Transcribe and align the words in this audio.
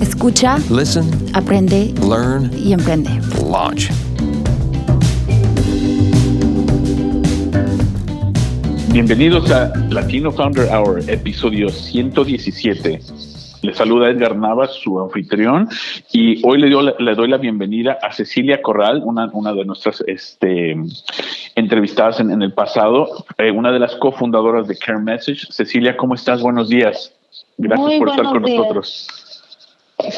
Escucha, 0.00 0.58
Listen, 0.70 1.04
aprende 1.34 1.92
learn, 2.08 2.50
y 2.56 2.72
emprende. 2.72 3.10
launch. 3.50 3.90
Bienvenidos 8.92 9.50
a 9.50 9.72
Latino 9.90 10.30
Founder 10.30 10.68
Hour, 10.72 11.00
episodio 11.08 11.68
117. 11.68 13.00
Le 13.62 13.74
saluda 13.74 14.08
Edgar 14.10 14.36
Navas, 14.36 14.72
su 14.74 15.00
anfitrión, 15.00 15.68
y 16.12 16.40
hoy 16.46 16.60
le, 16.60 16.70
doy, 16.70 16.92
le 16.98 17.14
doy 17.16 17.28
la 17.28 17.38
bienvenida 17.38 17.98
a 18.00 18.12
Cecilia 18.12 18.62
Corral, 18.62 19.02
una, 19.04 19.28
una 19.32 19.52
de 19.52 19.64
nuestras 19.64 20.02
este, 20.06 20.76
entrevistadas 21.56 22.20
en, 22.20 22.30
en 22.30 22.42
el 22.42 22.52
pasado, 22.52 23.24
eh, 23.36 23.50
una 23.50 23.72
de 23.72 23.80
las 23.80 23.96
cofundadoras 23.96 24.68
de 24.68 24.76
Care 24.76 25.00
Message. 25.00 25.48
Cecilia, 25.50 25.96
¿cómo 25.96 26.14
estás? 26.14 26.40
Buenos 26.40 26.68
días. 26.68 27.12
Gracias 27.58 27.86
Muy 27.88 27.98
por 27.98 28.10
estar 28.10 28.24
con 28.26 28.44
días. 28.44 28.58
nosotros. 28.58 29.08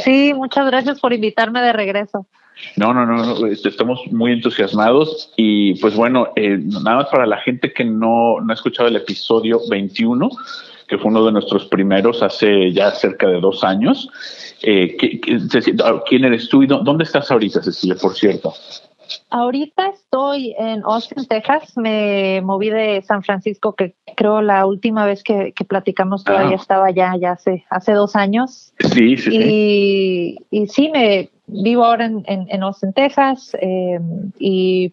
Sí, 0.05 0.33
muchas 0.34 0.66
gracias 0.66 1.01
por 1.01 1.12
invitarme 1.12 1.61
de 1.62 1.73
regreso. 1.73 2.27
No, 2.77 2.93
no, 2.93 3.07
no, 3.07 3.16
no, 3.25 3.46
este, 3.46 3.71
estamos 3.71 4.01
muy 4.10 4.32
entusiasmados 4.32 5.32
y 5.37 5.74
pues 5.80 5.95
bueno, 5.96 6.29
eh, 6.37 6.59
nada 6.60 6.96
más 6.99 7.07
para 7.09 7.27
la 7.27 7.38
gente 7.38 7.73
que 7.73 7.85
no, 7.85 8.38
no 8.40 8.51
ha 8.51 8.55
escuchado 8.55 8.88
el 8.88 8.96
episodio 8.96 9.60
21, 9.71 10.29
que 10.87 10.99
fue 10.99 11.10
uno 11.10 11.24
de 11.24 11.32
nuestros 11.32 11.65
primeros 11.66 12.23
hace 12.23 12.71
ya 12.73 12.90
cerca 12.90 13.29
de 13.29 13.40
dos 13.40 13.65
años. 13.65 14.10
Eh, 14.63 14.95
¿qué- 14.99 15.21
qué- 15.21 15.37
Ceci- 15.38 15.80
ah, 15.83 16.02
¿Quién 16.07 16.24
eres 16.24 16.49
tú 16.51 16.62
y 16.62 16.66
dó- 16.66 16.83
dónde 16.85 17.05
estás 17.05 17.30
ahorita, 17.30 17.62
Cecilia, 17.62 17.96
por 18.01 18.15
cierto? 18.15 18.52
Ahorita 19.30 19.89
estoy 19.89 20.55
en 20.59 20.83
Austin, 20.85 21.27
Texas. 21.27 21.77
Me 21.77 22.41
moví 22.43 22.71
de 22.71 23.03
San 23.03 23.23
Francisco, 23.23 23.75
que 23.75 23.95
creo 24.17 24.43
la 24.43 24.67
última 24.67 25.05
vez 25.07 25.23
que, 25.23 25.52
que 25.52 25.65
platicamos 25.65 26.25
todavía 26.25 26.57
Ah. 26.57 26.61
estaba 26.61 26.87
allá, 26.87 27.15
ya 27.21 27.33
hace, 27.33 27.65
hace 27.71 27.93
dos 27.93 28.17
años. 28.17 28.73
Sí, 28.79 29.17
sí, 29.17 29.30
sí. 29.30 29.37
Y, 29.39 30.37
y 30.51 30.67
sí, 30.69 30.91
me 30.93 31.30
vivo 31.47 31.85
ahora 31.85 32.07
en, 32.07 32.23
en, 32.27 32.47
en 32.49 32.63
Austin, 32.63 32.93
Texas. 32.93 33.57
eh, 33.61 33.99
y 34.39 34.93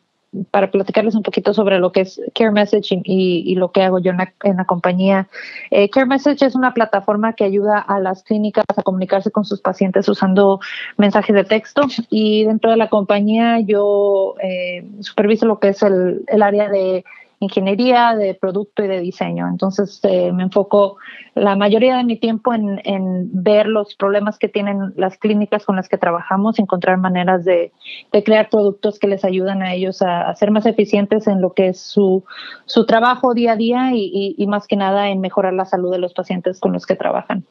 para 0.52 0.70
platicarles 0.72 1.16
un 1.16 1.24
poquito 1.24 1.54
sobre 1.54 1.80
lo 1.80 1.92
que 1.92 2.02
es 2.02 2.22
Care 2.36 2.52
Message 2.52 3.02
y, 3.04 3.44
y- 3.46 3.56
lo 3.56 3.72
que 3.72 3.82
hago 3.82 4.00
yo 4.00 4.12
en 4.12 4.18
la, 4.18 4.34
en 4.44 4.58
la 4.58 4.66
compañía. 4.66 5.28
Eh, 5.72 5.90
Care 5.90 6.06
Message 6.06 6.46
es 6.46 6.56
una 6.56 6.74
plataforma 6.74 7.34
que 7.34 7.44
ayuda 7.44 7.80
a 7.80 8.00
las 8.00 8.24
clínicas 8.24 8.66
a 8.76 8.84
comunicarse 8.84 9.32
con 9.32 9.46
sus 9.46 9.62
pacientes 9.62 10.08
usando 10.10 10.60
mensajes 10.98 11.36
de 11.36 11.44
texto 11.44 11.82
y 12.10 12.44
dentro 12.46 12.72
de 12.72 12.78
la 12.78 12.90
compañía 12.90 13.60
yo 13.62 14.36
eh, 14.44 14.86
superviso 15.00 15.46
lo 15.46 15.60
que 15.60 15.70
es 15.70 15.82
el, 15.82 16.24
el 16.28 16.42
área 16.44 16.70
de 16.70 17.04
ingeniería, 17.40 18.16
de 18.16 18.34
producto 18.34 18.84
y 18.84 18.88
de 18.88 19.00
diseño. 19.00 19.48
Entonces 19.48 20.00
eh, 20.04 20.32
me 20.32 20.44
enfoco 20.44 20.98
la 21.36 21.56
mayoría 21.56 21.98
de 21.98 22.04
mi 22.04 22.18
tiempo 22.18 22.54
en, 22.54 22.82
en 22.84 23.30
ver 23.44 23.68
los 23.68 23.96
problemas 23.96 24.40
que 24.40 24.50
tienen 24.50 24.94
las 24.96 25.18
clínicas 25.18 25.66
con 25.66 25.76
las 25.76 25.88
que 25.88 25.98
trabajamos, 25.98 26.58
encontrar 26.60 26.98
maneras 26.98 27.46
de, 27.46 27.72
de 28.12 28.24
crear 28.24 28.50
productos 28.50 28.98
que 29.00 29.08
les 29.08 29.24
ayudan 29.24 29.62
a 29.62 29.74
ellos 29.74 30.02
a, 30.02 30.34
ser 30.36 30.52
más 30.52 30.66
eficientes 30.66 31.28
en 31.28 31.42
lo 31.42 31.54
que 31.54 31.70
es 31.70 31.80
su, 31.80 32.24
su 32.66 32.86
trabajo 32.86 33.34
día 33.34 33.54
a 33.54 33.56
día 33.56 33.92
y- 33.94 34.36
y 34.38 34.48
más 34.48 34.68
que 34.68 34.76
nada 34.76 35.10
en 35.10 35.20
mejorar 35.22 35.54
la 35.54 35.66
salud 35.66 35.92
de 35.92 36.00
los 36.00 36.14
pacientes 36.14 36.60
con 36.60 36.74
los 36.74 36.86
que 36.86 36.96
trabajan. 36.96 37.46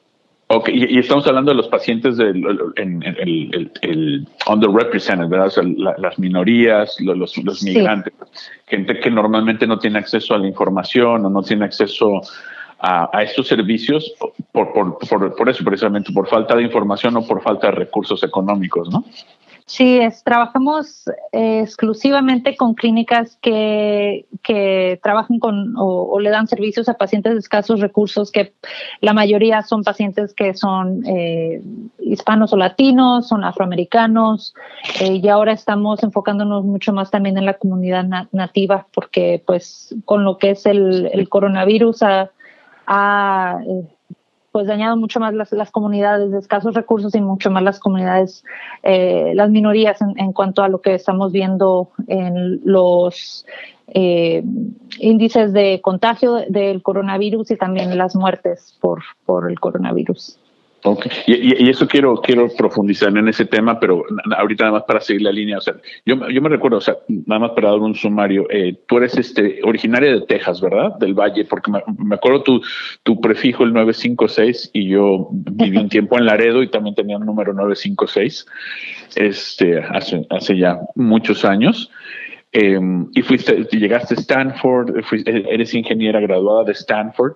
Ok, 0.48 0.68
y, 0.68 0.94
y 0.94 0.98
estamos 0.98 1.26
hablando 1.26 1.50
de 1.50 1.56
los 1.56 1.66
pacientes 1.66 2.16
del 2.16 2.36
en, 2.76 3.02
en- 3.02 3.16
el, 3.18 3.50
el, 3.52 3.72
el 3.82 4.28
underrepresented, 4.48 5.28
¿verdad? 5.28 5.48
O 5.48 5.50
sea, 5.50 5.64
la- 5.64 5.96
las 5.98 6.18
minorías, 6.20 6.96
lo- 7.00 7.14
los, 7.16 7.36
los 7.38 7.58
Sí. 7.60 7.70
migrantes, 7.74 8.12
gente 8.66 9.00
que 9.00 9.10
normalmente 9.10 9.66
no 9.66 9.78
tiene 9.80 9.98
acceso 9.98 10.34
a 10.34 10.38
la 10.38 10.46
información 10.46 11.24
o 11.26 11.30
no 11.30 11.42
tiene 11.42 11.64
acceso 11.64 12.20
a, 12.78 13.08
a 13.12 13.22
estos 13.24 13.48
servicios 13.48 14.14
por, 14.52 14.72
por, 14.72 14.98
por, 14.98 15.34
por 15.34 15.48
eso, 15.48 15.64
precisamente, 15.64 16.12
por 16.12 16.28
falta 16.28 16.54
de 16.54 16.62
información 16.62 17.16
o 17.16 17.26
por 17.26 17.42
falta 17.42 17.66
de 17.68 17.72
recursos 17.72 18.22
económicos, 18.22 18.88
¿no? 18.90 19.04
Sí, 19.68 19.98
es, 19.98 20.22
trabajamos 20.22 21.08
eh, 21.32 21.62
exclusivamente 21.62 22.56
con 22.56 22.74
clínicas 22.74 23.36
que, 23.42 24.24
que 24.44 25.00
trabajan 25.02 25.40
con 25.40 25.74
o, 25.76 26.20
le 26.20 26.30
dan 26.30 26.46
servicios 26.46 26.88
a 26.88 26.94
pacientes 26.94 27.32
de 27.32 27.40
escasos 27.40 27.80
recursos, 27.80 28.30
que 28.30 28.54
la 29.00 29.12
mayoría 29.12 29.62
son 29.62 29.82
pacientes 29.82 30.34
que 30.34 30.54
son 30.54 31.04
eh, 31.04 31.60
hispanos 31.98 32.52
o 32.52 32.56
latinos, 32.56 33.26
son 33.26 33.42
afroamericanos, 33.42 34.54
eh, 35.00 35.14
y 35.20 35.28
ahora 35.28 35.52
estamos 35.52 36.00
enfocándonos 36.04 36.64
mucho 36.64 36.92
más 36.92 37.10
también 37.10 37.36
en 37.36 37.44
la 37.44 37.54
comunidad 37.54 38.04
na- 38.04 38.28
nativa, 38.30 38.86
porque 38.94 39.42
pues 39.44 39.96
con 40.04 40.22
lo 40.22 40.38
que 40.38 40.50
es 40.50 40.64
el, 40.66 41.10
el 41.12 41.28
coronavirus 41.28 42.04
ha, 42.04 42.30
ha, 42.86 43.58
eh, 43.68 43.95
pues 44.56 44.68
dañado 44.68 44.96
mucho 44.96 45.20
más 45.20 45.34
las, 45.34 45.52
las 45.52 45.70
comunidades 45.70 46.30
de 46.30 46.38
escasos 46.38 46.72
recursos 46.72 47.14
y 47.14 47.20
mucho 47.20 47.50
más 47.50 47.62
las 47.62 47.78
comunidades, 47.78 48.42
eh, 48.82 49.32
las 49.34 49.50
minorías 49.50 50.00
en, 50.00 50.18
en 50.18 50.32
cuanto 50.32 50.62
a 50.62 50.68
lo 50.70 50.80
que 50.80 50.94
estamos 50.94 51.30
viendo 51.30 51.90
en 52.08 52.62
los 52.64 53.44
eh, 53.88 54.42
índices 54.98 55.52
de 55.52 55.82
contagio 55.82 56.36
del 56.48 56.82
coronavirus 56.82 57.50
y 57.50 57.56
también 57.56 57.98
las 57.98 58.16
muertes 58.16 58.78
por, 58.80 59.02
por 59.26 59.50
el 59.50 59.60
coronavirus. 59.60 60.38
Ok, 60.88 61.06
y, 61.26 61.68
eso 61.68 61.88
quiero, 61.88 62.20
quiero 62.22 62.48
profundizar 62.56 63.08
en 63.08 63.26
ese 63.26 63.44
tema, 63.44 63.80
pero 63.80 64.04
ahorita 64.36 64.62
nada 64.66 64.78
más 64.78 64.84
para 64.84 65.00
seguir 65.00 65.22
la 65.22 65.32
línea, 65.32 65.58
o 65.58 65.60
sea, 65.60 65.74
yo, 66.04 66.28
yo 66.28 66.40
me 66.40 66.48
recuerdo, 66.48 66.76
o 66.76 66.80
sea, 66.80 66.94
nada 67.08 67.40
más 67.40 67.50
para 67.56 67.70
dar 67.70 67.80
un 67.80 67.96
sumario, 67.96 68.46
eh, 68.50 68.78
tú 68.86 68.98
eres 68.98 69.16
este, 69.16 69.58
originaria 69.64 70.12
de 70.12 70.20
Texas, 70.20 70.60
¿verdad? 70.60 70.96
Del 71.00 71.14
Valle, 71.14 71.44
porque 71.44 71.72
me, 71.72 72.14
acuerdo 72.14 72.44
tu, 72.44 72.62
tu 73.02 73.20
prefijo, 73.20 73.64
el 73.64 73.72
956, 73.72 74.70
y 74.74 74.90
yo 74.90 75.28
viví 75.32 75.76
un 75.76 75.88
tiempo 75.88 76.18
en 76.18 76.26
Laredo 76.26 76.62
y 76.62 76.68
también 76.68 76.94
tenía 76.94 77.16
un 77.16 77.26
número 77.26 77.52
956, 77.52 78.46
este, 79.16 79.78
hace, 79.80 80.24
hace 80.30 80.56
ya 80.56 80.78
muchos 80.94 81.44
años. 81.44 81.90
Eh, 82.52 82.78
y 83.12 83.22
fuiste, 83.22 83.64
llegaste 83.72 84.14
a 84.14 84.20
Stanford, 84.20 84.96
eres 85.26 85.74
ingeniera 85.74 86.20
graduada 86.20 86.62
de 86.64 86.72
Stanford. 86.72 87.34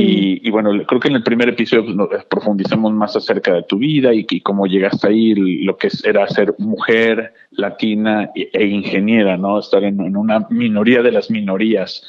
Y, 0.00 0.40
y 0.46 0.50
bueno, 0.50 0.70
creo 0.86 1.00
que 1.00 1.08
en 1.08 1.16
el 1.16 1.22
primer 1.22 1.48
episodio 1.50 1.84
pues, 2.08 2.24
profundizamos 2.24 2.92
más 2.92 3.16
acerca 3.16 3.54
de 3.54 3.62
tu 3.64 3.78
vida 3.78 4.14
y, 4.14 4.26
y 4.28 4.40
cómo 4.40 4.66
llegaste 4.66 5.08
ahí, 5.08 5.34
lo 5.34 5.76
que 5.76 5.88
era 6.04 6.26
ser 6.28 6.54
mujer 6.58 7.34
latina 7.50 8.30
e, 8.34 8.50
e 8.52 8.66
ingeniera, 8.66 9.36
¿no? 9.36 9.58
Estar 9.58 9.84
en, 9.84 10.00
una 10.16 10.46
minoría 10.50 11.02
de 11.02 11.12
las 11.12 11.30
minorías 11.30 12.06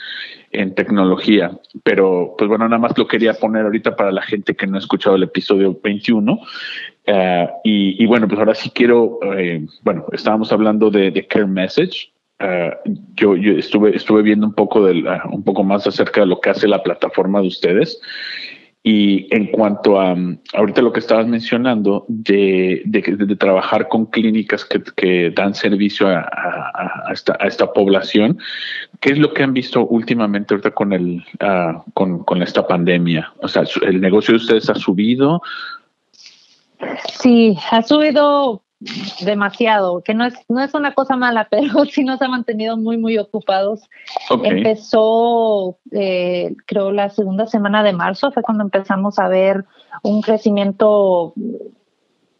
en 0.51 0.73
tecnología. 0.75 1.51
Pero, 1.83 2.35
pues 2.37 2.47
bueno, 2.47 2.67
nada 2.67 2.81
más 2.81 2.97
lo 2.97 3.07
quería 3.07 3.33
poner 3.33 3.65
ahorita 3.65 3.95
para 3.95 4.11
la 4.11 4.21
gente 4.21 4.55
que 4.55 4.67
no 4.67 4.77
ha 4.77 4.79
escuchado 4.79 5.15
el 5.15 5.23
episodio 5.23 5.77
21. 5.83 6.39
Eh, 7.05 7.49
y, 7.63 8.03
y 8.03 8.05
bueno, 8.05 8.27
pues 8.27 8.39
ahora 8.39 8.55
sí 8.55 8.69
quiero, 8.69 9.19
eh, 9.35 9.65
bueno, 9.83 10.05
estábamos 10.11 10.51
hablando 10.51 10.89
de 10.89 11.27
Care 11.27 11.47
Message. 11.47 12.10
Eh, 12.41 12.71
yo, 13.15 13.35
yo 13.35 13.53
estuve, 13.53 13.95
estuve 13.95 14.21
viendo 14.21 14.47
un 14.47 14.53
poco, 14.53 14.85
del, 14.85 15.07
ah, 15.07 15.23
un 15.31 15.43
poco 15.43 15.63
más 15.63 15.85
acerca 15.87 16.21
de 16.21 16.27
lo 16.27 16.39
que 16.39 16.49
hace 16.49 16.67
la 16.67 16.81
plataforma 16.81 17.41
de 17.41 17.47
ustedes. 17.47 17.99
Y 18.83 19.27
en 19.35 19.51
cuanto 19.51 20.01
a 20.01 20.13
um, 20.13 20.39
ahorita 20.55 20.81
lo 20.81 20.91
que 20.91 21.01
estabas 21.01 21.27
mencionando 21.27 22.03
de, 22.07 22.81
de, 22.85 23.35
trabajar 23.35 23.87
con 23.87 24.07
clínicas 24.07 24.65
que, 24.65 24.81
que 24.95 25.29
dan 25.29 25.53
servicio 25.53 26.07
a, 26.07 26.21
a- 26.21 27.13
esta, 27.13 27.37
a 27.39 27.45
esta 27.45 27.71
población, 27.73 28.39
¿qué 28.99 29.11
es 29.11 29.19
lo 29.19 29.33
que 29.33 29.43
han 29.43 29.53
visto 29.53 29.85
últimamente 29.85 30.55
ahorita 30.55 30.71
con, 30.71 30.93
el, 30.93 31.23
ah, 31.41 31.83
con, 31.93 32.23
con 32.23 32.41
esta 32.41 32.65
pandemia? 32.65 33.31
O 33.43 33.47
sea, 33.47 33.65
¿el 33.83 34.01
negocio 34.01 34.31
de 34.31 34.37
ustedes 34.37 34.67
ha 34.67 34.75
subido? 34.75 35.43
Sí, 37.19 37.55
ha 37.69 37.83
subido 37.83 38.63
demasiado, 39.23 40.01
que 40.01 40.13
no 40.13 40.25
es, 40.25 40.33
no 40.49 40.61
es 40.61 40.73
una 40.73 40.93
cosa 40.93 41.15
mala, 41.15 41.47
pero 41.51 41.85
sí 41.85 42.03
nos 42.03 42.21
ha 42.21 42.27
mantenido 42.27 42.77
muy, 42.77 42.97
muy 42.97 43.17
ocupados. 43.17 43.89
Ok. 44.29 44.45
Empezó, 44.45 45.77
eh, 45.91 46.55
creo, 46.65 46.91
la 46.91 47.09
segunda 47.09 47.45
semana 47.47 47.83
de 47.83 47.93
marzo, 47.93 48.31
fue 48.31 48.43
cuando 48.43 48.63
empezamos 48.63 49.19
a 49.19 49.27
ver 49.27 49.65
un 50.03 50.21
crecimiento 50.21 51.33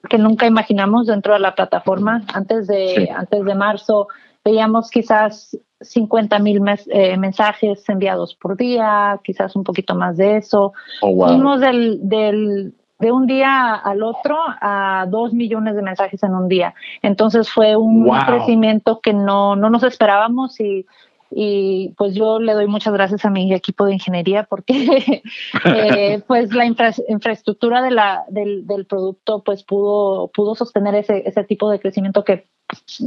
que 0.10 0.18
nunca 0.18 0.48
imaginamos 0.48 1.08
dentro 1.08 1.34
de 1.34 1.40
la 1.40 1.54
plataforma. 1.54 2.24
Antes 2.34 2.68
de, 2.68 2.96
Sí. 2.96 3.10
antes 3.16 3.46
de 3.46 3.56
marzo 3.56 4.08
veíamos 4.44 4.90
quizás 4.90 5.56
50 5.82 6.40
mil 6.40 6.62
eh, 6.88 7.18
mensajes 7.18 7.88
enviados 7.88 8.36
por 8.36 8.58
día, 8.58 9.20
quizás 9.24 9.56
un 9.56 9.64
poquito 9.64 9.94
más 9.96 10.18
de 10.18 10.38
eso. 10.38 10.74
Oh, 11.02 11.14
wow. 11.14 11.28
Fuimos 11.28 11.62
del, 11.62 12.00
del 12.02 12.74
de 13.02 13.12
un 13.12 13.26
día 13.28 13.74
al 13.76 14.04
otro 14.04 14.38
a 14.48 15.06
dos 15.10 15.34
millones 15.34 15.76
de 15.76 15.82
mensajes 15.82 16.22
en 16.24 16.36
un 16.36 16.48
día. 16.48 16.74
Entonces 17.02 17.50
fue 17.50 17.76
un 17.76 18.10
crecimiento 18.26 19.00
que 19.02 19.14
no, 19.14 19.56
no 19.56 19.70
nos 19.70 19.84
esperábamos 19.84 20.60
y 20.60 20.86
y 21.34 21.94
pues 21.98 22.14
yo 22.14 22.40
le 22.40 22.54
doy 22.54 22.68
muchas 22.68 22.94
gracias 22.94 23.24
a 23.24 23.30
mi 23.30 23.54
equipo 23.54 23.86
de 23.86 23.94
ingeniería 23.94 24.44
porque 24.44 25.24
eh, 25.66 26.22
pues 26.28 26.54
la 26.54 26.66
infraestructura 26.66 27.82
de 27.82 27.92
la, 27.92 28.26
del, 28.28 28.68
del, 28.68 28.86
producto 28.86 29.42
pues 29.44 29.64
pudo, 29.64 30.30
pudo 30.34 30.56
sostener 30.56 30.94
ese, 30.96 31.24
ese 31.26 31.44
tipo 31.46 31.72
de 31.72 31.80
crecimiento 31.80 32.26
que 32.26 32.48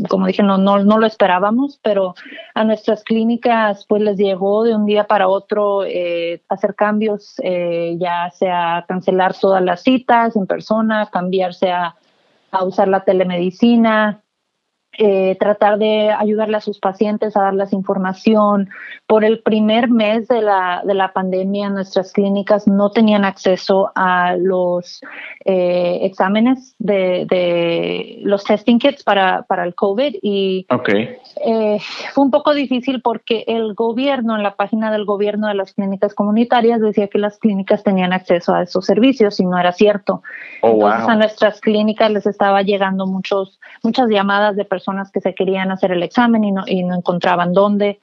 como 0.08 0.26
dije 0.26 0.42
no, 0.42 0.58
no, 0.58 0.82
no 0.82 0.98
lo 0.98 1.06
esperábamos 1.06 1.78
pero 1.82 2.14
a 2.54 2.64
nuestras 2.64 3.04
clínicas 3.04 3.86
pues 3.86 4.02
les 4.02 4.16
llegó 4.16 4.64
de 4.64 4.74
un 4.74 4.86
día 4.86 5.04
para 5.04 5.28
otro 5.28 5.84
eh, 5.84 6.42
hacer 6.48 6.74
cambios 6.74 7.34
eh, 7.42 7.96
ya 7.98 8.30
sea 8.30 8.84
cancelar 8.88 9.34
todas 9.34 9.62
las 9.62 9.82
citas 9.82 10.36
en 10.36 10.46
persona 10.46 11.08
cambiarse 11.10 11.70
a, 11.70 11.94
a 12.50 12.64
usar 12.64 12.88
la 12.88 13.04
telemedicina 13.04 14.23
eh, 14.96 15.36
tratar 15.40 15.78
de 15.78 16.10
ayudarle 16.10 16.56
a 16.56 16.60
sus 16.60 16.78
pacientes 16.78 17.36
a 17.36 17.42
darles 17.42 17.72
información. 17.72 18.68
Por 19.06 19.24
el 19.24 19.40
primer 19.40 19.90
mes 19.90 20.28
de 20.28 20.40
la, 20.40 20.82
de 20.84 20.94
la 20.94 21.12
pandemia, 21.12 21.68
nuestras 21.68 22.12
clínicas 22.12 22.68
no 22.68 22.90
tenían 22.90 23.24
acceso 23.24 23.90
a 23.96 24.36
los 24.36 25.00
eh, 25.44 25.98
exámenes 26.02 26.76
de, 26.78 27.26
de, 27.28 28.20
los 28.22 28.44
testing 28.44 28.78
kits 28.78 29.02
para, 29.02 29.42
para 29.42 29.64
el 29.64 29.74
COVID 29.74 30.16
y 30.22 30.66
eh, 31.44 31.78
fue 32.12 32.24
un 32.24 32.30
poco 32.30 32.54
difícil 32.54 33.02
porque 33.02 33.44
el 33.48 33.74
gobierno, 33.74 34.36
en 34.36 34.42
la 34.42 34.54
página 34.54 34.92
del 34.92 35.04
gobierno 35.04 35.48
de 35.48 35.54
las 35.54 35.72
clínicas 35.72 36.14
comunitarias, 36.14 36.80
decía 36.80 37.08
que 37.08 37.18
las 37.18 37.38
clínicas 37.38 37.82
tenían 37.82 38.12
acceso 38.12 38.54
a 38.54 38.62
esos 38.62 38.86
servicios 38.86 39.40
y 39.40 39.44
no 39.44 39.58
era 39.58 39.72
cierto. 39.72 40.22
Oh, 40.62 40.72
Entonces 40.72 41.08
a 41.08 41.16
nuestras 41.16 41.60
clínicas 41.60 42.10
les 42.10 42.26
estaba 42.26 42.62
llegando 42.62 43.06
muchos, 43.06 43.58
muchas 43.82 44.08
llamadas 44.08 44.54
de 44.56 44.64
personas 44.64 44.83
personas 44.84 45.10
que 45.10 45.20
se 45.20 45.34
querían 45.34 45.70
hacer 45.70 45.92
el 45.92 46.02
examen 46.02 46.44
y 46.44 46.52
no, 46.52 46.64
y 46.66 46.82
no 46.82 46.94
encontraban 46.94 47.52
dónde. 47.54 48.00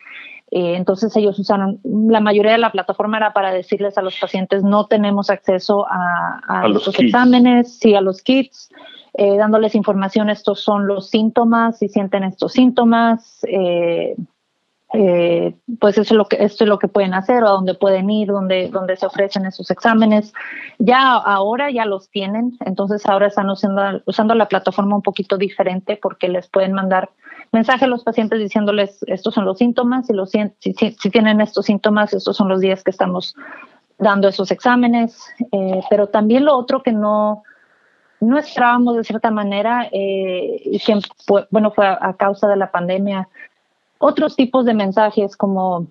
Eh, 0.50 0.75
entonces 0.75 1.16
ellos 1.16 1.38
usaron, 1.39 1.80
la 1.83 2.19
mayoría 2.19 2.54
de 2.54 2.57
la 2.57 2.72
plataforma 2.72 3.18
era 3.18 3.33
para 3.33 3.54
decirles 3.54 3.98
a 3.98 4.01
los 4.01 4.19
pacientes 4.19 4.63
no 4.63 4.86
tenemos 4.88 5.30
acceso 5.30 5.86
a, 5.88 6.42
a, 6.45 6.68
los 6.68 6.88
exámenes, 7.00 7.78
sí 7.80 7.95
a 7.95 8.01
los 8.01 8.22
kits, 8.22 8.69
eh, 9.13 9.38
dándoles 9.38 9.75
información, 9.75 10.30
estos 10.30 10.62
son 10.62 10.88
los 10.88 11.10
síntomas, 11.10 11.78
si 11.78 11.88
sienten 11.88 12.24
estos 12.24 12.51
síntomas, 12.51 13.45
eh, 13.48 14.16
eh, 14.94 15.56
pues 15.80 15.98
eso 15.98 16.14
es 16.14 16.18
lo 16.18 16.26
que 16.26 16.44
esto 16.44 16.66
es 16.66 16.70
lo 16.70 16.78
que 16.80 16.88
pueden 16.88 17.14
hacer 17.14 17.44
o 17.44 17.48
a 17.48 17.52
dónde 17.52 17.76
pueden 17.76 18.10
ir, 18.10 18.28
dónde, 18.28 18.70
dónde 18.70 18.98
se 18.98 19.06
ofrecen 19.06 19.46
esos 19.46 19.72
exámenes. 19.72 20.34
Ya 20.80 21.14
ahora 21.14 21.72
ya 21.72 21.86
los 21.86 22.10
tienen, 22.10 22.58
entonces 22.66 23.06
ahora 23.06 23.28
están 23.28 23.50
usando, 23.50 24.02
usando 24.06 24.36
la 24.36 24.48
plataforma 24.48 24.96
un 24.96 25.02
poquito 25.02 25.38
diferente 25.38 25.98
porque 26.02 26.28
les 26.28 26.48
pueden 26.48 26.74
mandar 26.74 27.10
mensaje 27.52 27.86
a 27.86 27.88
los 27.88 28.04
pacientes 28.04 28.40
diciéndoles 28.40 29.04
estos 29.08 29.34
son 29.34 29.46
los 29.46 29.58
síntomas, 29.58 30.08
si, 30.08 30.14
los, 30.14 30.32
si, 30.32 30.50
si, 30.60 31.10
tienen 31.10 31.42
estos 31.42 31.66
síntomas, 31.66 32.14
estos 32.14 32.36
son 32.36 32.48
los 32.48 32.62
días 32.62 32.84
que 32.84 32.92
estamos 32.92 33.36
dando 33.98 34.28
esos 34.28 34.52
exámenes, 34.52 35.26
eh, 35.52 35.82
pero 35.90 36.08
también 36.08 36.46
lo 36.46 36.58
otro 36.58 36.82
que 36.82 36.92
no, 36.92 37.44
no 38.20 38.38
esperábamos 38.38 38.98
de 38.98 39.04
cierta 39.04 39.32
manera, 39.32 39.88
eh, 39.92 40.62
y 40.66 40.80
que, 40.80 41.00
bueno, 41.50 41.72
fue 41.72 41.88
a, 41.88 42.14
causa 42.18 42.48
de 42.48 42.56
la 42.56 42.72
pandemia, 42.72 43.28
otros 44.01 44.36
tipos 44.36 44.65
de 44.65 44.74
mensajes 44.74 45.38
como 45.38 45.88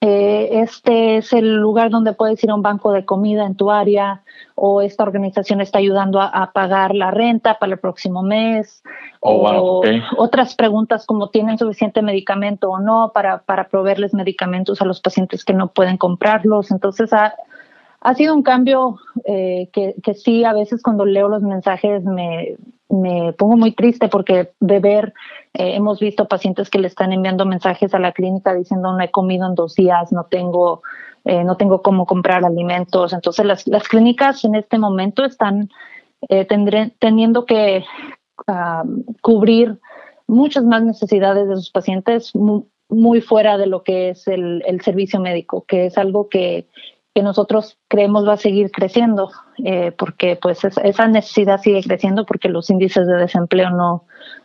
eh, 0.00 0.60
este 0.60 1.16
es 1.16 1.32
el 1.32 1.56
lugar 1.56 1.90
donde 1.90 2.12
puedes 2.12 2.42
ir 2.44 2.50
a 2.50 2.54
un 2.54 2.62
banco 2.62 2.92
de 2.92 3.04
comida 3.04 3.44
en 3.44 3.56
tu 3.56 3.72
área 3.72 4.22
o 4.54 4.80
esta 4.80 5.02
organización 5.02 5.60
está 5.60 5.80
ayudando 5.80 6.20
a, 6.20 6.52
pagar 6.52 6.94
la 6.94 7.10
renta 7.10 7.58
para 7.58 7.72
el 7.72 7.80
próximo 7.80 8.22
mes 8.22 8.84
oh, 9.18 9.42
o 9.42 9.82
otras 10.16 10.54
preguntas 10.54 11.04
como 11.04 11.30
tienen 11.30 11.58
suficiente 11.58 12.00
medicamento 12.00 12.70
o 12.70 12.78
no 12.78 13.10
para, 13.12 13.38
para 13.42 13.68
proveerles 13.68 14.14
medicamentos 14.14 14.80
a 14.80 14.84
los 14.84 15.00
pacientes 15.00 15.44
que 15.44 15.52
no 15.52 15.72
pueden 15.72 15.96
comprarlos. 15.96 16.70
Entonces 16.70 17.12
ha, 17.12 17.34
ha 18.00 18.14
sido 18.14 18.34
un 18.34 18.42
cambio 18.42 18.98
eh, 19.24 19.68
que, 19.72 20.14
sí, 20.14 20.44
a 20.44 20.52
veces 20.52 20.82
cuando 20.82 21.04
leo 21.04 21.28
los 21.28 21.42
mensajes 21.42 22.04
me, 22.04 22.56
me 22.88 23.32
pongo 23.32 23.56
muy 23.56 23.72
triste 23.72 24.08
porque 24.08 24.52
de 24.60 24.78
ver, 24.78 25.14
eh, 25.54 25.74
hemos 25.74 25.98
visto 25.98 26.28
pacientes 26.28 26.70
que 26.70 26.78
le 26.78 26.86
están 26.86 27.12
enviando 27.12 27.44
mensajes 27.44 27.94
a 27.94 27.98
la 27.98 28.12
clínica 28.12 28.54
diciendo 28.54 28.92
no 28.92 29.00
he 29.00 29.10
comido 29.10 29.46
en 29.46 29.54
dos 29.54 29.74
días, 29.74 30.12
no 30.12 30.24
tengo, 30.24 30.82
eh, 31.24 31.42
no 31.42 31.56
tengo 31.56 31.82
cómo 31.82 32.06
comprar 32.06 32.44
alimentos. 32.44 33.12
Entonces 33.12 33.44
las, 33.44 33.66
las 33.66 33.88
clínicas 33.88 34.44
en 34.44 34.54
este 34.54 34.78
momento 34.78 35.24
están 35.24 35.68
eh, 36.28 36.46
teniendo 36.98 37.46
que 37.46 37.84
cubrir 39.20 39.78
muchas 40.26 40.64
más 40.64 40.82
necesidades 40.82 41.48
de 41.48 41.56
sus 41.56 41.70
pacientes 41.70 42.34
muy, 42.34 42.62
muy, 42.88 43.20
fuera 43.20 43.58
de 43.58 43.66
lo 43.66 43.82
que 43.82 44.10
es 44.10 44.28
el, 44.28 44.62
el 44.66 44.80
servicio 44.80 45.20
médico, 45.20 45.64
que 45.66 45.86
es 45.86 45.98
algo 45.98 46.28
que, 46.28 46.66
que 47.18 47.22
nosotros 47.24 47.76
creemos 47.88 48.24
va 48.28 48.34
a 48.34 48.36
seguir 48.36 48.70
creciendo, 48.70 49.32
eh, 49.64 49.90
porque 49.90 50.38
pues 50.40 50.62
esa 50.64 51.08
necesidad 51.08 51.60
sigue 51.60 51.82
creciendo 51.82 52.24
porque 52.24 52.48
los 52.48 52.70
índices 52.70 53.08
de 53.08 53.16
desempleo 53.16 53.70
no, 53.70 54.04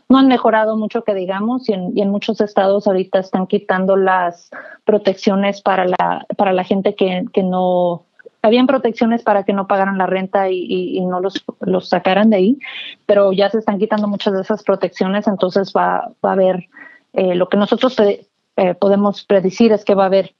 no 0.10 0.18
han 0.18 0.28
mejorado 0.28 0.76
mucho 0.76 1.04
que 1.04 1.14
digamos 1.14 1.70
y 1.70 1.74
en, 1.74 2.10
muchos 2.10 2.42
estados 2.42 2.88
ahorita 2.88 3.20
están 3.20 3.46
quitando 3.46 3.96
las 3.96 4.50
protecciones 4.86 5.62
para 5.62 5.86
la, 5.86 6.26
para 6.36 6.52
la 6.52 6.64
gente 6.64 6.96
que, 6.96 7.26
que 7.32 7.44
no 7.44 8.06
habían 8.42 8.66
protecciones 8.66 9.22
para 9.22 9.44
que 9.44 9.54
no 9.54 9.68
pagaran 9.68 10.00
la 10.00 10.08
renta 10.08 10.50
y, 10.50 10.66
y, 10.98 11.06
no 11.06 11.20
los, 11.20 11.46
los 11.60 11.90
sacaran 11.90 12.32
de 12.32 12.38
ahí, 12.38 12.60
pero 13.06 13.34
ya 13.34 13.52
se 13.52 13.60
están 13.60 13.78
quitando 13.78 14.08
muchas 14.08 14.34
de 14.34 14.42
esas 14.42 14.64
protecciones, 14.64 15.28
entonces 15.28 15.74
va, 15.78 16.12
va 16.26 16.32
a 16.32 16.34
haber, 16.34 16.70
eh, 17.14 17.36
lo 17.36 17.50
que 17.50 17.58
nosotros 17.58 17.96
eh, 18.00 18.74
podemos 18.74 19.26
predecir 19.26 19.72
es 19.74 19.86
que 19.86 19.94
va 19.94 20.06
a 20.06 20.08
haber 20.08 20.34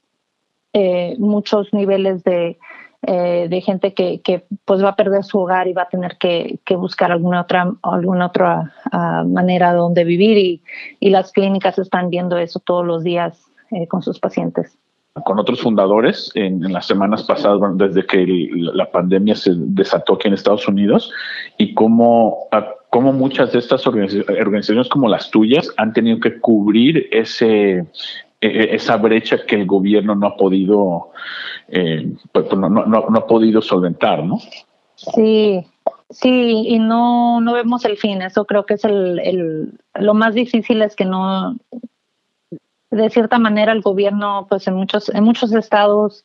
eh, 0.76 1.14
muchos 1.20 1.72
niveles 1.72 2.24
de, 2.24 2.58
eh, 3.02 3.46
de 3.48 3.60
gente 3.60 3.94
que, 3.94 4.20
que, 4.22 4.44
pues 4.64 4.82
va 4.82 4.88
a 4.88 4.96
perder 4.96 5.22
su 5.22 5.38
hogar 5.38 5.68
y 5.68 5.72
va 5.72 5.82
a 5.82 5.88
tener 5.88 6.16
que, 6.18 6.58
que 6.64 6.74
buscar 6.74 7.12
alguna 7.12 7.42
otra 7.42 7.72
alguna 7.82 8.26
otra 8.26 8.72
uh, 8.92 9.24
manera 9.24 9.72
donde 9.72 10.02
vivir 10.02 10.36
y, 10.36 10.62
y, 10.98 11.10
las 11.10 11.30
clínicas 11.30 11.78
están 11.78 12.10
viendo 12.10 12.38
eso 12.38 12.58
todos 12.58 12.84
los 12.84 13.04
días 13.04 13.40
eh, 13.70 13.86
con 13.86 14.02
sus 14.02 14.18
pacientes. 14.18 14.76
Con 15.24 15.38
otros 15.38 15.60
fundadores 15.60 16.32
en, 16.34 16.64
en 16.64 16.72
las 16.72 16.86
semanas 16.86 17.22
pasadas, 17.22 17.60
desde 17.76 18.04
que 18.04 18.26
la 18.26 18.90
pandemia 18.90 19.36
se 19.36 19.52
desató 19.54 20.14
aquí 20.14 20.26
en 20.26 20.34
Estados 20.34 20.66
Unidos, 20.66 21.12
y 21.56 21.72
cómo, 21.74 22.48
cómo 22.90 23.12
muchas 23.12 23.52
de 23.52 23.60
estas 23.60 23.86
organizaciones 23.86 24.88
como 24.88 25.08
las 25.08 25.30
tuyas 25.30 25.70
han 25.76 25.92
tenido 25.92 26.18
que 26.18 26.40
cubrir 26.40 27.06
ese, 27.12 27.86
esa 28.74 28.96
brecha 28.96 29.44
que 29.46 29.56
el 29.56 29.66
gobierno 29.66 30.14
no 30.14 30.26
ha 30.26 30.36
podido 30.36 31.10
eh, 31.68 32.12
pues, 32.32 32.46
pues, 32.46 32.58
no, 32.58 32.68
no, 32.68 32.84
no, 32.86 33.18
ha 33.18 33.26
podido 33.26 33.62
solventar, 33.62 34.24
¿no? 34.24 34.38
Sí, 34.96 35.66
sí, 36.10 36.64
y 36.68 36.78
no, 36.78 37.40
no 37.40 37.52
vemos 37.52 37.84
el 37.84 37.96
fin. 37.96 38.22
Eso 38.22 38.44
creo 38.44 38.66
que 38.66 38.74
es 38.74 38.84
el, 38.84 39.18
el, 39.20 39.72
lo 39.94 40.14
más 40.14 40.34
difícil 40.34 40.82
es 40.82 40.94
que 40.94 41.04
no, 41.04 41.56
de 42.90 43.10
cierta 43.10 43.38
manera, 43.38 43.72
el 43.72 43.82
gobierno, 43.82 44.46
pues 44.48 44.66
en 44.68 44.74
muchos, 44.74 45.08
en 45.08 45.24
muchos 45.24 45.52
estados, 45.52 46.24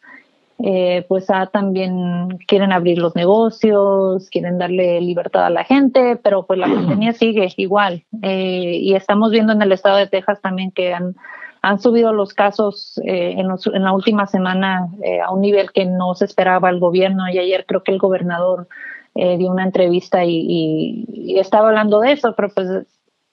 eh, 0.59 1.05
pues 1.07 1.29
ah, 1.29 1.47
también 1.47 2.37
quieren 2.45 2.73
abrir 2.73 2.97
los 2.97 3.15
negocios, 3.15 4.29
quieren 4.29 4.57
darle 4.57 4.99
libertad 4.99 5.45
a 5.45 5.49
la 5.49 5.63
gente, 5.63 6.17
pero 6.17 6.45
pues 6.45 6.59
la 6.59 6.67
pandemia 6.73 7.13
sigue 7.13 7.53
igual. 7.57 8.03
Eh, 8.21 8.77
y 8.81 8.93
estamos 8.93 9.31
viendo 9.31 9.53
en 9.53 9.61
el 9.61 9.71
estado 9.71 9.97
de 9.97 10.07
Texas 10.07 10.41
también 10.41 10.71
que 10.71 10.93
han 10.93 11.15
han 11.61 11.79
subido 11.79 12.13
los 12.13 12.33
casos 12.33 12.99
eh, 13.05 13.35
en, 13.37 13.47
en, 13.49 13.83
la 13.83 13.91
última 13.91 14.27
semana 14.27 14.87
eh, 15.03 15.19
a 15.19 15.31
un 15.31 15.41
nivel 15.41 15.71
que 15.71 15.85
no 15.85 16.15
se 16.15 16.25
esperaba 16.25 16.69
el 16.69 16.79
gobierno. 16.79 17.29
Y 17.29 17.37
ayer 17.37 17.65
creo 17.67 17.83
que 17.83 17.91
el 17.91 17.99
gobernador 17.99 18.67
eh, 19.15 19.37
dio 19.37 19.51
una 19.51 19.63
entrevista 19.63 20.23
y, 20.23 21.05
y, 21.07 21.39
estaba 21.39 21.69
hablando 21.69 21.99
de 21.99 22.13
eso, 22.13 22.33
pero 22.35 22.49
pues 22.49 22.67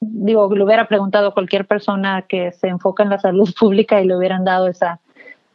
digo, 0.00 0.52
le 0.54 0.64
hubiera 0.64 0.88
preguntado 0.88 1.28
a 1.28 1.34
cualquier 1.34 1.66
persona 1.66 2.22
que 2.22 2.52
se 2.52 2.68
enfoca 2.68 3.02
en 3.02 3.10
la 3.10 3.18
salud 3.18 3.48
pública 3.58 4.00
y 4.00 4.06
le 4.06 4.16
hubieran 4.16 4.44
dado 4.44 4.66
esa, 4.68 5.00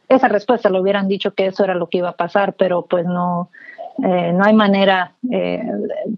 esa 0.08 0.28
respuesta, 0.28 0.70
le 0.70 0.80
hubieran 0.80 1.08
dicho 1.08 1.34
que 1.34 1.46
eso 1.46 1.64
era 1.64 1.74
lo 1.74 1.88
que 1.88 1.98
iba 1.98 2.10
a 2.10 2.16
pasar, 2.16 2.54
pero 2.54 2.82
pues 2.82 3.04
no, 3.04 3.50
eh, 3.98 4.32
no 4.32 4.44
hay 4.44 4.54
manera, 4.54 5.14
eh, 5.30 5.62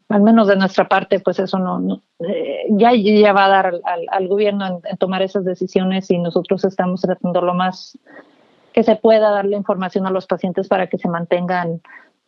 al 0.09 0.23
menos 0.23 0.47
de 0.47 0.57
nuestra 0.57 0.89
parte, 0.89 1.21
pues 1.21 1.39
eso 1.41 1.59
no, 1.59 2.01
eh, 2.21 2.67
ya, 2.71 2.93
ya 2.95 3.33
va 3.33 3.47
a 3.47 3.49
dar 3.49 3.67
al, 3.85 4.07
al 4.09 4.29
gobierno 4.29 4.81
en, 4.85 4.97
tomar 4.99 5.23
esas 5.23 5.45
decisiones 5.45 6.11
y 6.11 6.19
nosotros 6.19 6.65
estamos 6.65 7.01
tratando 7.01 7.41
lo 7.41 7.55
más 7.55 7.99
que 8.73 8.85
se 8.85 8.97
pueda 8.97 9.31
darle 9.31 9.57
información 9.57 10.07
a 10.07 10.11
los 10.11 10.27
pacientes 10.27 10.69
para 10.69 10.87
que 10.87 10.99
se 10.99 11.09
mantengan 11.09 11.81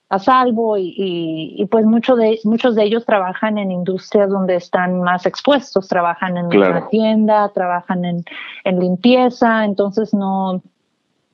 a 0.09 0.19
salvo 0.19 0.77
y, 0.79 0.95
y, 0.97 1.67
pues 1.67 1.85
muchos 1.85 2.19
de, 2.19 2.39
muchos 2.45 2.77
de 2.77 2.85
ellos 2.85 3.05
trabajan 3.05 3.59
en 3.59 3.73
industrias 3.73 4.31
donde 4.31 4.55
están 4.55 5.03
más 5.03 5.27
expuestos, 5.27 5.89
trabajan 5.89 6.37
en 6.37 6.47
una 6.47 6.89
tienda, 6.89 7.49
trabajan 7.53 8.05
en, 8.05 8.25
en 8.63 8.79
limpieza, 8.79 9.65
entonces 9.65 10.15
no, 10.15 10.63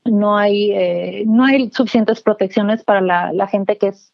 no 0.04 0.36
hay, 0.36 0.72
eh, 0.72 1.24
no 1.26 1.44
hay 1.44 1.70
suficientes 1.70 2.20
protecciones 2.22 2.84
para 2.84 3.00
la, 3.00 3.32
la, 3.32 3.46
gente 3.46 3.78
que 3.78 3.88
es 3.88 4.12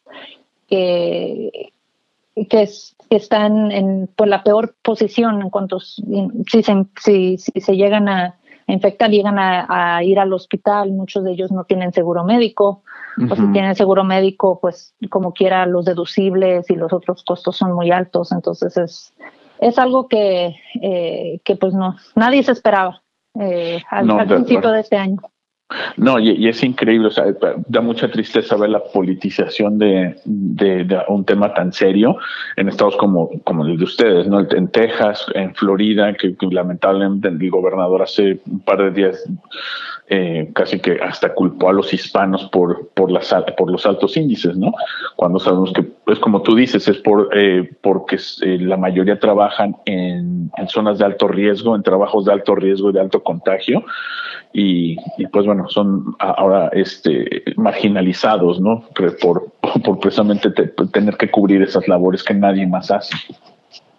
que, 0.67 1.73
que, 2.35 2.69
están 3.09 3.71
en 3.71 4.09
pues, 4.15 4.29
la 4.29 4.43
peor 4.43 4.75
posición 4.83 5.41
en 5.41 5.49
cuanto 5.49 5.79
si 5.79 6.03
se, 6.45 6.85
si, 7.01 7.37
si 7.37 7.59
se 7.59 7.75
llegan 7.75 8.07
a 8.07 8.35
infectar, 8.67 9.09
llegan 9.09 9.37
a, 9.39 10.03
ir 10.03 10.19
al 10.19 10.31
hospital, 10.33 10.91
muchos 10.91 11.23
de 11.23 11.31
ellos 11.31 11.51
no 11.51 11.63
tienen 11.63 11.91
seguro 11.91 12.23
médico, 12.23 12.83
o 13.29 13.35
si 13.35 13.51
tienen 13.51 13.75
seguro 13.75 14.03
médico, 14.03 14.59
pues 14.61 14.93
como 15.09 15.33
quiera 15.33 15.65
los 15.65 15.85
deducibles 15.85 16.69
y 16.69 16.75
los 16.75 16.93
otros 16.93 17.23
costos 17.23 17.57
son 17.57 17.73
muy 17.73 17.91
altos, 17.91 18.31
entonces 18.31 18.77
es, 18.77 19.13
es 19.59 19.79
algo 19.79 20.07
que, 20.07 20.55
eh, 20.81 21.39
que 21.43 21.55
pues 21.55 21.73
no, 21.73 21.95
nadie 22.15 22.43
se 22.43 22.51
esperaba 22.51 23.01
eh, 23.39 23.81
al, 23.89 24.27
principio 24.27 24.71
de 24.71 24.81
este 24.81 24.97
año. 24.97 25.17
No, 25.97 26.17
y, 26.17 26.47
es 26.47 26.63
increíble, 26.63 27.09
o 27.09 27.11
sea, 27.11 27.25
da 27.67 27.81
mucha 27.81 28.09
tristeza 28.09 28.55
ver 28.55 28.71
la 28.71 28.83
politización 28.83 29.77
de, 29.77 30.15
de, 30.25 31.03
un 31.09 31.23
tema 31.25 31.53
tan 31.53 31.71
serio 31.71 32.17
en 32.55 32.69
estados 32.69 32.95
como, 32.97 33.29
como 33.43 33.65
el 33.65 33.77
de 33.77 33.83
ustedes, 33.83 34.27
¿no? 34.27 34.39
En 34.39 34.67
Texas, 34.69 35.27
en 35.35 35.53
Florida, 35.53 36.13
que, 36.15 36.35
que 36.35 36.47
lamentablemente 36.47 37.27
el 37.27 37.51
gobernador 37.51 38.01
hace 38.01 38.39
un 38.47 38.61
par 38.61 38.79
de 38.79 38.91
días 38.91 39.23
eh, 40.11 40.49
casi 40.55 40.79
que 40.79 40.99
hasta 40.99 41.35
culpó 41.35 41.69
a 41.69 41.73
los 41.73 41.93
hispanos 41.93 42.45
por, 42.45 42.89
por, 42.95 43.11
las, 43.11 43.31
por 43.55 43.69
los 43.71 43.85
altos 43.85 44.17
índices, 44.17 44.57
¿no? 44.57 44.73
Cuando 45.15 45.37
sabemos 45.37 45.71
que, 45.71 45.83
pues 45.83 46.17
como 46.17 46.41
tú 46.41 46.55
dices, 46.55 46.87
es 46.87 46.97
por, 46.97 47.29
eh, 47.31 47.69
porque 47.81 48.15
eh, 48.41 48.57
la 48.59 48.75
mayoría 48.75 49.19
trabajan 49.19 49.77
en, 49.85 50.49
zonas 50.67 50.97
de 50.97 51.05
alto 51.05 51.27
riesgo, 51.27 51.75
en 51.75 51.83
trabajos 51.83 52.25
de 52.25 52.33
alto 52.33 52.55
riesgo 52.55 52.89
y 52.89 52.93
de 52.93 53.01
alto 53.01 53.21
contagio, 53.21 53.83
y, 54.51 54.97
pues 55.31 55.45
bueno, 55.45 55.69
son 55.69 56.15
ahora 56.17 56.69
este, 56.73 57.43
marginalizados, 57.55 58.59
¿no? 58.59 58.85
Por, 59.21 59.99
precisamente 59.99 60.49
tener 60.91 61.17
que 61.17 61.29
cubrir 61.29 61.61
esas 61.61 61.87
labores 61.87 62.23
que 62.23 62.33
nadie 62.33 62.65
más 62.65 62.89
hace. 62.89 63.15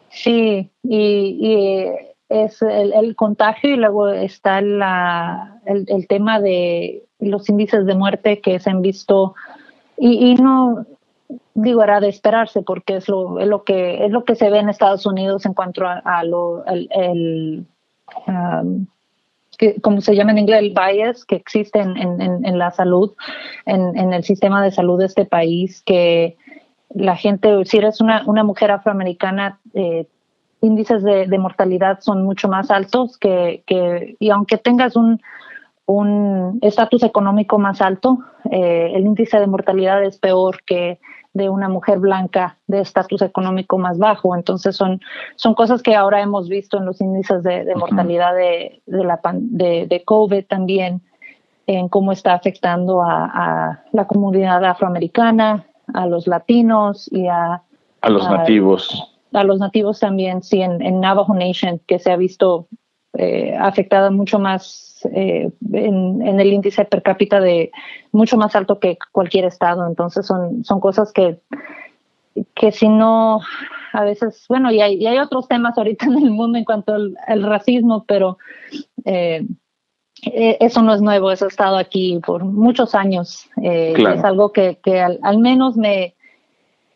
Sí, 0.09 0.69
y 0.83 2.10
es 2.30 2.62
el, 2.62 3.16
contagio 3.16 3.70
y 3.70 3.76
luego 3.76 4.08
está 4.08 4.60
la, 4.60 5.60
el, 5.66 6.06
tema 6.06 6.40
de 6.40 7.02
los 7.18 7.49
índices 7.49 7.84
de 7.87 7.94
muerte 7.96 8.40
que 8.40 8.60
se 8.60 8.70
han 8.70 8.82
visto 8.82 9.34
y, 9.99 10.37
no 10.37 10.87
digo 11.54 11.82
era 11.82 12.00
de 12.00 12.08
esperarse 12.08 12.62
porque 12.62 12.96
es 12.96 13.08
lo, 13.08 13.40
es 13.40 13.49
lo 13.49 13.64
que 13.64 14.04
es 14.04 14.12
lo 14.12 14.25
que 14.25 14.37
se 14.37 14.49
ve 14.49 14.60
en 14.60 14.68
Estados 14.68 15.04
Unidos 15.06 15.44
en 15.44 15.54
cuanto 15.54 15.84
a, 15.84 16.25
lo 16.25 16.64
el, 16.66 17.66
um, 18.28 18.87
como 19.82 20.00
se 20.00 20.14
llama 20.14 20.30
en 20.30 20.38
inglés 20.38 20.60
el 20.60 20.70
bias 20.70 21.25
que 21.25 21.34
existe 21.34 21.80
en, 21.80 21.96
en, 21.96 22.46
en 22.46 22.58
la 22.58 22.70
salud 22.70 23.12
en, 23.66 23.99
en, 23.99 24.12
el 24.12 24.22
sistema 24.22 24.62
de 24.62 24.70
salud 24.70 25.00
de 25.00 25.06
este 25.06 25.25
país 25.25 25.82
que 25.82 26.37
la 26.94 27.16
gente 27.16 27.64
si 27.64 27.78
eres 27.78 28.00
una, 28.00 28.22
una 28.26 28.44
mujer 28.44 28.70
afroamericana 28.70 29.58
eh, 29.75 30.06
índices 30.61 31.02
de, 31.02 31.38
mortalidad 31.38 32.00
son 32.00 32.25
mucho 32.25 32.49
más 32.49 32.71
altos 32.71 33.17
que, 33.19 33.62
que 33.67 34.17
y 34.19 34.31
aunque 34.31 34.59
tengas 34.59 34.97
un 34.97 35.21
un 35.90 36.59
estatus 36.62 37.02
económico 37.02 37.59
más 37.59 37.81
alto, 37.81 38.19
eh, 38.50 38.93
el 38.95 39.02
índice 39.07 39.40
de 39.40 39.47
mortalidad 39.47 40.02
es 40.05 40.19
peor 40.19 40.62
que 40.64 41.00
de 41.33 41.49
una 41.49 41.69
mujer 41.69 41.99
blanca 41.99 42.57
de 42.67 42.81
estatus 42.81 43.23
económico 43.23 43.79
más 43.79 43.99
bajo. 43.99 44.35
Entonces 44.37 44.76
son, 44.76 45.00
son 45.37 45.55
cosas 45.55 45.83
que 45.83 45.95
ahora 45.95 46.21
hemos 46.21 46.49
visto 46.49 46.79
en 46.79 46.87
los 46.87 47.00
índices 47.00 47.43
de, 47.43 47.73
mortalidad 47.76 48.35
de, 48.35 48.83
de, 48.87 49.05
la, 49.05 49.21
de, 49.35 49.87
de, 49.88 50.05
COVID 50.05 50.45
también, 50.47 51.02
en 51.67 51.88
cómo 51.88 52.12
está 52.12 52.35
afectando 52.35 53.02
a, 53.02 53.25
a, 53.25 53.83
la 53.93 54.07
comunidad 54.07 54.64
afroamericana, 54.64 55.67
a 55.93 56.07
los 56.07 56.26
latinos 56.26 57.09
y 57.12 57.26
a... 57.26 57.62
A 58.02 58.11
los 58.11 58.29
nativos 58.31 59.19
a 59.32 59.44
los 59.44 59.58
nativos 59.58 60.00
también, 60.00 60.42
sí, 60.42 60.60
en, 60.60 61.00
Navajo 61.00 61.34
Nation, 61.34 61.80
que 61.87 61.99
se 61.99 62.10
ha 62.10 62.16
visto 62.16 62.68
eh, 63.14 63.54
afectada 63.58 64.10
mucho 64.10 64.38
más 64.38 65.00
eh, 65.12 65.50
en, 65.72 66.40
el 66.40 66.52
índice 66.52 66.84
per 66.84 67.02
cápita 67.02 67.40
de 67.40 67.70
mucho 68.12 68.37
más 68.37 68.54
alto 68.56 68.78
que 68.78 68.99
cualquier 69.12 69.44
estado. 69.44 69.87
Entonces 69.87 70.26
son, 70.26 70.64
son 70.64 70.80
cosas 70.80 71.12
que, 71.12 71.38
que 72.54 72.72
si 72.72 72.88
no, 72.88 73.40
a 73.92 74.04
veces, 74.04 74.44
bueno, 74.49 74.70
y 74.70 74.80
hay, 74.80 74.94
y 74.94 75.06
hay 75.06 75.18
otros 75.18 75.49
temas 75.49 75.76
ahorita 75.76 76.06
en 76.06 76.18
el 76.18 76.30
mundo 76.30 76.58
en 76.58 76.64
cuanto 76.64 76.94
al, 76.94 77.42
racismo, 77.42 78.04
pero 78.06 78.38
eh, 79.04 79.46
e, 80.22 80.56
eso 80.60 80.82
no 80.82 80.92
es 80.92 81.02
nuevo, 81.02 81.30
eso 81.30 81.46
ha 81.46 81.49
estado 81.49 81.76
aquí 81.76 82.20
por 82.25 82.44
muchos 82.44 82.94
años. 82.94 83.49
Es 83.62 84.25
algo 84.25 84.52
que, 84.52 84.78
que 84.82 85.00
al 85.00 85.38
menos 85.38 85.76
me, 85.76 86.14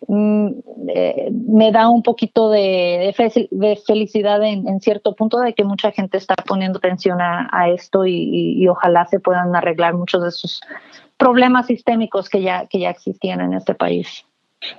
Mm, 0.08 0.49
eh, 0.88 1.30
me 1.30 1.73
da 1.73 1.88
un 1.88 2.02
poquito 2.02 2.50
de, 2.50 3.14
felicidad 3.87 4.42
en, 4.42 4.80
cierto 4.80 5.14
punto 5.14 5.38
de 5.40 5.54
que 5.54 5.64
mucha 5.64 5.92
gente 5.92 6.18
está 6.18 6.34
poniendo 6.34 6.78
atención 6.78 7.20
a, 7.20 7.68
esto 7.70 8.06
y, 8.06 8.66
ojalá 8.68 9.06
se 9.06 9.20
puedan 9.20 9.54
arreglar 9.54 9.94
muchos 9.94 10.23
de 10.23 10.28
esos 10.28 10.61
problemas 11.16 11.66
sistémicos 11.66 12.28
que 12.28 12.42
ya 12.42 12.66
existían 12.70 13.40
en 13.40 13.54
este 13.54 13.75
país. 13.75 14.26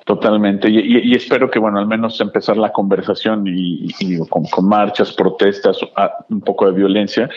Totalmente, 0.06 0.70
y, 0.70 1.14
espero 1.16 1.50
que, 1.50 1.60
bueno, 1.60 1.80
al 1.80 1.88
menos 1.88 2.20
empezar 2.22 2.58
la 2.58 2.72
conversación 2.72 3.44
y, 3.48 3.88
con, 4.30 4.68
marchas, 4.68 5.14
protestas, 5.14 5.80
un 6.30 6.42
poco 6.42 6.68
de 6.68 6.74
violencia, 6.74 7.30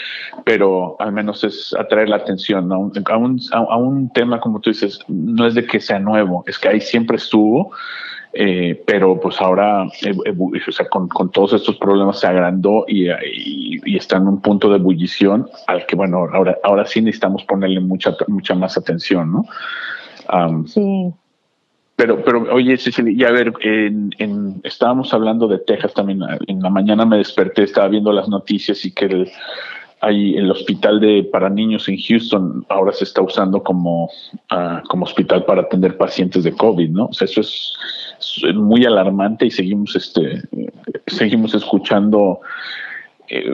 pero 0.45 0.97
al 0.99 1.12
menos 1.12 1.45
es 1.45 1.75
atraer 1.78 2.09
la 2.09 2.17
atención 2.17 2.71
a, 2.73 2.76
un, 2.78 2.93
a, 3.52 3.76
un, 3.76 4.12
tema, 4.12 4.40
como 4.40 4.61
tú 4.61 4.71
dices, 4.71 5.00
no 5.09 5.47
es 5.47 5.55
de 5.55 5.67
que 5.67 5.81
sea 5.81 5.99
nuevo, 5.99 6.45
es 6.47 6.59
que 6.59 6.69
ahí 6.69 6.81
siempre 6.81 7.17
estuvo, 7.17 7.73
eh, 8.35 8.83
pero 8.87 9.19
pues 9.19 9.40
ahora, 9.40 9.85
o 9.85 10.73
sea, 10.73 10.88
con, 10.88 11.31
todos 11.31 11.55
estos 11.55 11.76
problemas 11.76 12.21
se 12.21 12.26
agrandó 12.26 12.85
y, 12.87 13.09
está 13.97 14.19
en 14.19 14.28
un 14.28 14.43
punto 14.43 14.69
de 14.69 14.76
ebullición 14.76 15.49
al 15.67 15.87
que, 15.87 15.97
bueno, 15.97 16.19
ahora, 16.33 16.59
ahora 16.62 16.85
sí 16.85 17.00
necesitamos 17.00 17.45
ponerle 17.45 17.81
mucha, 17.81 18.14
mucha 18.26 18.55
más 18.55 18.76
atención, 18.76 19.33
¿no? 19.33 19.45
sí. 20.67 21.14
Pero, 21.99 22.23
pero 22.23 22.55
oye, 22.55 22.76
Cecilia, 22.76 23.12
ya 23.12 23.28
a 23.28 23.33
ver, 23.33 23.52
en, 23.61 24.61
estábamos 24.62 25.12
hablando 25.12 25.49
de 25.49 25.59
Texas 25.59 25.93
también. 25.95 26.21
En 26.47 26.61
la 26.61 26.71
mañana 26.71 27.05
me 27.05 27.19
desperté, 27.19 27.64
estaba 27.64 27.88
viendo 27.88 28.12
las 28.12 28.28
noticias 28.28 28.85
y 28.85 28.93
que 28.93 29.07
el, 29.07 29.28
hay 30.00 30.37
el 30.37 30.49
hospital 30.49 31.00
de 31.00 31.25
para 31.25 31.50
niños 31.50 31.88
en 31.88 31.99
Houston 31.99 32.64
ahora 32.69 32.93
se 32.93 33.02
está 33.02 33.21
usando 33.21 33.64
como, 33.64 34.09
ah, 34.49 34.81
como 34.88 35.07
hospital 35.07 35.45
para 35.45 35.62
atender 35.62 35.97
pacientes 35.97 36.45
de 36.45 36.52
COVID, 36.52 36.88
¿no? 36.88 37.07
O 37.07 37.12
sea, 37.12 37.25
eso 37.25 37.40
es, 37.40 37.75
muy 38.55 38.85
alarmante 38.85 39.47
y 39.47 39.50
seguimos, 39.50 39.97
este, 39.97 40.43
seguimos 41.09 41.52
escuchando. 41.55 42.38
Eh, 43.28 43.50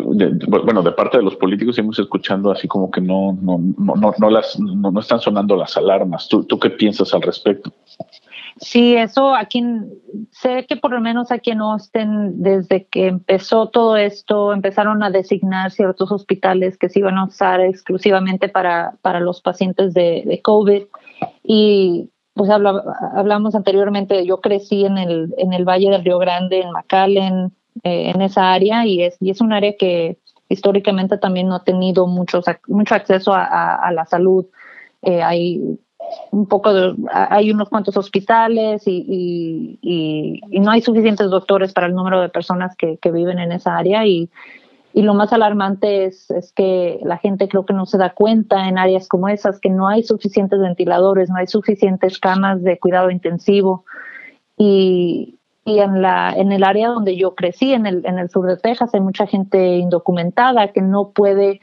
bueno, 0.46 0.82
de 0.82 0.92
parte 0.92 1.16
de 1.16 1.24
los 1.24 1.36
políticos 1.36 1.76
seguimos 1.76 1.98
escuchando 1.98 2.50
así 2.50 2.68
como 2.68 2.90
que 2.90 3.00
no, 3.00 3.38
no, 3.40 3.58
no, 3.78 4.14
no, 4.18 4.30
las, 4.30 4.60
no, 4.60 4.90
no 4.90 5.00
están 5.00 5.20
sonando 5.20 5.56
las 5.56 5.78
alarmas. 5.78 6.28
¿Tú, 6.28 6.44
¿Tú 6.44 6.58
qué 6.58 6.68
piensas 6.68 7.14
al 7.14 7.22
respecto? 7.22 7.72
Sí, 8.60 8.96
eso 8.96 9.34
aquí, 9.34 9.64
sé 10.30 10.64
que 10.66 10.76
por 10.76 10.92
lo 10.92 11.00
menos 11.00 11.32
aquí 11.32 11.50
en 11.50 11.60
Austin, 11.60 12.40
desde 12.42 12.86
que 12.86 13.08
empezó 13.08 13.68
todo 13.68 13.96
esto, 13.96 14.52
empezaron 14.52 15.02
a 15.02 15.10
designar 15.10 15.72
ciertos 15.72 16.12
hospitales 16.12 16.78
que 16.78 16.88
se 16.88 17.00
iban 17.00 17.18
a 17.18 17.24
usar 17.24 17.60
exclusivamente 17.60 18.48
para, 18.48 18.96
para 19.02 19.18
los 19.18 19.40
pacientes 19.40 19.92
de, 19.92 20.40
COVID. 20.42 20.84
Y 21.42 22.10
pues 22.34 22.48
hablamos 22.50 23.54
anteriormente, 23.54 24.24
yo 24.24 24.40
crecí 24.40 24.84
en 24.84 24.98
el, 24.98 25.34
en 25.36 25.52
el 25.52 25.64
Valle 25.64 25.90
del 25.90 26.04
Río 26.04 26.18
Grande, 26.18 26.60
en 26.60 26.70
McAllen, 26.70 27.52
eh, 27.82 28.10
en 28.14 28.20
esa 28.22 28.52
área, 28.52 28.86
y 28.86 29.02
es, 29.02 29.16
y 29.20 29.30
es 29.30 29.40
un 29.40 29.52
área 29.52 29.74
que 29.76 30.18
históricamente 30.48 31.18
también 31.18 31.48
no 31.48 31.56
ha 31.56 31.64
tenido 31.64 32.06
mucho, 32.06 32.40
mucho 32.68 32.94
acceso 32.94 33.34
a, 33.34 33.74
a, 33.74 33.90
la 33.92 34.04
salud. 34.04 34.46
Eh, 35.02 35.22
hay 35.22 35.78
un 36.30 36.46
poco 36.46 36.70
hay 37.12 37.50
unos 37.50 37.68
cuantos 37.68 37.96
hospitales 37.96 38.82
y, 38.86 39.78
y, 39.82 40.60
no 40.60 40.70
hay 40.70 40.80
suficientes 40.80 41.30
doctores 41.30 41.72
para 41.72 41.86
el 41.86 41.94
número 41.94 42.20
de 42.20 42.28
personas 42.28 42.76
que, 42.76 42.98
que 42.98 43.10
viven 43.10 43.38
en 43.38 43.52
esa 43.52 43.76
área 43.76 44.06
y, 44.06 44.30
lo 44.94 45.12
más 45.12 45.32
alarmante 45.32 46.04
es, 46.04 46.30
es, 46.30 46.52
que 46.52 47.00
la 47.02 47.18
gente 47.18 47.48
creo 47.48 47.66
que 47.66 47.74
no 47.74 47.84
se 47.84 47.98
da 47.98 48.10
cuenta 48.10 48.68
en 48.68 48.78
áreas 48.78 49.08
como 49.08 49.28
esas 49.28 49.58
que 49.58 49.68
no 49.68 49.88
hay 49.88 50.04
suficientes 50.04 50.60
ventiladores, 50.60 51.28
no 51.28 51.36
hay 51.36 51.48
suficientes 51.48 52.20
camas 52.20 52.62
de 52.62 52.78
cuidado 52.78 53.10
intensivo. 53.10 53.84
Y, 54.56 55.34
y 55.64 55.78
en, 55.80 56.02
la, 56.02 56.32
en 56.36 56.52
el 56.52 56.62
área 56.62 56.90
donde 56.90 57.16
yo 57.16 57.34
crecí, 57.34 57.72
en 57.72 57.86
el, 57.86 58.04
en 58.04 58.18
el 58.18 58.28
sur 58.28 58.46
de 58.46 58.56
Texas, 58.56 58.94
hay 58.94 59.00
mucha 59.00 59.26
gente 59.26 59.78
indocumentada 59.78 60.68
que 60.68 60.82
no 60.82 61.10
puede 61.10 61.60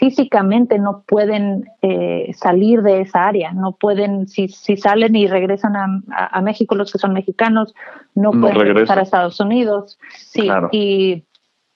físicamente 0.00 0.78
no 0.78 1.02
pueden 1.06 1.70
eh, 1.82 2.32
salir 2.34 2.80
de 2.80 3.02
esa 3.02 3.26
área, 3.26 3.52
no 3.52 3.72
pueden, 3.72 4.28
si, 4.28 4.48
si 4.48 4.78
salen 4.78 5.14
y 5.14 5.26
regresan 5.26 5.76
a, 5.76 6.40
México 6.40 6.74
los 6.74 6.90
que 6.90 6.96
son 6.96 7.12
mexicanos, 7.12 7.74
no, 8.14 8.30
pueden 8.30 8.58
regresar 8.58 8.98
a 8.98 9.02
Estados 9.02 9.38
Unidos, 9.40 9.98
sí, 10.16 10.48
y, 10.72 11.24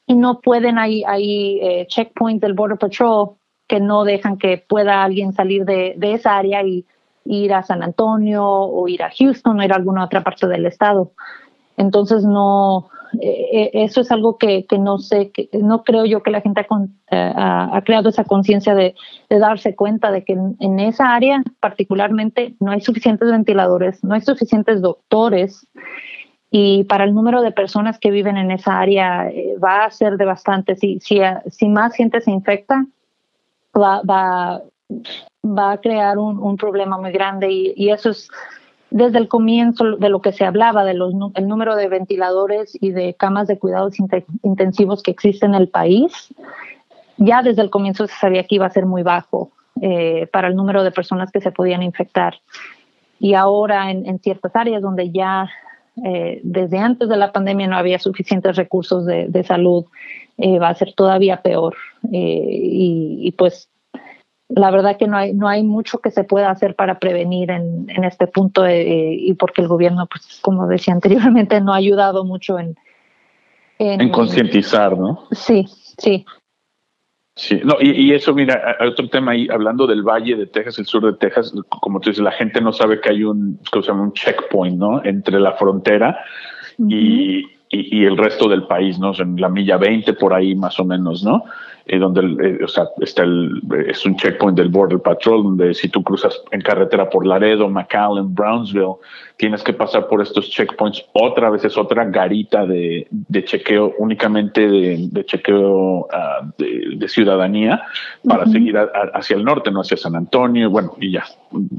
y, 0.06 0.14
no 0.14 0.40
pueden, 0.40 0.78
hay, 0.78 1.04
hay 1.04 1.60
eh, 1.60 1.86
checkpoints 1.86 2.40
del 2.40 2.54
Border 2.54 2.78
Patrol 2.78 3.32
que 3.68 3.78
no 3.78 4.04
dejan 4.04 4.38
que 4.38 4.56
pueda 4.56 5.04
alguien 5.04 5.34
salir 5.34 5.66
de, 5.66 5.92
de 5.98 6.14
esa 6.14 6.38
área 6.38 6.62
y 6.62 6.86
ir 7.26 7.52
a 7.52 7.62
San 7.62 7.82
Antonio 7.82 8.42
o 8.42 8.88
ir 8.88 9.02
a 9.02 9.10
Houston 9.10 9.60
o 9.60 9.62
ir 9.62 9.72
a 9.72 9.76
alguna 9.76 10.02
otra 10.02 10.22
parte 10.22 10.46
del 10.46 10.64
estado. 10.64 11.12
Entonces 11.76 12.24
no, 12.24 12.88
eh, 13.20 13.50
eh, 13.52 13.70
eso 13.72 14.00
es 14.00 14.10
algo 14.10 14.38
que, 14.38 14.66
no 14.78 14.98
sé, 14.98 15.30
que 15.30 15.48
no 15.52 15.82
creo 15.82 16.04
yo 16.04 16.22
que 16.22 16.30
la 16.30 16.40
gente 16.40 16.66
ha, 17.10 17.82
creado 17.84 18.08
esa 18.08 18.24
conciencia 18.24 18.74
de, 18.74 18.94
darse 19.28 19.74
cuenta 19.74 20.10
de 20.10 20.24
que 20.24 20.32
en, 20.32 20.80
esa 20.80 21.14
área 21.14 21.42
particularmente 21.60 22.54
no 22.60 22.70
hay 22.70 22.80
suficientes 22.80 23.30
ventiladores, 23.30 24.02
no 24.04 24.14
hay 24.14 24.20
suficientes 24.20 24.80
doctores 24.82 25.66
y 26.50 26.84
para 26.84 27.04
el 27.04 27.14
número 27.14 27.42
de 27.42 27.52
personas 27.52 27.98
que 27.98 28.10
viven 28.10 28.36
en 28.36 28.50
esa 28.50 28.78
área 28.78 29.28
eh, 29.28 29.56
va 29.62 29.84
a 29.84 29.90
ser 29.90 30.16
devastante. 30.16 30.76
Si, 30.76 31.00
si, 31.00 31.20
si 31.50 31.68
más 31.68 31.94
gente 31.94 32.20
se 32.20 32.30
infecta, 32.30 32.86
va, 33.76 34.02
va, 34.02 34.62
va 35.44 35.72
a 35.72 35.80
crear 35.80 36.18
un, 36.18 36.56
problema 36.56 36.96
muy 36.96 37.10
grande 37.10 37.48
y 37.50 37.90
eso 37.90 38.10
es 38.10 38.28
desde 38.94 39.18
el 39.18 39.26
comienzo 39.26 39.96
de 39.96 40.08
lo 40.08 40.22
que 40.22 40.32
se 40.32 40.44
hablaba, 40.44 40.84
de 40.84 40.94
los, 40.94 41.12
el 41.34 41.48
número 41.48 41.74
de 41.74 41.88
ventiladores 41.88 42.78
y 42.80 42.92
de 42.92 43.14
camas 43.14 43.48
de 43.48 43.58
cuidados 43.58 43.96
intensivos 44.44 45.02
que 45.02 45.10
existen 45.10 45.52
en 45.52 45.62
el 45.62 45.68
país, 45.68 46.32
ya 47.16 47.42
desde 47.42 47.62
el 47.62 47.70
comienzo 47.70 48.06
se 48.06 48.14
sabía 48.14 48.44
que 48.44 48.54
iba 48.54 48.66
a 48.66 48.70
ser 48.70 48.86
muy 48.86 49.02
bajo 49.02 49.50
eh, 49.82 50.28
para 50.32 50.46
el 50.46 50.54
número 50.54 50.84
de 50.84 50.92
personas 50.92 51.32
que 51.32 51.40
se 51.40 51.50
podían 51.50 51.82
infectar. 51.82 52.36
Y 53.18 53.34
ahora 53.34 53.90
en, 53.90 54.20
ciertas 54.20 54.54
áreas 54.54 54.80
donde 54.80 55.10
ya 55.10 55.50
eh, 56.04 56.40
desde 56.44 56.78
antes 56.78 57.08
de 57.08 57.16
la 57.16 57.32
pandemia 57.32 57.66
no 57.66 57.76
había 57.76 57.98
suficientes 57.98 58.54
recursos 58.54 59.04
de, 59.06 59.42
salud, 59.42 59.86
eh, 60.38 60.60
va 60.60 60.68
a 60.68 60.74
ser 60.76 60.92
todavía 60.92 61.42
peor. 61.42 61.74
Y, 62.12 63.34
pues 63.36 63.68
la 64.48 64.70
verdad 64.70 64.96
que 64.98 65.06
no 65.06 65.16
hay, 65.16 65.32
no 65.32 65.48
hay 65.48 65.62
mucho 65.62 65.98
que 65.98 66.10
se 66.10 66.24
pueda 66.24 66.50
hacer 66.50 66.74
para 66.74 66.98
prevenir 66.98 67.50
en, 67.50 67.86
en 67.88 68.04
este 68.04 68.26
punto 68.26 68.66
eh, 68.66 69.14
y 69.18 69.34
porque 69.34 69.62
el 69.62 69.68
gobierno, 69.68 70.06
pues 70.06 70.40
como 70.42 70.66
decía 70.66 70.94
anteriormente, 70.94 71.60
no 71.60 71.72
ha 71.72 71.76
ayudado 71.76 72.24
mucho 72.24 72.58
en... 72.58 72.76
En, 73.78 74.08
concientizar, 74.10 74.96
¿no? 74.96 75.26
Sí, 75.32 75.66
sí. 75.98 76.24
Sí, 77.36 77.60
no, 77.64 77.74
y, 77.80 77.90
y, 77.90 78.12
eso, 78.12 78.32
mira, 78.32 78.76
hay 78.78 78.88
otro 78.88 79.08
tema 79.08 79.32
ahí, 79.32 79.48
hablando 79.50 79.88
del 79.88 80.04
valle 80.04 80.36
de 80.36 80.46
Texas, 80.46 80.78
el 80.78 80.86
sur 80.86 81.04
de 81.04 81.18
Texas, 81.18 81.52
como 81.68 81.98
tú 81.98 82.10
dices, 82.10 82.22
la 82.22 82.30
gente 82.30 82.60
no 82.60 82.72
sabe 82.72 83.00
que 83.00 83.10
hay 83.10 83.24
un, 83.24 83.58
que 83.72 83.82
se 83.82 83.88
llama 83.88 84.04
un 84.04 84.12
checkpoint, 84.12 84.78
¿no? 84.78 85.04
Entre 85.04 85.40
la 85.40 85.54
frontera 85.54 86.16
y, 86.78 87.44
y, 87.74 88.04
el 88.04 88.16
resto 88.16 88.48
del 88.48 88.64
país, 88.64 88.98
¿no? 88.98 89.12
en 89.18 89.40
la 89.40 89.48
milla 89.48 89.76
20 89.76 90.14
por 90.14 90.34
ahí 90.34 90.54
más 90.54 90.78
o 90.78 90.84
menos, 90.84 91.22
¿no? 91.22 91.44
Eh, 91.86 91.98
donde 91.98 92.22
eh, 92.22 92.64
o 92.64 92.68
sea, 92.68 92.88
está 93.02 93.24
el, 93.24 93.60
es 93.86 94.06
un 94.06 94.16
checkpoint 94.16 94.56
del 94.56 94.70
Border 94.70 95.00
Patrol, 95.00 95.42
donde 95.42 95.74
si 95.74 95.90
tú 95.90 96.02
cruzas 96.02 96.40
en 96.50 96.62
carretera 96.62 97.10
por 97.10 97.26
Laredo, 97.26 97.68
McAllen, 97.68 98.34
Brownsville, 98.34 98.94
tienes 99.36 99.62
que 99.62 99.74
pasar 99.74 100.08
por 100.08 100.22
estos 100.22 100.48
checkpoints. 100.48 101.04
Otra 101.12 101.50
vez 101.50 101.62
es 101.62 101.76
otra 101.76 102.06
garita 102.06 102.64
de, 102.64 103.06
de 103.10 103.44
chequeo, 103.44 103.92
únicamente 103.98 104.66
de, 104.66 105.08
de 105.10 105.24
chequeo 105.26 106.06
uh, 106.06 106.52
de, 106.56 107.06
ciudadanía, 107.06 107.82
para 108.26 108.46
seguir 108.46 108.78
hacia 109.12 109.36
el 109.36 109.44
norte, 109.44 109.70
no 109.70 109.82
hacia 109.82 109.98
San 109.98 110.16
Antonio, 110.16 110.70
bueno, 110.70 110.94
y 110.98 111.12
ya, 111.12 111.24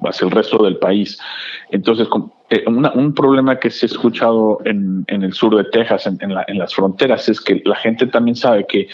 hacia 0.03 0.25
el 0.25 0.31
resto 0.31 0.63
del 0.63 0.77
país. 0.77 1.19
Entonces, 1.69 2.07
eh, 2.49 2.63
un 2.67 3.13
problema 3.13 3.59
que 3.59 3.69
se 3.69 3.85
ha 3.85 3.89
escuchado 3.89 4.59
en, 4.65 5.03
en 5.07 5.23
el 5.23 5.33
sur 5.33 5.55
de 5.55 5.63
Texas, 5.65 6.07
en, 6.07 6.17
en, 6.21 6.35
la, 6.35 6.45
en, 6.47 6.57
las 6.57 6.73
fronteras, 6.73 7.27
es 7.29 7.41
que 7.41 7.61
la 7.65 7.75
gente 7.75 8.07
también 8.07 8.35
sabe 8.35 8.65
que 8.67 8.87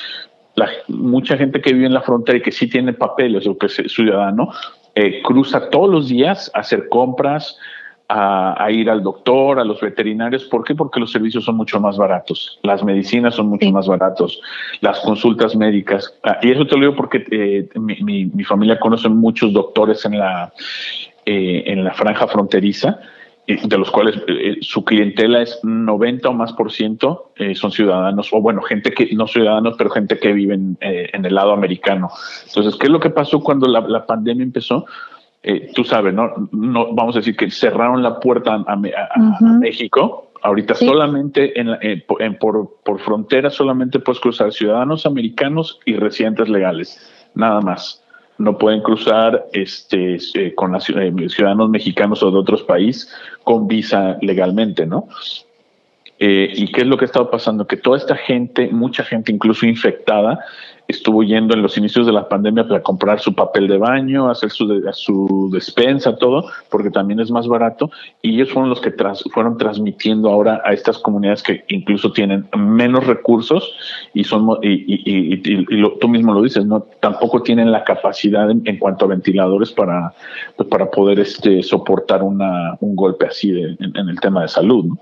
la, 0.55 0.69
mucha 0.87 1.37
gente 1.37 1.61
que 1.61 1.73
vive 1.73 1.85
en 1.85 1.93
la 1.93 2.01
frontera 2.01 2.37
y 2.37 2.41
que 2.41 2.51
sí 2.51 2.67
tiene 2.67 2.93
papeles 2.93 3.47
o 3.47 3.57
que 3.57 3.67
es 3.67 3.81
ciudadano, 3.87 4.51
eh, 4.95 5.21
cruza 5.23 5.69
todos 5.69 5.89
los 5.89 6.09
días 6.09 6.51
a 6.53 6.59
hacer 6.59 6.89
compras, 6.89 7.57
a, 8.13 8.69
ir 8.71 8.89
al 8.89 9.03
doctor, 9.03 9.57
a 9.57 9.63
los 9.63 9.79
veterinarios. 9.79 10.43
¿Por 10.43 10.65
qué? 10.65 10.75
Porque 10.75 10.99
los 10.99 11.13
servicios 11.13 11.45
son 11.45 11.55
mucho 11.55 11.79
más 11.79 11.97
baratos, 11.97 12.59
las 12.61 12.83
medicinas 12.83 13.35
son 13.35 13.47
mucho 13.47 13.71
más 13.71 13.87
baratos, 13.87 14.41
las 14.81 14.99
consultas 14.99 15.55
médicas. 15.55 16.13
Ah, 16.23 16.37
y 16.41 16.51
eso 16.51 16.65
te 16.65 16.75
lo 16.75 16.81
digo 16.81 16.95
porque 16.95 17.23
eh, 17.31 17.69
mi, 17.79 18.25
mi, 18.25 18.43
familia 18.43 18.79
conoce 18.79 19.07
muchos 19.07 19.53
doctores 19.53 20.03
en 20.03 20.19
la, 20.19 20.51
eh, 21.25 21.63
en 21.67 21.83
la 21.83 21.93
franja 21.93 22.27
fronteriza 22.27 22.99
de 23.47 23.77
los 23.77 23.91
cuales 23.91 24.21
eh, 24.27 24.57
su 24.61 24.83
clientela 24.85 25.41
es 25.41 25.59
90 25.63 26.29
o 26.29 26.33
más 26.33 26.53
por 26.53 26.71
ciento 26.71 27.31
eh, 27.35 27.55
son 27.55 27.71
ciudadanos, 27.71 28.29
o 28.31 28.41
bueno, 28.41 28.61
gente 28.61 28.91
que 28.91 29.13
no 29.15 29.27
ciudadanos, 29.27 29.75
pero 29.77 29.89
gente 29.89 30.17
que 30.19 30.33
vive 30.33 30.55
en, 30.55 30.77
eh, 30.81 31.09
el 31.11 31.33
lado 31.33 31.51
americano. 31.51 32.09
Entonces, 32.47 32.75
¿qué 32.75 32.87
es 32.87 32.91
lo 32.91 32.99
que 32.99 33.09
pasó 33.09 33.41
cuando 33.41 33.67
la, 33.67 34.05
pandemia 34.05 34.43
empezó? 34.43 34.85
tú 35.73 35.83
sabes, 35.83 36.13
¿no? 36.13 36.49
¿no? 36.51 36.93
Vamos 36.93 37.15
a 37.15 37.19
decir 37.19 37.35
que 37.35 37.49
cerraron 37.49 38.03
la 38.03 38.19
puerta 38.19 38.63
a, 38.67 38.75
México. 38.75 40.31
Ahorita 40.43 40.75
solamente 40.75 41.59
en, 41.59 42.37
por, 42.39 42.77
por 42.83 42.99
frontera 42.99 43.49
solamente 43.49 43.99
puedes 43.99 44.19
cruzar 44.19 44.53
ciudadanos 44.53 45.07
americanos 45.07 45.79
y 45.85 45.95
residentes 45.95 46.47
legales, 46.47 47.31
nada 47.33 47.59
más 47.59 48.00
no 48.41 48.57
pueden 48.57 48.81
cruzar 48.81 49.47
este, 49.53 50.17
eh, 50.35 50.53
con 50.55 50.75
eh, 50.75 51.29
ciudadanos 51.29 51.69
mexicanos 51.69 52.23
o 52.23 52.31
de 52.31 52.37
otros 52.37 52.63
países 52.63 53.13
con 53.43 53.67
visa 53.67 54.17
legalmente, 54.21 54.85
¿no? 54.85 55.07
Eh, 56.19 56.51
¿Y 56.55 56.71
qué 56.71 56.81
es 56.81 56.87
lo 56.87 56.97
que 56.97 57.05
ha 57.05 57.07
estado 57.07 57.31
pasando? 57.31 57.65
Que 57.65 57.77
toda 57.77 57.97
esta 57.97 58.15
gente, 58.15 58.69
mucha 58.71 59.03
gente 59.03 59.31
incluso 59.31 59.65
infectada, 59.65 60.39
estuvo 60.91 61.23
yendo 61.23 61.53
en 61.53 61.61
los 61.61 61.77
inicios 61.77 62.05
de 62.05 62.11
la 62.11 62.29
pandemia 62.29 62.67
para 62.67 62.83
comprar 62.83 63.19
su 63.19 63.33
papel 63.33 63.67
de 63.67 63.77
baño, 63.77 64.29
hacer 64.29 64.51
su, 64.51 64.81
su 64.93 65.49
despensa, 65.51 66.15
todo, 66.15 66.45
porque 66.69 66.89
también 66.89 67.19
es 67.19 67.31
más 67.31 67.47
barato. 67.47 67.89
Y 68.21 68.35
ellos 68.35 68.51
fueron 68.51 68.69
los 68.69 68.79
que 68.79 68.93
fueron 69.33 69.57
transmitiendo 69.57 70.29
ahora 70.29 70.61
a 70.63 70.73
estas 70.73 70.99
comunidades 70.99 71.43
que 71.43 71.63
incluso 71.69 72.11
tienen 72.11 72.47
menos 72.55 73.07
recursos 73.07 73.73
y 74.13 74.23
son 74.23 74.47
y, 74.61 75.37
tú 75.99 76.07
mismo 76.07 76.33
lo 76.33 76.41
dices, 76.41 76.65
no 76.65 76.81
tampoco 76.99 77.41
tienen 77.41 77.71
la 77.71 77.83
capacidad 77.83 78.49
en, 78.49 78.77
cuanto 78.77 79.05
a 79.05 79.09
ventiladores 79.09 79.71
para, 79.71 80.13
pues, 80.55 80.69
para 80.69 80.89
poder 80.89 81.19
este, 81.19 81.63
soportar 81.63 82.23
una, 82.23 82.77
un 82.79 82.95
golpe 82.95 83.25
así 83.25 83.51
de, 83.51 83.77
en, 83.79 84.09
el 84.09 84.19
tema 84.19 84.43
de 84.43 84.47
salud. 84.47 84.85
¿no? 84.85 84.97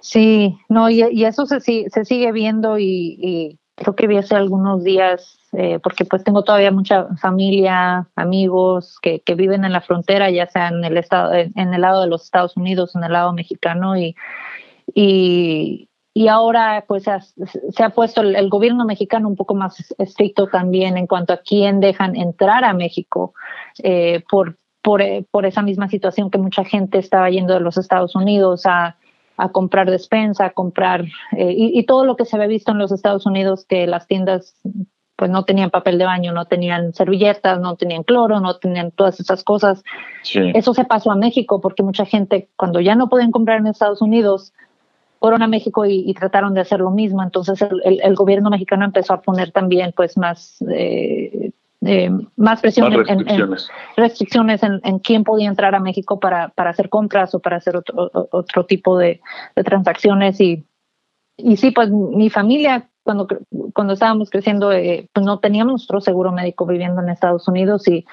Sí, 0.00 0.56
no, 0.68 0.88
y, 0.90 1.24
eso 1.24 1.46
se, 1.46 1.60
se 1.60 2.04
sigue 2.04 2.32
viendo 2.32 2.78
y, 2.78 3.58
creo 3.78 3.94
que 3.94 4.06
vi 4.06 4.16
hace 4.16 4.34
algunos 4.34 4.82
días, 4.82 5.38
eh, 5.52 5.78
porque 5.82 6.04
pues 6.04 6.24
tengo 6.24 6.42
todavía 6.42 6.70
mucha 6.70 7.06
familia, 7.16 8.08
amigos 8.16 8.98
que, 9.00 9.20
que 9.20 9.34
viven 9.34 9.64
en 9.64 9.72
la 9.72 9.80
frontera, 9.80 10.30
ya 10.30 10.46
sea 10.46 10.68
en 10.68 10.84
el, 10.84 10.96
estado, 10.96 11.32
en, 11.34 11.74
el 11.74 11.80
lado 11.80 12.02
de 12.02 12.08
los 12.08 12.24
Estados 12.24 12.56
Unidos, 12.56 12.94
en 12.96 13.04
el 13.04 13.12
lado 13.12 13.32
mexicano, 13.32 13.96
y, 13.96 14.16
y, 14.94 15.88
y 16.12 16.28
ahora 16.28 16.84
pues 16.88 17.04
se 17.04 17.84
ha, 17.84 17.90
puesto 17.90 18.22
el, 18.22 18.48
gobierno 18.48 18.84
mexicano 18.84 19.28
un 19.28 19.36
poco 19.36 19.54
más 19.54 19.94
estricto 19.98 20.48
también 20.48 20.96
en 20.98 21.06
cuanto 21.06 21.32
a 21.32 21.38
quién 21.38 21.80
dejan 21.80 22.16
entrar 22.16 22.64
a 22.64 22.74
México 22.74 23.34
eh, 23.82 24.24
por, 24.28 24.56
por, 24.82 25.02
por 25.30 25.46
esa 25.46 25.62
misma 25.62 25.88
situación 25.88 26.30
que 26.30 26.38
mucha 26.38 26.64
gente 26.64 26.98
estaba 26.98 27.30
yendo 27.30 27.54
de 27.54 27.60
los 27.60 27.78
Estados 27.78 28.16
Unidos 28.16 28.66
a 28.66 28.96
a 29.38 29.50
comprar 29.50 29.90
despensa, 29.90 30.46
a 30.46 30.50
comprar, 30.50 31.04
eh, 31.36 31.54
y, 31.56 31.82
todo 31.86 32.04
lo 32.04 32.16
que 32.16 32.24
se 32.24 32.36
había 32.36 32.48
visto 32.48 32.72
en 32.72 32.78
los 32.78 32.92
Estados 32.92 33.24
Unidos, 33.24 33.64
que 33.66 33.86
las 33.86 34.06
tiendas 34.06 34.56
pues 35.16 35.30
no 35.30 35.44
tenían 35.44 35.70
papel 35.70 35.98
de 35.98 36.04
baño, 36.04 36.32
no 36.32 36.44
tenían 36.44 36.92
servilletas, 36.92 37.58
no 37.58 37.74
tenían 37.76 38.04
cloro, 38.04 38.38
no 38.38 38.56
tenían 38.58 38.92
todas 38.92 39.18
esas 39.18 39.42
cosas. 39.42 39.82
Eso 40.54 40.74
se 40.74 40.84
pasó 40.84 41.10
a 41.10 41.16
México 41.16 41.60
porque 41.60 41.82
mucha 41.82 42.04
gente 42.04 42.48
cuando 42.56 42.80
ya 42.80 42.94
no 42.94 43.08
podían 43.08 43.32
comprar 43.32 43.58
en 43.58 43.66
Estados 43.66 44.00
Unidos, 44.00 44.52
fueron 45.18 45.42
a 45.42 45.48
México 45.48 45.84
y, 45.86 46.12
trataron 46.14 46.54
de 46.54 46.60
hacer 46.60 46.80
lo 46.80 46.90
mismo. 46.90 47.22
Entonces 47.22 47.60
el, 47.62 48.00
el, 48.00 48.14
gobierno 48.14 48.50
mexicano 48.50 48.84
empezó 48.84 49.14
a 49.14 49.20
poner 49.20 49.50
también 49.50 49.92
pues 49.96 50.16
más 50.16 50.62
eh, 50.70 51.47
eh, 51.84 52.10
más 52.36 52.60
presión 52.60 52.92
restricciones. 52.92 53.70
en, 53.96 54.02
restricciones. 54.02 54.62
en, 54.62 54.98
quién 54.98 55.24
podía 55.24 55.48
entrar 55.48 55.74
a 55.74 55.80
México 55.80 56.18
para, 56.18 56.48
para 56.48 56.70
hacer 56.70 56.88
compras 56.88 57.34
o 57.34 57.40
para 57.40 57.56
hacer 57.56 57.76
otro, 57.76 58.10
otro 58.30 58.66
tipo 58.66 58.98
de, 58.98 59.20
transacciones. 59.54 60.40
Y, 60.40 60.64
y 61.36 61.56
sí, 61.56 61.70
pues 61.70 61.90
mi 61.90 62.30
familia 62.30 62.88
cuando, 63.08 63.26
cuando 63.72 63.94
estábamos 63.94 64.28
creciendo, 64.28 64.70
eh, 64.70 65.08
pues 65.14 65.24
no 65.24 65.38
teníamos 65.38 65.72
nuestro 65.72 66.00
seguro 66.02 66.30
médico 66.30 66.66
viviendo 66.66 67.00
en 67.00 67.08
Estados 67.08 67.48
Unidos 67.48 67.88
y, 67.88 68.04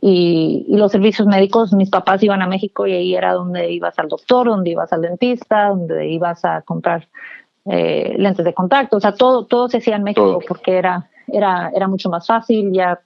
y, 0.00 0.66
los 0.68 0.92
servicios 0.92 1.26
médicos, 1.26 1.72
mis 1.72 1.90
papás 1.90 2.22
iban 2.22 2.42
a 2.42 2.46
México 2.46 2.86
y 2.86 2.92
ahí 2.92 3.14
era 3.16 3.32
donde 3.32 3.72
ibas 3.72 3.98
al 3.98 4.08
doctor, 4.08 4.46
donde 4.46 4.70
ibas 4.70 4.92
al 4.92 5.02
dentista, 5.02 5.70
donde 5.70 6.08
ibas 6.08 6.44
a 6.44 6.62
comprar 6.62 7.08
eh, 7.64 8.14
lentes 8.18 8.44
de 8.44 8.54
contacto, 8.54 8.98
o 8.98 9.00
sea, 9.00 9.14
todo, 9.14 9.46
todo 9.46 9.68
se 9.68 9.78
hacía 9.78 9.96
en 9.96 10.04
México 10.04 10.38
porque 10.46 10.76
era, 10.78 11.10
era, 11.26 11.72
era 11.74 11.88
mucho 11.88 12.08
más 12.08 12.24
fácil, 12.24 12.70
ya 12.72 13.00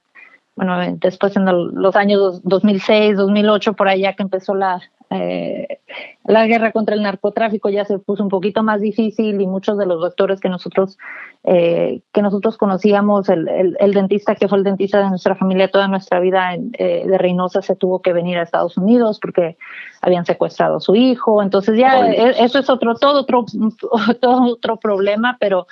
bueno, 0.61 0.95
después 1.01 1.35
en 1.35 1.45
los 1.45 1.95
años 1.95 2.43
2006, 2.43 3.17
2008, 3.17 3.73
por 3.73 3.87
allá 3.87 4.13
que 4.13 4.21
empezó 4.21 4.53
la, 4.53 4.79
eh, 5.09 5.79
la 6.23 6.45
guerra 6.45 6.71
contra 6.71 6.93
el 6.93 7.01
narcotráfico 7.01 7.69
ya 7.69 7.83
se 7.83 7.97
puso 7.97 8.21
un 8.21 8.29
poquito 8.29 8.61
más 8.61 8.79
difícil 8.79 9.41
y 9.41 9.47
muchos 9.47 9.75
de 9.79 9.87
los 9.87 9.99
doctores 9.99 10.39
que 10.39 10.49
nosotros 10.49 10.99
eh, 11.45 12.01
que 12.13 12.21
nosotros 12.21 12.57
conocíamos, 12.57 13.27
el, 13.29 13.75
el, 13.79 13.93
dentista 13.95 14.35
que 14.35 14.47
fue 14.47 14.59
el 14.59 14.63
dentista 14.63 14.99
de 14.99 15.09
nuestra 15.09 15.33
familia 15.33 15.71
toda 15.71 15.87
nuestra 15.87 16.19
vida 16.19 16.53
eh, 16.53 17.05
de 17.07 17.17
Reynosa 17.17 17.63
se 17.63 17.75
tuvo 17.75 18.03
que 18.03 18.13
venir 18.13 18.37
a 18.37 18.43
Estados 18.43 18.77
Unidos 18.77 19.17
porque 19.19 19.57
habían 20.03 20.27
secuestrado 20.27 20.77
a 20.77 20.79
su 20.79 20.93
hijo, 20.93 21.41
entonces 21.41 21.75
ya 21.75 22.07
e, 22.07 22.35
eso 22.37 22.59
es 22.59 22.69
otro 22.69 22.93
todo 22.93 23.21
otro 23.21 23.45
todo 24.21 24.53
otro 24.53 24.77
problema, 24.77 25.37
pero 25.39 25.65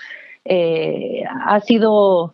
ha 1.45 1.59
sido 1.59 2.33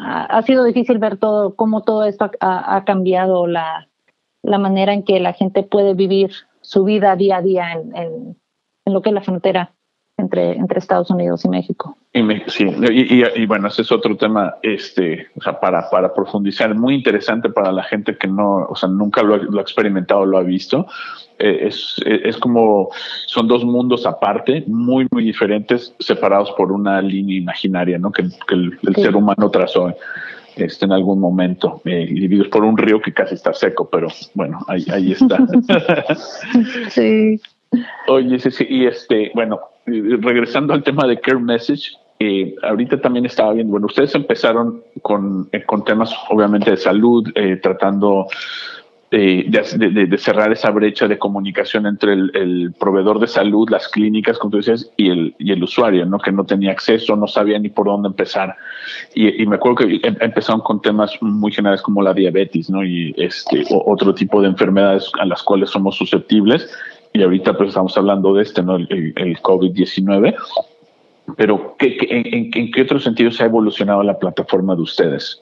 ha, 0.00 0.42
sido 0.42 0.64
difícil 0.64 0.98
ver 0.98 1.16
todo 1.16 1.54
cómo 1.54 1.82
todo 1.82 2.04
esto 2.04 2.30
ha 2.40 2.84
cambiado 2.84 3.46
la 3.46 3.88
la 4.42 4.58
manera 4.58 4.92
en 4.92 5.04
que 5.04 5.20
la 5.20 5.32
gente 5.32 5.62
puede 5.62 5.94
vivir 5.94 6.32
su 6.60 6.84
vida 6.84 7.16
día 7.16 7.38
a 7.38 7.42
día 7.42 7.72
en, 7.72 7.96
en, 7.96 8.40
en 8.84 8.92
lo 8.92 9.00
que 9.00 9.10
es 9.10 9.14
la 9.14 9.22
frontera 9.22 9.74
entre, 10.22 10.52
entre 10.52 10.78
Estados 10.78 11.10
Unidos 11.10 11.44
y 11.44 11.48
México. 11.48 11.96
Y, 12.12 12.22
sí, 12.46 12.64
y, 12.66 13.46
bueno, 13.46 13.68
ese 13.68 13.82
es 13.82 13.92
otro 13.92 14.16
tema, 14.16 14.56
este, 14.62 15.28
o 15.36 15.42
sea, 15.42 15.58
para, 15.60 15.88
para 15.90 16.14
profundizar, 16.14 16.74
muy 16.74 16.94
interesante 16.94 17.50
para 17.50 17.72
la 17.72 17.82
gente 17.82 18.16
que 18.16 18.28
no, 18.28 18.66
o 18.68 18.74
sea, 18.74 18.88
nunca 18.88 19.22
lo, 19.22 19.34
ha 19.34 19.62
experimentado, 19.62 20.24
lo 20.24 20.38
ha 20.38 20.42
visto. 20.42 20.86
Eh, 21.38 21.68
es, 21.68 21.96
es, 22.04 22.36
como, 22.36 22.90
son 23.26 23.48
dos 23.48 23.64
mundos 23.64 24.06
aparte, 24.06 24.64
muy, 24.66 25.06
muy 25.10 25.24
diferentes, 25.24 25.94
separados 25.98 26.52
por 26.52 26.70
una 26.70 27.00
línea 27.02 27.36
imaginaria, 27.36 27.98
¿no? 27.98 28.12
Que, 28.12 28.22
el, 28.22 28.78
ser 28.94 29.16
humano 29.16 29.50
trazó 29.50 29.94
este, 30.56 30.84
en 30.84 30.92
algún 30.92 31.18
momento, 31.18 31.80
eh, 31.84 32.06
divididos 32.06 32.48
por 32.48 32.64
un 32.64 32.76
río 32.76 33.00
que 33.00 33.12
casi 33.12 33.34
está 33.34 33.52
seco, 33.54 33.88
pero 33.90 34.08
bueno, 34.34 34.60
ahí, 34.68 34.84
ahí 34.92 35.12
está. 35.12 35.38
sí. 36.90 37.40
Oye, 38.06 38.38
sí, 38.38 38.50
sí, 38.50 38.66
y 38.68 38.86
este, 38.86 39.30
bueno, 39.34 39.60
regresando 39.86 40.72
al 40.74 40.82
tema 40.82 41.06
de 41.06 41.20
Care 41.20 41.38
Message, 41.38 41.92
eh, 42.18 42.54
ahorita 42.62 43.00
también 43.00 43.26
estaba 43.26 43.52
viendo, 43.52 43.72
bueno, 43.72 43.86
ustedes 43.86 44.14
empezaron 44.14 44.82
con, 45.02 45.48
eh, 45.50 45.64
con 45.64 45.84
temas 45.84 46.14
obviamente 46.30 46.70
de 46.70 46.76
salud, 46.76 47.28
eh, 47.34 47.56
tratando 47.56 48.28
de, 49.12 50.16
cerrar 50.18 50.52
esa 50.52 50.70
brecha 50.70 51.06
de 51.06 51.18
comunicación 51.18 51.86
entre 51.86 52.12
el, 52.14 52.72
proveedor 52.78 53.18
de 53.18 53.26
salud, 53.26 53.68
las 53.68 53.88
clínicas, 53.88 54.38
como 54.38 54.52
tú 54.52 54.56
dices, 54.58 54.90
y 54.96 55.10
el, 55.10 55.34
y 55.38 55.52
el 55.52 55.62
usuario, 55.62 56.06
¿no? 56.06 56.18
que 56.18 56.32
no 56.32 56.44
tenía 56.44 56.70
acceso, 56.70 57.14
no 57.16 57.26
sabía 57.26 57.58
ni 57.58 57.68
por 57.68 57.86
dónde 57.86 58.08
empezar. 58.08 58.56
Y, 59.14 59.44
me 59.44 59.56
acuerdo 59.56 59.86
que 59.86 60.00
em, 60.02 60.16
empezaron 60.20 60.62
con 60.62 60.80
temas 60.80 61.12
muy 61.20 61.52
generales 61.52 61.82
como 61.82 62.02
la 62.02 62.14
diabetes 62.14 62.70
¿no? 62.70 62.84
y 62.84 63.14
este, 63.18 63.64
otro 63.68 64.14
tipo 64.14 64.40
de 64.40 64.48
enfermedades 64.48 65.10
a 65.20 65.26
las 65.26 65.42
cuales 65.42 65.70
somos 65.70 65.96
susceptibles. 65.96 66.70
Y 67.12 67.22
ahorita 67.22 67.56
pues 67.56 67.70
estamos 67.70 67.96
hablando 67.96 68.34
de 68.34 68.42
este, 68.42 68.62
¿no? 68.62 68.76
el, 68.76 69.12
el 69.16 69.38
COVID-19. 69.42 70.34
Pero 71.36 71.76
¿qué, 71.78 71.96
en, 72.00 72.50
en 72.54 72.70
qué 72.70 72.82
otro 72.82 72.98
sentido 72.98 73.30
se 73.30 73.42
ha 73.42 73.46
evolucionado 73.46 74.02
la 74.02 74.18
plataforma 74.18 74.74
de 74.74 74.82
ustedes? 74.82 75.40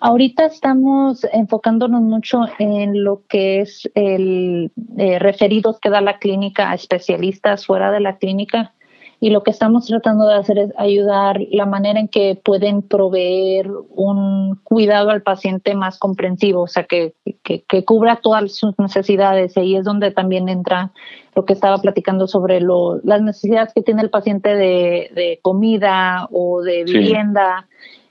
Ahorita 0.00 0.46
estamos 0.46 1.26
enfocándonos 1.32 2.00
mucho 2.02 2.42
en 2.58 3.02
lo 3.02 3.22
que 3.28 3.60
es 3.60 3.90
el 3.94 4.70
eh, 4.96 5.18
referidos 5.18 5.80
que 5.80 5.90
da 5.90 6.00
la 6.00 6.18
clínica 6.18 6.70
a 6.70 6.74
especialistas 6.74 7.66
fuera 7.66 7.90
de 7.90 8.00
la 8.00 8.18
clínica 8.18 8.74
y 9.20 9.30
lo 9.30 9.42
que 9.42 9.50
estamos 9.50 9.86
tratando 9.86 10.28
de 10.28 10.34
hacer 10.34 10.58
es 10.58 10.72
ayudar 10.76 11.40
la 11.50 11.66
manera 11.66 11.98
en 11.98 12.06
que 12.06 12.40
pueden 12.42 12.82
proveer 12.82 13.68
un 13.90 14.60
cuidado 14.62 15.10
al 15.10 15.22
paciente 15.22 15.74
más 15.74 15.98
comprensivo, 15.98 16.62
o 16.62 16.66
sea, 16.68 16.84
que, 16.84 17.14
que, 17.42 17.84
cubra 17.84 18.20
todas 18.22 18.54
sus 18.54 18.78
necesidades. 18.78 19.56
Y 19.56 19.60
ahí 19.60 19.76
es 19.76 19.84
donde 19.84 20.12
también 20.12 20.48
entra 20.48 20.92
lo 21.34 21.44
que 21.44 21.52
estaba 21.52 21.78
platicando 21.78 22.28
sobre 22.28 22.60
lo, 22.60 23.00
las 23.02 23.20
necesidades 23.20 23.72
que 23.74 23.82
tiene 23.82 24.02
el 24.02 24.10
paciente 24.10 24.54
de, 24.54 25.40
comida 25.42 26.28
o 26.30 26.62
de 26.62 26.84
vivienda. 26.84 27.66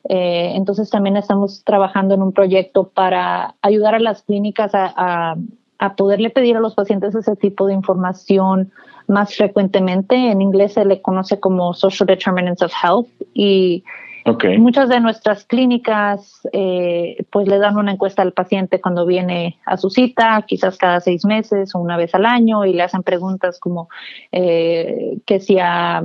Eh, 0.10 0.54
entonces 0.56 0.90
también 0.90 1.16
estamos 1.16 1.64
trabajando 1.64 2.16
en 2.16 2.22
un 2.22 2.34
proyecto 2.34 2.90
para 2.90 3.56
ayudar 3.62 3.96
a 3.96 4.00
las 4.00 4.24
clínicas 4.24 4.72
a, 4.74 5.36
poderle 5.96 6.30
pedir 6.30 6.58
a 6.58 6.60
los 6.60 6.76
pacientes 6.76 7.16
ese 7.16 7.36
tipo 7.36 7.68
de 7.68 7.74
información 7.74 8.72
más 9.08 9.36
frecuentemente. 9.36 10.16
En 10.16 10.42
inglés 10.42 10.74
se 10.74 10.86
le 10.86 11.02
conoce 11.02 11.40
como 11.40 11.74
Social 11.74 12.08
Determinants 12.08 12.62
of 12.62 12.74
Health 12.84 13.08
y 13.34 13.84
muchas 14.58 14.90
de 14.90 15.00
nuestras 15.00 15.46
clínicas 15.46 16.42
eh, 16.52 17.24
pues 17.32 17.48
le 17.48 17.60
dan 17.60 17.78
una 17.78 17.94
encuesta 17.94 18.22
al 18.22 18.34
paciente 18.34 18.82
cuando 18.82 19.06
viene 19.06 19.58
a 19.66 19.78
su 19.78 19.90
cita, 19.90 20.44
quizás 20.46 20.78
cada 20.78 21.00
seis 21.00 21.24
meses 21.24 21.74
o 21.74 21.80
una 21.80 21.96
vez 21.96 22.14
al 22.14 22.26
año 22.26 22.66
y 22.66 22.74
le 22.74 22.84
hacen 22.84 23.04
preguntas 23.04 23.60
como 23.60 23.88
eh, 24.32 25.18
que 25.26 25.40
si 25.40 25.60
ha 25.60 26.04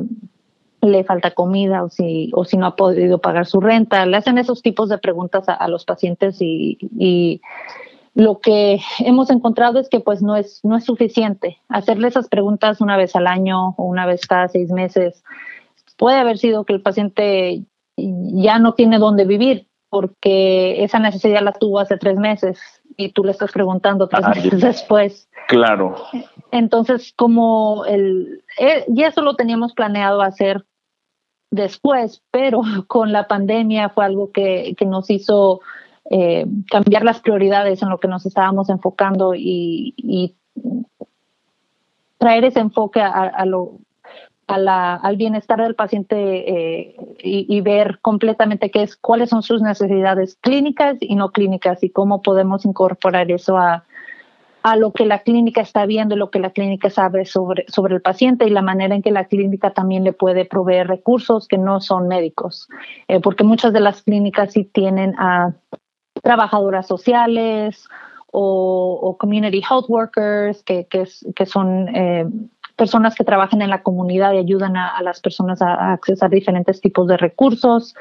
le 0.82 1.04
falta 1.04 1.30
comida 1.30 1.84
o 1.84 1.88
si, 1.88 2.30
o 2.34 2.44
si 2.44 2.56
no 2.56 2.66
ha 2.66 2.76
podido 2.76 3.20
pagar 3.20 3.46
su 3.46 3.60
renta. 3.60 4.04
Le 4.04 4.16
hacen 4.16 4.36
esos 4.38 4.62
tipos 4.62 4.88
de 4.88 4.98
preguntas 4.98 5.44
a, 5.48 5.68
los 5.68 5.84
pacientes 5.84 6.38
y, 6.40 6.76
y, 6.98 7.40
lo 8.14 8.40
que 8.40 8.80
hemos 8.98 9.30
encontrado 9.30 9.78
es 9.78 9.88
que 9.88 10.00
pues 10.00 10.22
no 10.22 10.36
es, 10.36 10.60
no 10.64 10.76
es 10.76 10.84
suficiente. 10.84 11.58
Hacerle 11.68 12.08
esas 12.08 12.28
preguntas 12.28 12.80
una 12.80 12.96
vez 12.96 13.16
al 13.16 13.26
año 13.26 13.74
o 13.76 13.84
una 13.84 14.06
vez 14.06 14.26
cada 14.26 14.48
seis 14.48 14.70
meses 14.70 15.24
puede 15.96 16.18
haber 16.18 16.38
sido 16.38 16.64
que 16.64 16.74
el 16.74 16.82
paciente 16.82 17.62
ya 17.96 18.58
no 18.58 18.74
tiene 18.74 18.98
dónde 18.98 19.24
vivir 19.24 19.68
porque 19.88 20.82
esa 20.82 20.98
necesidad 20.98 21.42
la 21.42 21.52
tuvo 21.52 21.78
hace 21.78 21.98
tres 21.98 22.16
meses 22.16 22.58
y 22.96 23.10
tú 23.10 23.24
le 23.24 23.32
estás 23.32 23.52
preguntando 23.52 24.08
tres 24.08 24.26
meses 24.26 24.60
después. 24.60 25.28
Claro. 25.48 25.96
Entonces, 26.50 27.12
como 27.14 27.84
el, 27.84 28.42
eh, 28.58 28.84
y 28.88 29.02
eso 29.02 29.20
lo 29.20 29.36
teníamos 29.36 29.74
planeado 29.74 30.22
hacer 30.22 30.64
después, 31.50 32.22
pero 32.30 32.62
con 32.88 33.12
la 33.12 33.28
pandemia 33.28 33.90
fue 33.90 34.04
algo 34.04 34.32
que, 34.32 34.74
que 34.76 34.86
nos 34.86 35.10
hizo 35.10 35.60
eh, 36.14 36.44
cambiar 36.70 37.04
las 37.04 37.20
prioridades 37.20 37.82
en 37.82 37.88
lo 37.88 37.98
que 37.98 38.06
nos 38.06 38.26
estábamos 38.26 38.68
enfocando 38.68 39.34
y, 39.34 40.34
traer 42.18 42.44
ese 42.44 42.60
enfoque 42.60 43.00
a, 43.00 43.44
lo, 43.46 43.78
a 44.46 44.58
la, 44.58 44.94
al 44.94 45.16
bienestar 45.16 45.62
del 45.62 45.74
paciente 45.74 46.16
eh, 46.16 46.96
y, 47.22 47.60
ver 47.62 47.98
completamente 48.02 48.70
qué 48.70 48.82
es, 48.82 48.94
cuáles 48.94 49.30
son 49.30 49.42
sus 49.42 49.62
necesidades 49.62 50.36
clínicas 50.36 50.98
y 51.00 51.14
no 51.14 51.30
clínicas 51.30 51.82
y 51.82 51.88
cómo 51.88 52.20
podemos 52.20 52.66
incorporar 52.66 53.30
eso 53.30 53.56
a, 53.56 53.84
lo 54.76 54.92
que 54.92 55.06
la 55.06 55.20
clínica 55.20 55.62
está 55.62 55.86
viendo, 55.86 56.14
lo 56.14 56.30
que 56.30 56.38
la 56.38 56.50
clínica 56.50 56.90
sabe 56.90 57.24
sobre, 57.24 57.64
sobre 57.68 57.94
el 57.94 58.02
paciente 58.02 58.46
y 58.46 58.50
la 58.50 58.62
manera 58.62 58.94
en 58.94 59.02
que 59.02 59.10
la 59.10 59.24
clínica 59.24 59.70
también 59.70 60.04
le 60.04 60.12
puede 60.12 60.44
proveer 60.44 60.88
recursos 60.88 61.48
que 61.48 61.58
no 61.58 61.80
son 61.80 62.06
médicos, 62.06 62.68
eh, 63.08 63.18
porque 63.18 63.44
muchas 63.44 63.72
de 63.72 63.80
las 63.80 64.02
clínicas 64.02 64.52
sí 64.52 64.64
tienen 64.64 65.14
a 65.18 65.54
trabajadoras 66.22 66.86
sociales 66.86 67.88
o, 68.30 69.16
community 69.20 69.60
health 69.60 69.86
workers, 69.88 70.62
que, 70.62 70.86
que, 70.86 71.06
que 71.36 71.46
son 71.46 71.88
eh, 71.94 72.26
personas 72.76 73.14
que 73.14 73.24
trabajan 73.24 73.60
en 73.60 73.68
la 73.68 73.82
comunidad 73.82 74.32
y 74.32 74.38
ayudan 74.38 74.76
a, 74.76 75.00
las 75.02 75.20
personas 75.20 75.60
a, 75.60 75.74
a 75.74 75.92
accesar 75.92 76.30
diferentes 76.30 76.80
tipos 76.80 77.06
de 77.08 77.18
recursos. 77.18 77.94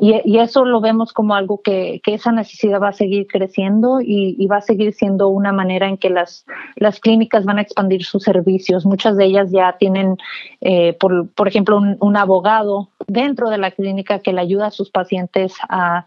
Y, 0.00 0.38
eso 0.38 0.64
lo 0.64 0.80
vemos 0.80 1.12
como 1.12 1.34
algo 1.34 1.60
que, 1.62 2.00
esa 2.06 2.32
necesidad 2.32 2.80
va 2.80 2.88
a 2.88 2.92
seguir 2.92 3.26
creciendo 3.26 4.00
y, 4.00 4.46
va 4.46 4.56
a 4.56 4.62
seguir 4.62 4.94
siendo 4.94 5.28
una 5.28 5.52
manera 5.52 5.88
en 5.88 5.98
que 5.98 6.08
las, 6.08 6.46
las 6.76 6.98
clínicas 6.98 7.44
van 7.44 7.58
a 7.58 7.62
expandir 7.62 8.04
sus 8.04 8.22
servicios. 8.22 8.86
Muchas 8.86 9.16
de 9.16 9.26
ellas 9.26 9.50
ya 9.50 9.76
tienen, 9.78 10.16
eh, 10.60 10.94
por, 10.94 11.28
por 11.30 11.46
ejemplo, 11.46 11.78
un, 11.78 12.16
abogado 12.16 12.88
dentro 13.06 13.50
de 13.50 13.58
la 13.58 13.70
clínica 13.70 14.20
que 14.20 14.32
le 14.32 14.40
ayuda 14.40 14.66
a 14.68 14.70
sus 14.70 14.90
pacientes 14.90 15.54
a, 15.68 16.06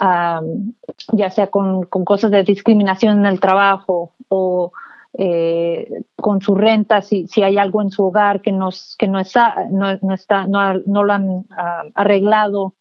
ya 0.00 1.30
sea 1.30 1.48
con, 1.48 1.84
cosas 1.84 2.30
de 2.30 2.44
discriminación 2.44 3.20
en 3.20 3.26
el 3.26 3.40
trabajo 3.40 4.12
o 4.28 4.72
eh, 5.14 6.02
con 6.16 6.40
su 6.40 6.54
renta, 6.54 7.02
si, 7.02 7.26
si 7.26 7.42
hay 7.42 7.58
algo 7.58 7.82
en 7.82 7.90
su 7.90 8.04
hogar 8.04 8.40
que, 8.40 8.52
nos, 8.52 8.96
que 8.98 9.08
no, 9.08 9.18
está, 9.18 9.66
no, 9.70 10.14
está, 10.14 10.46
no, 10.46 11.04
lo 11.04 11.12
han 11.12 11.46
arreglado 11.94 12.74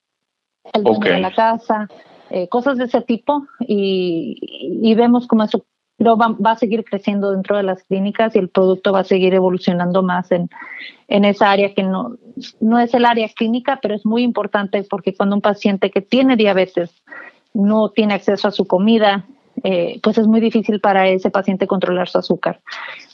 el 0.73 0.83
dueño 0.83 0.99
de 0.99 1.19
la 1.19 1.33
casa, 1.33 1.87
eh, 2.29 2.49
cosas 2.49 2.77
de 2.77 2.85
ese 2.85 3.01
tipo 3.01 3.47
y, 3.59 4.93
vemos 4.95 5.27
cómo 5.27 5.43
eso 5.43 5.65
va, 5.99 6.35
va, 6.43 6.51
a 6.51 6.57
seguir 6.57 6.83
creciendo 6.83 7.31
dentro 7.31 7.57
de 7.57 7.63
las 7.63 7.83
clínicas 7.83 8.35
y 8.35 8.39
el 8.39 8.49
producto 8.49 8.91
va 8.91 8.99
a 8.99 9.03
seguir 9.03 9.33
evolucionando 9.33 10.03
más 10.03 10.31
en, 10.31 10.49
en 11.07 11.25
esa 11.25 11.51
área 11.51 11.73
que 11.73 11.83
no, 11.83 12.17
no 12.59 12.79
es 12.79 12.93
el 12.93 13.05
área 13.05 13.29
clínica, 13.29 13.79
pero 13.81 13.95
es 13.95 14.05
muy 14.05 14.23
importante 14.23 14.83
porque 14.89 15.15
cuando 15.15 15.35
un 15.35 15.41
paciente 15.41 15.89
que 15.89 16.01
tiene 16.01 16.35
diabetes 16.35 16.91
no 17.53 17.89
tiene 17.89 18.13
acceso 18.13 18.47
a 18.47 18.51
su 18.51 18.67
comida, 18.67 19.25
eh, 19.63 19.99
pues 20.03 20.17
es 20.17 20.27
muy 20.27 20.39
difícil 20.39 20.79
para 20.79 21.07
ese 21.07 21.31
paciente 21.31 21.67
controlar 21.67 22.07
su 22.07 22.19
azúcar. 22.19 22.61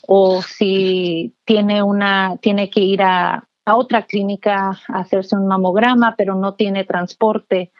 O 0.06 0.42
si 0.42 1.34
tiene 1.44 1.82
una, 1.82 2.36
tiene 2.40 2.68
que 2.68 2.80
ir 2.80 3.02
a, 3.02 3.44
a 3.64 3.76
otra 3.76 4.02
clínica 4.02 4.78
a 4.88 4.98
hacerse 4.98 5.36
un 5.36 5.46
mamograma, 5.46 6.14
pero 6.16 6.34
no 6.34 6.54
tiene 6.54 6.84
transporte. 6.84 7.72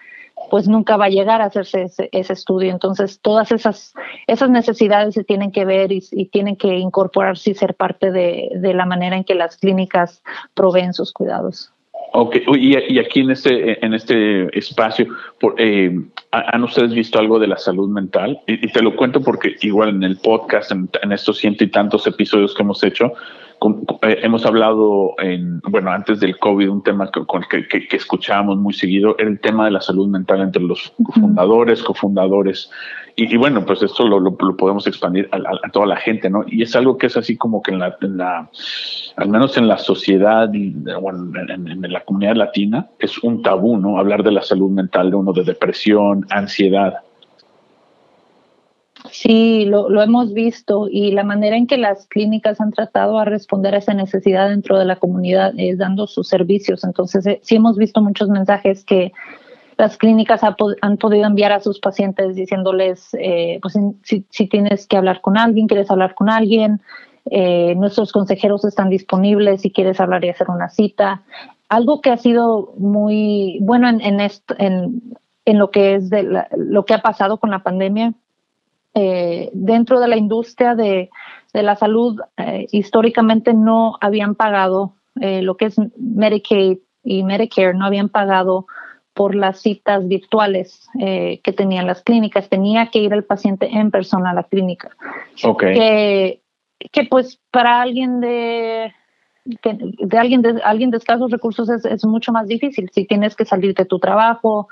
Pues 0.50 0.68
nunca 0.68 0.96
va 0.96 1.07
a 1.07 1.11
llegar 1.11 1.40
a 1.40 1.46
hacerse 1.46 1.87
ese, 2.12 2.33
estudio. 2.33 2.70
Entonces, 2.70 3.20
todas 3.20 3.52
esas, 3.52 3.94
esas 4.26 4.50
necesidades 4.50 5.14
se 5.14 5.24
tienen 5.24 5.52
que 5.52 5.64
ver 5.64 5.92
y, 5.92 6.00
tienen 6.33 6.57
que 6.57 6.76
incorporarse 6.78 7.50
y 7.50 7.54
ser 7.54 7.74
parte 7.74 8.11
de, 8.11 8.50
de, 8.54 8.74
la 8.74 8.87
manera 8.87 9.16
en 9.16 9.24
que 9.24 9.35
las 9.35 9.57
clínicas 9.57 10.22
proveen 10.54 10.94
sus 10.94 11.12
cuidados. 11.12 11.74
Ok, 12.16 12.37
y, 12.46 12.76
aquí 13.00 13.20
en 13.22 13.30
este, 13.33 13.85
en 13.85 13.92
este 13.92 14.57
espacio, 14.57 15.09
eh, 15.59 16.00
¿han 16.30 16.62
ustedes 16.62 16.92
visto 16.94 17.18
algo 17.18 17.40
de 17.40 17.48
la 17.48 17.57
salud 17.57 17.88
mental? 17.88 18.40
Y, 18.46 18.68
te 18.68 18.83
lo 18.83 18.94
cuento 18.94 19.20
porque 19.20 19.57
igual 19.62 19.88
en 19.88 20.04
el 20.04 20.18
podcast, 20.18 20.70
en, 20.70 20.88
estos 21.11 21.38
ciento 21.38 21.64
y 21.64 21.72
tantos 21.72 22.07
episodios 22.07 22.54
que 22.54 22.62
hemos 22.62 22.85
hecho, 22.85 23.14
hemos 24.03 24.44
hablado 24.46 25.14
en, 25.18 25.61
bueno, 25.68 25.90
antes 25.90 26.20
del 26.20 26.38
COVID, 26.38 26.68
un 26.70 26.83
tema 26.83 27.11
que, 27.11 27.22
que, 27.68 27.88
que, 27.88 27.96
escuchábamos 27.96 28.59
muy 28.59 28.72
seguido 28.72 29.16
era 29.18 29.29
el 29.29 29.40
tema 29.40 29.64
de 29.64 29.70
la 29.70 29.81
salud 29.81 30.09
mental 30.09 30.40
entre 30.40 30.62
los 30.62 30.92
fundadores, 31.14 31.83
cofundadores. 31.83 32.70
Y, 33.16 33.37
bueno, 33.37 33.64
pues 33.64 33.81
esto 33.83 34.09
lo, 34.09 34.18
lo, 34.18 34.37
podemos 34.37 34.87
expandir 34.88 35.29
a, 35.31 35.70
toda 35.70 35.87
la 35.87 35.96
gente, 35.96 36.29
¿no? 36.29 36.44
Y 36.48 36.62
es 36.62 36.74
algo 36.74 36.98
que 36.98 37.07
es 37.07 37.16
así 37.16 37.37
como 37.37 37.62
que 37.62 37.70
en 37.70 37.79
la, 37.79 37.96
en 38.00 38.16
la 38.16 38.50
al 39.16 39.29
menos 39.29 39.57
en 39.57 39.68
la 39.68 39.79
sociedad, 39.79 40.50
bueno, 41.00 41.33
en, 41.48 41.68
en, 41.68 41.92
la 41.92 42.00
comunidad 42.00 42.35
latina, 42.35 42.88
es 42.98 43.22
un 43.22 43.42
tabú, 43.42 43.77
¿no? 43.77 43.98
Hablar 43.98 44.24
de 44.24 44.33
la 44.33 44.42
salud 44.42 44.70
mental 44.70 45.11
de 45.11 45.16
uno, 45.16 45.33
de 45.33 45.44
depresión, 45.44 46.27
ansiedad. 46.31 46.94
Sí, 49.14 49.64
lo, 49.66 50.03
hemos 50.03 50.35
visto 50.35 50.88
y 50.90 51.12
la 51.12 51.22
manera 51.22 51.57
en 51.57 51.68
que 51.68 51.79
las 51.79 52.09
clínicas 52.09 52.61
han 52.61 52.72
tratado 52.72 53.20
a 53.20 53.24
responder 53.24 53.72
a 53.72 53.79
esa 53.79 53.94
necesidad 53.94 54.48
dentro 54.48 54.77
de 54.77 54.85
la 54.85 54.96
comunidad 54.96 55.53
es 55.57 55.79
dando 55.79 56.09
sus 56.09 56.27
servicios. 56.27 56.83
Entonces, 56.83 57.24
eh, 57.24 57.38
sí 57.40 57.55
hemos 57.55 57.77
visto 57.77 58.03
muchos 58.03 58.29
mensajes 58.29 58.85
que 58.85 59.12
las 59.77 59.98
clínicas 59.98 60.40
han 60.42 60.96
podido 60.96 61.27
enviar 61.27 61.53
a 61.53 61.61
sus 61.61 61.79
pacientes 61.79 62.35
diciéndoles, 62.35 63.11
eh, 63.20 63.61
pues 63.62 63.79
si, 64.03 64.48
tienes 64.48 64.88
que 64.88 64.96
hablar 64.96 65.20
con 65.20 65.38
alguien, 65.38 65.68
quieres 65.68 65.92
hablar 65.92 66.16
con 66.16 66.29
alguien, 66.29 66.81
eh, 67.31 67.77
nuestros 67.77 68.11
consejeros 68.11 68.64
están 68.64 68.90
disponibles 68.90 69.61
si 69.61 69.70
quieres 69.70 70.00
hablar 70.00 70.24
y 70.24 70.31
hacer 70.31 70.50
una 70.50 70.70
cita. 70.70 71.22
Algo 71.68 72.00
que 72.00 72.11
ha 72.11 72.16
sido 72.16 72.74
muy 72.79 73.59
bueno 73.61 73.88
en, 73.88 74.00
en, 74.00 74.20
en, 74.59 75.59
lo 75.59 75.70
que 75.70 75.94
es 75.94 76.11
de 76.11 76.46
lo 76.57 76.85
que 76.85 76.94
ha 76.94 77.00
pasado 77.00 77.38
con 77.38 77.50
la 77.50 77.61
pandemia 77.61 78.12
eh, 78.94 79.50
dentro 79.52 79.98
de 79.98 80.07
la 80.07 80.16
industria 80.16 80.76
de, 80.76 81.11
la 81.52 81.76
salud 81.76 82.20
eh, 82.37 82.66
históricamente 82.72 83.54
no 83.54 83.96
habían 84.00 84.35
pagado 84.35 84.94
eh, 85.20 85.42
lo 85.42 85.57
que 85.57 85.66
es 85.66 85.76
Medicaid 85.96 86.78
y 87.02 87.22
Medicare, 87.22 87.74
no 87.74 87.87
habían 87.87 88.09
pagado 88.09 88.66
por 89.12 89.37
las 89.37 89.61
citas 89.61 90.09
virtuales 90.09 90.88
que 90.98 91.54
tenían 91.57 91.87
las 91.87 92.02
clínicas. 92.02 92.48
Tenía 92.48 92.88
que 92.88 92.98
ir 92.98 93.12
el 93.12 93.22
paciente 93.22 93.68
en 93.70 93.92
persona 93.92 94.30
a 94.30 94.35
la 94.35 94.42
clínica. 94.42 94.90
Okay. 95.40 96.40
Que, 96.90 97.04
pues 97.09 97.38
para 97.52 97.80
alguien 97.80 98.20
de, 98.20 98.92
de, 99.44 100.18
alguien 100.18 100.42
de 100.42 100.61
alguien 100.64 100.90
de 100.90 100.96
escasos 100.96 101.30
recursos 101.30 101.68
es, 101.68 101.85
es 101.85 102.04
mucho 102.04 102.33
más 102.33 102.48
difícil. 102.48 102.90
Si 102.92 103.04
tienes 103.04 103.37
que 103.37 103.44
salir 103.44 103.72
de 103.74 103.85
tu 103.85 104.00
trabajo, 104.00 104.66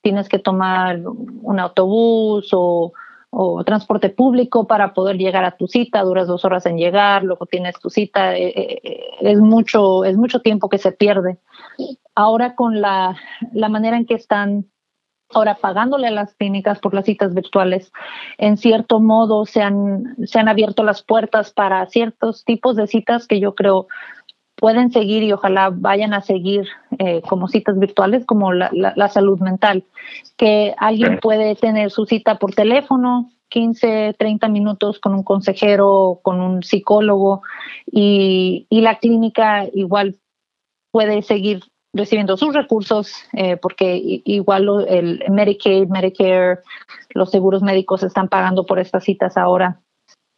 tienes 0.00 0.28
que 0.28 0.40
tomar 0.40 1.00
un 1.06 1.60
autobús 1.60 2.48
o 2.52 2.92
o 3.36 3.64
transporte 3.64 4.10
público 4.10 4.66
para 4.66 4.94
poder 4.94 5.16
llegar 5.16 5.44
a 5.44 5.56
tu 5.56 5.66
cita, 5.66 6.02
duras 6.02 6.28
dos 6.28 6.44
horas 6.44 6.66
en 6.66 6.76
llegar, 6.76 7.24
luego 7.24 7.46
tienes 7.46 7.74
tu 7.80 7.90
cita, 7.90 8.36
eh, 8.36 8.52
eh, 8.56 9.02
es, 9.20 9.38
mucho, 9.40 10.04
es 10.04 10.16
mucho 10.16 10.40
tiempo 10.40 10.68
que 10.68 10.78
se 10.78 10.92
pierde. 10.92 11.38
Ahora 12.14 12.54
con 12.54 12.80
la, 12.80 13.16
la 13.52 13.68
manera 13.68 13.96
en 13.96 14.06
que 14.06 14.14
están 14.14 14.66
ahora 15.32 15.56
pagándole 15.56 16.06
a 16.06 16.12
las 16.12 16.34
clínicas 16.34 16.78
por 16.78 16.94
las 16.94 17.06
citas 17.06 17.34
virtuales, 17.34 17.90
en 18.38 18.56
cierto 18.56 19.00
modo 19.00 19.46
se 19.46 19.62
han, 19.62 20.14
se 20.26 20.38
han 20.38 20.48
abierto 20.48 20.84
las 20.84 21.02
puertas 21.02 21.52
para 21.52 21.84
ciertos 21.86 22.44
tipos 22.44 22.76
de 22.76 22.86
citas 22.86 23.26
que 23.26 23.40
yo 23.40 23.56
creo 23.56 23.88
pueden 24.56 24.90
seguir 24.92 25.22
y 25.22 25.32
ojalá 25.32 25.70
vayan 25.70 26.14
a 26.14 26.22
seguir 26.22 26.66
eh, 26.98 27.22
como 27.28 27.48
citas 27.48 27.78
virtuales, 27.78 28.24
como 28.24 28.52
la, 28.52 28.70
la, 28.72 29.08
salud 29.08 29.40
mental, 29.40 29.84
que 30.36 30.74
alguien 30.78 31.18
puede 31.20 31.54
tener 31.56 31.90
su 31.90 32.06
cita 32.06 32.38
por 32.38 32.54
teléfono, 32.54 33.30
15, 33.48 34.14
30 34.18 34.48
minutos 34.48 34.98
con 35.00 35.14
un 35.14 35.22
consejero, 35.22 36.20
con 36.22 36.40
un 36.40 36.62
psicólogo 36.62 37.42
y, 37.86 38.66
y 38.68 38.80
la 38.80 38.98
clínica 38.98 39.66
igual 39.72 40.16
puede 40.90 41.22
seguir 41.22 41.62
recibiendo 41.92 42.36
sus 42.36 42.52
recursos, 42.52 43.12
eh, 43.32 43.56
porque 43.56 44.00
igual 44.24 44.86
el 44.88 45.24
Medicaid, 45.30 45.88
Medicare, 45.88 46.58
los 47.10 47.30
seguros 47.30 47.62
médicos 47.62 48.02
están 48.02 48.28
pagando 48.28 48.66
por 48.66 48.80
estas 48.80 49.04
citas 49.04 49.36
ahora 49.36 49.80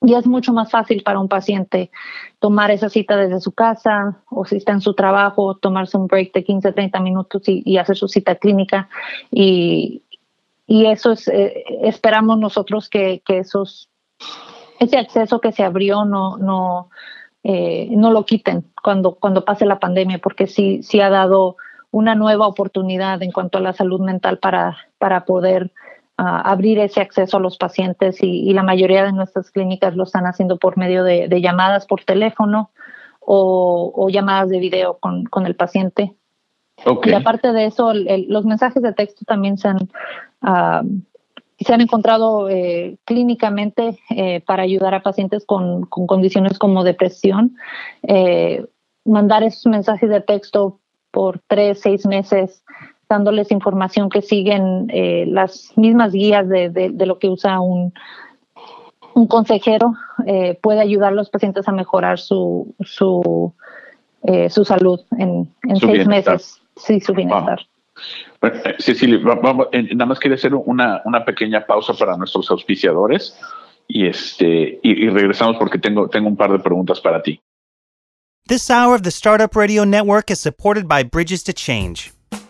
y 0.06 0.14
es 0.14 0.24
mucho 0.24 0.52
más 0.52 0.70
fácil 0.70 1.02
para 1.02 1.18
un 1.18 1.26
paciente 1.26 1.90
tomar 2.38 2.70
esa 2.70 2.88
cita 2.88 3.16
desde 3.16 3.40
su 3.40 3.50
casa 3.50 4.22
o 4.30 4.44
si 4.44 4.56
está 4.56 4.70
en 4.70 4.80
su 4.80 4.94
trabajo, 4.94 5.56
tomarse 5.56 5.96
un 5.96 6.06
break 6.06 6.32
de 6.32 6.44
15, 6.44 6.72
30 6.72 7.00
minutos 7.00 7.42
y, 7.46 7.76
hacer 7.76 7.96
su 7.96 8.06
cita 8.06 8.36
clínica. 8.36 8.88
Y, 9.32 10.04
y 10.64 10.86
eso 10.86 11.10
es, 11.10 11.26
eh, 11.26 11.64
esperamos 11.82 12.38
nosotros 12.38 12.88
que, 12.88 13.20
que, 13.26 13.38
esos, 13.38 13.88
ese 14.78 14.96
acceso 14.96 15.40
que 15.40 15.50
se 15.50 15.64
abrió 15.64 16.04
no, 16.04 16.36
no, 16.36 16.88
eh, 17.42 17.88
no 17.90 18.12
lo 18.12 18.24
quiten 18.24 18.64
cuando, 18.80 19.16
cuando 19.16 19.44
pase 19.44 19.66
la 19.66 19.80
pandemia, 19.80 20.18
porque 20.18 20.46
sí, 20.46 20.84
sí 20.84 21.00
ha 21.00 21.10
dado 21.10 21.56
una 21.90 22.14
nueva 22.14 22.46
oportunidad 22.46 23.24
en 23.24 23.32
cuanto 23.32 23.58
a 23.58 23.60
la 23.60 23.72
salud 23.72 24.00
mental 24.00 24.38
para, 24.38 24.76
para 24.98 25.24
poder 25.24 25.72
abrir 26.16 26.78
ese 26.78 27.00
acceso 27.00 27.36
a 27.36 27.40
los 27.40 27.58
pacientes 27.58 28.22
y, 28.22 28.52
la 28.54 28.62
mayoría 28.62 29.04
de 29.04 29.12
nuestras 29.12 29.50
clínicas 29.50 29.96
lo 29.96 30.04
están 30.04 30.24
haciendo 30.24 30.56
por 30.58 30.78
medio 30.78 31.04
de, 31.04 31.28
llamadas 31.40 31.86
por 31.86 32.04
teléfono 32.04 32.70
o, 33.20 34.08
llamadas 34.10 34.48
de 34.48 34.58
video 34.58 34.98
con, 34.98 35.46
el 35.46 35.56
paciente. 35.56 36.14
Y 37.04 37.12
aparte 37.12 37.52
de 37.52 37.66
eso, 37.66 37.92
los 37.94 38.44
mensajes 38.44 38.82
de 38.82 38.92
texto 38.92 39.24
también 39.26 39.58
se 39.58 39.68
han, 39.68 39.88
se 41.58 41.72
han 41.72 41.80
encontrado 41.80 42.48
eh, 42.48 42.98
clínicamente 43.04 43.98
eh, 44.10 44.40
para 44.40 44.62
ayudar 44.62 44.94
a 44.94 45.02
pacientes 45.02 45.44
con, 45.44 45.84
condiciones 45.86 46.58
como 46.58 46.84
depresión. 46.84 47.56
Eh, 48.02 48.66
mandar 49.04 49.42
esos 49.42 49.66
mensajes 49.66 50.10
de 50.10 50.20
texto 50.20 50.80
por 51.10 51.40
tres, 51.46 51.80
seis 51.80 52.06
meses 52.06 52.62
dándoles 53.08 53.52
información 53.52 54.10
que 54.10 54.22
siguen 54.22 54.90
eh, 54.92 55.24
las 55.28 55.72
mismas 55.76 56.12
guías 56.12 56.48
de, 56.48 56.70
de, 56.70 57.06
lo 57.06 57.18
que 57.18 57.28
usa 57.28 57.60
un, 57.60 57.94
un 59.14 59.26
consejero, 59.26 59.94
eh, 60.26 60.58
puede 60.60 60.80
ayudar 60.80 61.12
a 61.12 61.14
los 61.14 61.30
pacientes 61.30 61.68
a 61.68 61.72
mejorar 61.72 62.18
su, 62.18 62.74
su, 62.80 63.54
eh, 64.22 64.50
su 64.50 64.64
salud 64.64 65.00
en, 65.18 65.48
en 65.62 65.76
seis 65.76 66.06
meses. 66.06 66.60
Sí, 66.76 67.00
su 67.00 67.14
bienestar. 67.14 67.60
Cecilia, 68.78 69.18
vamos, 69.24 69.68
nada 69.72 70.06
más 70.06 70.18
quería 70.18 70.34
hacer 70.34 70.54
una, 70.54 71.00
una 71.04 71.24
pequeña 71.24 71.64
pausa 71.64 71.94
para 71.94 72.16
nuestros 72.16 72.50
auspiciadores 72.50 73.38
y, 73.88 74.06
este, 74.06 74.78
y, 74.82 75.06
y 75.06 75.08
regresamos 75.08 75.56
porque 75.56 75.78
tengo, 75.78 76.08
tengo 76.08 76.28
un 76.28 76.36
par 76.36 76.52
de 76.52 76.58
preguntas 76.58 77.00
para 77.00 77.22
ti. 77.22 77.40
This 78.48 78.70
hour 78.70 78.94
of 78.94 79.02
the 79.02 79.10
Startup 79.10 79.56
Radio 79.56 79.84
Network 79.84 80.30
is 80.30 80.38
supported 80.38 80.86
by 80.86 81.02
Bridges 81.02 81.42
to 81.44 81.52
Change. 81.52 82.12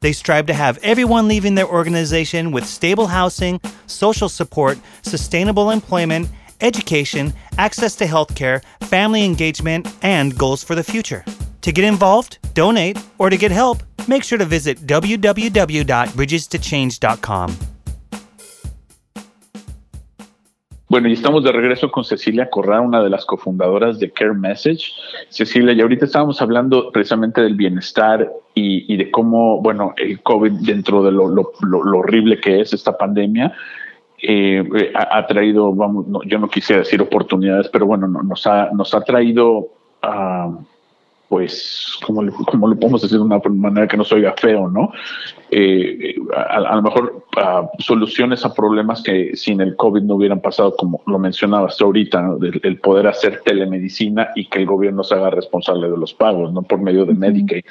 They 0.00 0.12
strive 0.12 0.46
to 0.46 0.54
have 0.54 0.78
everyone 0.82 1.28
leaving 1.28 1.54
their 1.54 1.68
organization 1.68 2.50
with 2.52 2.64
stable 2.66 3.08
housing, 3.08 3.60
social 3.86 4.28
support, 4.28 4.78
sustainable 5.02 5.70
employment, 5.70 6.28
education, 6.60 7.32
access 7.56 7.94
to 7.96 8.04
healthcare, 8.06 8.62
family 8.82 9.24
engagement, 9.24 9.88
and 10.02 10.36
goals 10.36 10.62
for 10.64 10.74
the 10.74 10.84
future. 10.84 11.24
To 11.62 11.72
get 11.72 11.84
involved, 11.84 12.38
donate, 12.54 12.98
or 13.18 13.30
to 13.30 13.36
get 13.36 13.50
help, 13.50 13.82
make 14.06 14.22
sure 14.24 14.38
to 14.38 14.44
visit 14.44 14.86
www.bridgestochange.com. 14.86 17.77
Bueno, 20.88 21.08
y 21.08 21.12
estamos 21.12 21.44
de 21.44 21.52
regreso 21.52 21.90
con 21.90 22.02
Cecilia 22.02 22.48
Corral, 22.48 22.80
una 22.80 23.02
de 23.02 23.10
las 23.10 23.26
cofundadoras 23.26 23.98
de 23.98 24.10
Care 24.10 24.32
Message. 24.32 24.92
Cecilia, 25.28 25.74
y 25.74 25.82
ahorita 25.82 26.06
estábamos 26.06 26.40
hablando 26.40 26.90
precisamente 26.90 27.42
del 27.42 27.56
bienestar 27.56 28.32
y, 28.54 28.96
de 28.96 29.10
cómo, 29.10 29.60
bueno, 29.60 29.92
el 29.98 30.22
COVID 30.22 30.52
dentro 30.60 31.02
de 31.02 31.12
lo, 31.12 31.52
horrible 31.94 32.40
que 32.40 32.60
es 32.60 32.72
esta 32.72 32.96
pandemia, 32.96 33.52
eh, 34.22 34.66
ha, 34.94 35.26
traído, 35.26 35.74
vamos, 35.74 36.06
yo 36.24 36.38
no 36.38 36.48
quisiera 36.48 36.80
decir 36.80 37.02
oportunidades, 37.02 37.68
pero 37.68 37.84
bueno, 37.84 38.08
nos, 38.08 38.46
ha, 38.46 38.70
nos 38.72 38.94
ha 38.94 39.02
traído, 39.02 39.68
uh, 40.02 40.56
pues, 41.28 41.98
¿cómo 42.06 42.22
le, 42.22 42.32
¿cómo 42.32 42.68
le 42.68 42.76
podemos 42.76 43.02
decir 43.02 43.18
de 43.18 43.24
una 43.24 43.38
manera 43.38 43.86
que 43.86 43.96
no 43.96 44.04
se 44.04 44.14
oiga 44.14 44.34
feo, 44.38 44.68
no? 44.70 44.92
Eh, 45.50 46.14
a, 46.34 46.76
lo 46.76 46.82
mejor 46.82 47.24
soluciones 47.78 48.44
a 48.44 48.52
problemas 48.52 49.02
que 49.02 49.36
sin 49.36 49.60
el 49.60 49.76
COVID 49.76 50.02
no 50.02 50.16
hubieran 50.16 50.40
pasado, 50.40 50.74
como 50.76 51.02
lo 51.06 51.18
mencionabas 51.18 51.80
ahorita, 51.80 52.22
¿no? 52.22 52.38
el, 52.40 52.78
poder 52.80 53.06
hacer 53.06 53.42
telemedicina 53.44 54.30
y 54.34 54.46
que 54.46 54.58
el 54.58 54.66
gobierno 54.66 55.04
se 55.04 55.14
haga 55.14 55.30
responsable 55.30 55.90
de 55.90 55.96
los 55.96 56.14
pagos, 56.14 56.52
¿no? 56.52 56.62
Por 56.62 56.80
medio 56.80 57.04
de 57.04 57.14
Medicaid. 57.14 57.64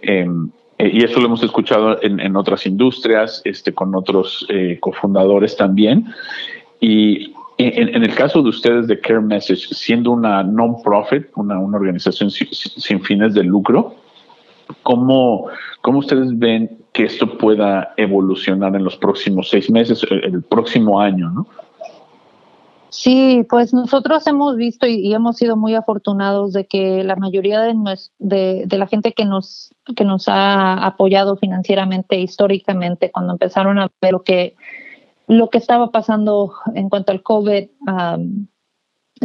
Em, 0.00 0.50
eh, 0.78 0.90
y 0.92 1.04
eso 1.04 1.20
lo 1.20 1.26
hemos 1.26 1.42
escuchado 1.42 1.98
en, 2.02 2.36
otras 2.36 2.66
industrias, 2.66 3.40
este, 3.44 3.72
con 3.72 3.94
otros 3.94 4.46
eh, 4.48 4.78
cofundadores 4.80 5.56
también. 5.56 6.06
Y 6.80 7.34
en, 7.64 8.02
el 8.02 8.14
caso 8.14 8.42
de 8.42 8.48
ustedes 8.48 8.86
de 8.86 8.98
Care 9.00 9.20
Message, 9.20 9.74
siendo 9.74 10.12
una 10.12 10.42
non-profit, 10.42 11.26
una, 11.36 11.58
una, 11.58 11.76
organización 11.76 12.30
sin, 12.30 13.00
fines 13.02 13.34
de 13.34 13.42
lucro, 13.42 13.94
¿cómo, 14.82 15.48
¿cómo 15.80 15.98
ustedes 15.98 16.38
ven 16.38 16.78
que 16.92 17.04
esto 17.04 17.38
pueda 17.38 17.94
evolucionar 17.96 18.74
en 18.76 18.84
los 18.84 18.96
próximos 18.96 19.50
seis 19.50 19.70
meses, 19.70 20.04
el, 20.10 20.24
el 20.24 20.42
próximo 20.42 21.00
año? 21.00 21.30
¿no? 21.30 21.46
Sí, 22.92 23.46
pues 23.48 23.72
nosotros 23.72 24.26
hemos 24.26 24.54
visto 24.56 24.86
y, 24.86 25.14
hemos 25.14 25.38
sido 25.38 25.56
muy 25.56 25.74
afortunados 25.74 26.52
de 26.52 26.66
que 26.66 27.02
la 27.02 27.16
mayoría 27.16 27.62
de, 27.62 27.74
de, 28.18 28.64
de, 28.66 28.78
la 28.78 28.86
gente 28.86 29.14
que 29.14 29.24
nos, 29.24 29.74
que 29.96 30.04
nos 30.04 30.28
ha 30.28 30.74
apoyado 30.74 31.38
financieramente 31.38 32.20
históricamente 32.20 33.10
cuando 33.10 33.32
empezaron 33.32 33.78
a 33.78 33.90
ver 34.02 34.12
lo 34.12 34.22
que, 34.22 34.56
lo 35.28 35.50
que 35.50 35.58
estaba 35.58 35.90
pasando 35.90 36.52
en 36.74 36.88
cuanto 36.88 37.12
al 37.12 37.22
COVID, 37.22 37.68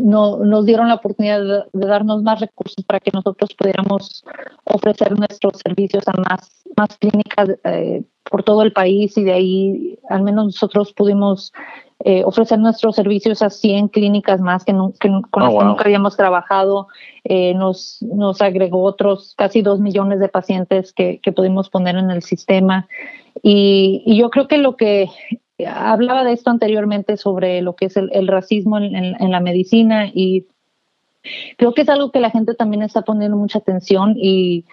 no, 0.01 0.37
nos 0.37 0.65
dieron 0.65 0.87
la 0.87 0.95
oportunidad 0.95 1.41
de, 1.73 1.87
darnos 1.87 2.23
más 2.23 2.39
recursos 2.39 2.83
para 2.85 2.99
que 2.99 3.11
nosotros 3.13 3.53
pudiéramos 3.55 4.23
ofrecer 4.65 5.17
nuestros 5.17 5.59
servicios 5.65 6.07
a 6.07 6.13
más, 6.13 6.63
más 6.75 6.97
clínicas 6.97 7.49
eh, 7.63 8.03
por 8.29 8.43
todo 8.43 8.61
el 8.61 8.73
país 8.73 9.17
y 9.17 9.23
de 9.23 9.33
ahí 9.33 9.99
al 10.09 10.23
menos 10.23 10.45
nosotros 10.45 10.93
pudimos 10.93 11.51
eh, 12.05 12.23
ofrecer 12.25 12.59
nuestros 12.59 12.95
servicios 12.95 13.41
a 13.41 13.49
100 13.49 13.87
clínicas 13.87 14.39
más 14.39 14.63
que, 14.63 14.73
con 14.73 15.23
oh, 15.31 15.39
las 15.39 15.53
que 15.55 15.65
nunca 15.65 15.83
habíamos 15.85 16.15
trabajado. 16.15 16.87
Eh, 17.23 17.55
nos, 17.55 18.01
nos 18.03 18.41
agregó 18.41 18.83
otros 18.83 19.33
casi 19.35 19.61
dos 19.63 19.79
millones 19.79 20.19
de 20.19 20.29
pacientes 20.29 20.93
que, 20.93 21.19
que 21.21 21.31
pudimos 21.31 21.69
poner 21.69 21.95
en 21.95 22.11
el 22.11 22.21
sistema. 22.21 22.87
Y, 23.41 24.03
y, 24.05 24.17
yo 24.17 24.29
creo 24.29 24.47
que 24.47 24.57
lo 24.57 24.77
que 24.77 25.09
hablaba 25.65 26.23
de 26.23 26.33
esto 26.33 26.49
anteriormente 26.49 27.17
sobre 27.17 27.61
lo 27.61 27.75
que 27.75 27.85
es 27.85 27.97
el, 27.97 28.27
racismo 28.27 28.77
en, 28.77 29.31
la 29.31 29.39
medicina 29.39 30.07
y 30.13 30.45
creo 31.57 31.73
que 31.73 31.81
es 31.81 31.89
algo 31.89 32.11
que 32.11 32.19
la 32.19 32.29
gente 32.29 32.53
también 32.53 32.83
está 32.83 33.01
poniendo 33.01 33.37
mucha 33.37 33.59
atención 33.59 34.15
y, 34.17 34.65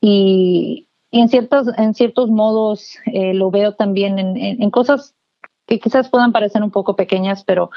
y, 0.00 0.86
en, 1.10 1.28
ciertos, 1.28 1.66
en 1.76 1.94
ciertos 1.94 2.30
modos 2.30 2.96
eh, 3.06 3.34
lo 3.34 3.50
veo 3.50 3.74
también 3.74 4.18
en, 4.18 4.36
en, 4.36 4.70
cosas 4.70 5.14
que 5.66 5.80
quizás 5.80 6.08
puedan 6.08 6.32
parecer 6.32 6.62
un 6.62 6.70
poco 6.70 6.96
pequeñas, 6.96 7.44
pero 7.44 7.70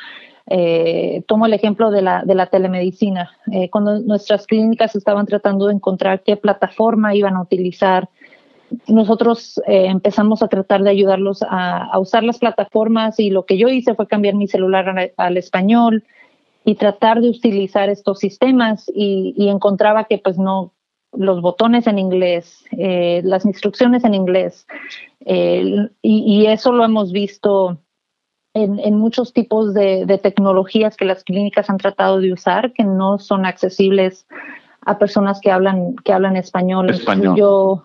eh, 0.48 1.24
tomo 1.28 1.46
el 1.46 1.54
ejemplo 1.54 1.90
de 1.90 2.02
la, 2.02 2.24
de 2.24 2.36
la 2.36 2.48
telemedicina. 2.48 3.32
Eh, 3.52 3.70
cuando 3.70 4.00
nuestras 4.00 4.46
clínicas 4.46 4.96
estaban 4.96 5.26
tratando 5.26 5.68
de 5.68 5.76
encontrar 5.76 6.22
qué 6.24 6.36
plataforma 6.36 7.16
iban 7.16 7.36
a 7.36 7.42
utilizar, 7.42 8.10
nosotros 8.88 9.62
eh, 9.68 9.86
empezamos 9.88 10.42
a 10.44 10.48
tratar 10.48 10.84
de 10.84 10.90
ayudarlos 10.90 11.44
a, 11.48 11.98
usar 12.00 12.24
las 12.24 12.40
plataformas 12.40 13.20
y 13.20 13.30
lo 13.30 13.46
que 13.46 13.58
yo 13.58 13.68
hice 13.68 13.96
fue 13.96 14.08
cambiar 14.08 14.36
mi 14.36 14.48
celular 14.48 15.12
al, 15.18 15.38
español 15.38 16.04
y 16.66 16.76
tratar 16.76 17.22
de 17.22 17.30
utilizar 17.30 17.90
estos 17.90 18.20
sistemas 18.20 18.92
y, 18.94 19.48
encontraba 19.50 20.06
que 20.06 20.18
pues 20.18 20.38
no 20.38 20.74
los 21.12 21.42
botones 21.42 21.86
en 21.86 22.00
inglés, 22.00 22.66
las 22.72 23.46
instrucciones 23.46 24.04
en 24.04 24.16
inglés 24.16 24.66
y, 25.24 25.90
y, 26.02 26.46
eso 26.48 26.72
lo 26.72 26.84
hemos 26.84 27.12
visto 27.12 27.78
en, 28.54 28.98
muchos 28.98 29.34
tipos 29.34 29.74
de, 29.74 30.20
tecnologías 30.22 30.96
que 30.96 31.06
las 31.06 31.24
clínicas 31.24 31.70
han 31.70 31.78
tratado 31.78 32.20
de 32.20 32.32
usar 32.32 32.74
que 32.74 32.84
no 32.84 33.18
son 33.18 33.46
accesibles 33.46 34.28
a 34.82 34.98
personas 35.00 35.40
que 35.42 35.52
hablan 35.52 35.96
que 36.04 36.14
hablan 36.14 36.36
español. 36.36 36.94
Yo 37.36 37.84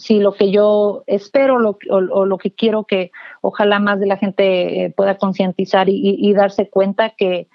sí 0.00 0.18
lo 0.18 0.32
que 0.32 0.50
yo 0.50 1.04
espero 1.06 1.58
lo, 1.58 1.78
o, 1.90 2.24
lo 2.24 2.38
que 2.38 2.52
quiero 2.52 2.84
que 2.84 3.12
ojalá 3.42 3.78
más 3.78 4.00
de 4.00 4.06
la 4.06 4.16
gente 4.16 4.84
eh, 4.84 4.90
pueda 4.90 5.18
concientizar 5.18 5.88
y, 5.88 6.32
darse 6.32 6.68
cuenta 6.68 7.10
que 7.10 7.48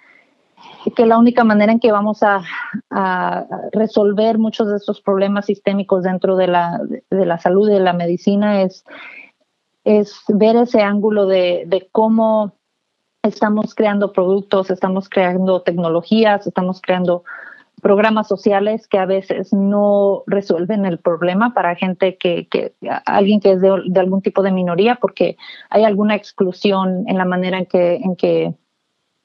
que 0.96 1.06
la 1.06 1.18
única 1.18 1.44
manera 1.44 1.72
en 1.72 1.80
que 1.80 1.92
vamos 1.92 2.24
a, 2.24 2.42
resolver 3.74 4.38
muchos 4.38 4.68
de 4.70 4.78
estos 4.78 5.02
problemas 5.02 5.46
sistémicos 5.48 6.04
dentro 6.04 6.38
de 6.38 6.48
la, 6.48 6.80
de 7.10 7.26
la 7.26 7.38
salud 7.38 7.70
y 7.70 7.74
de 7.74 7.80
la 7.80 7.94
medicina 7.94 8.62
es 8.62 8.86
es 9.84 10.24
ver 10.28 10.56
ese 10.56 10.82
ángulo 10.82 11.28
de, 11.28 11.64
de 11.68 11.88
cómo 11.92 12.54
estamos 13.22 13.76
creando 13.76 14.12
productos, 14.12 14.72
estamos 14.72 15.10
creando 15.10 15.62
tecnologías, 15.62 16.46
estamos 16.46 16.82
creando 16.82 17.24
programas 17.86 18.28
sociales 18.28 18.88
que 18.88 18.98
a 18.98 19.06
veces 19.06 19.54
no 19.54 20.24
resuelven 20.26 20.88
el 20.88 20.98
problema 20.98 21.54
para 21.54 21.76
gente 21.76 22.18
que, 22.18 22.48
que 22.48 22.74
alguien 23.06 23.40
que 23.40 23.52
es 23.52 23.62
de, 23.62 23.80
de, 23.86 24.00
algún 24.00 24.24
tipo 24.24 24.42
de 24.42 24.52
minoría, 24.52 24.96
porque 24.96 25.38
hay 25.70 25.84
alguna 25.84 26.16
exclusión 26.16 27.04
en 27.08 27.16
la 27.16 27.26
manera 27.26 27.60
en 27.60 27.68
que, 27.68 27.98
en 27.98 28.16
que, 28.16 28.56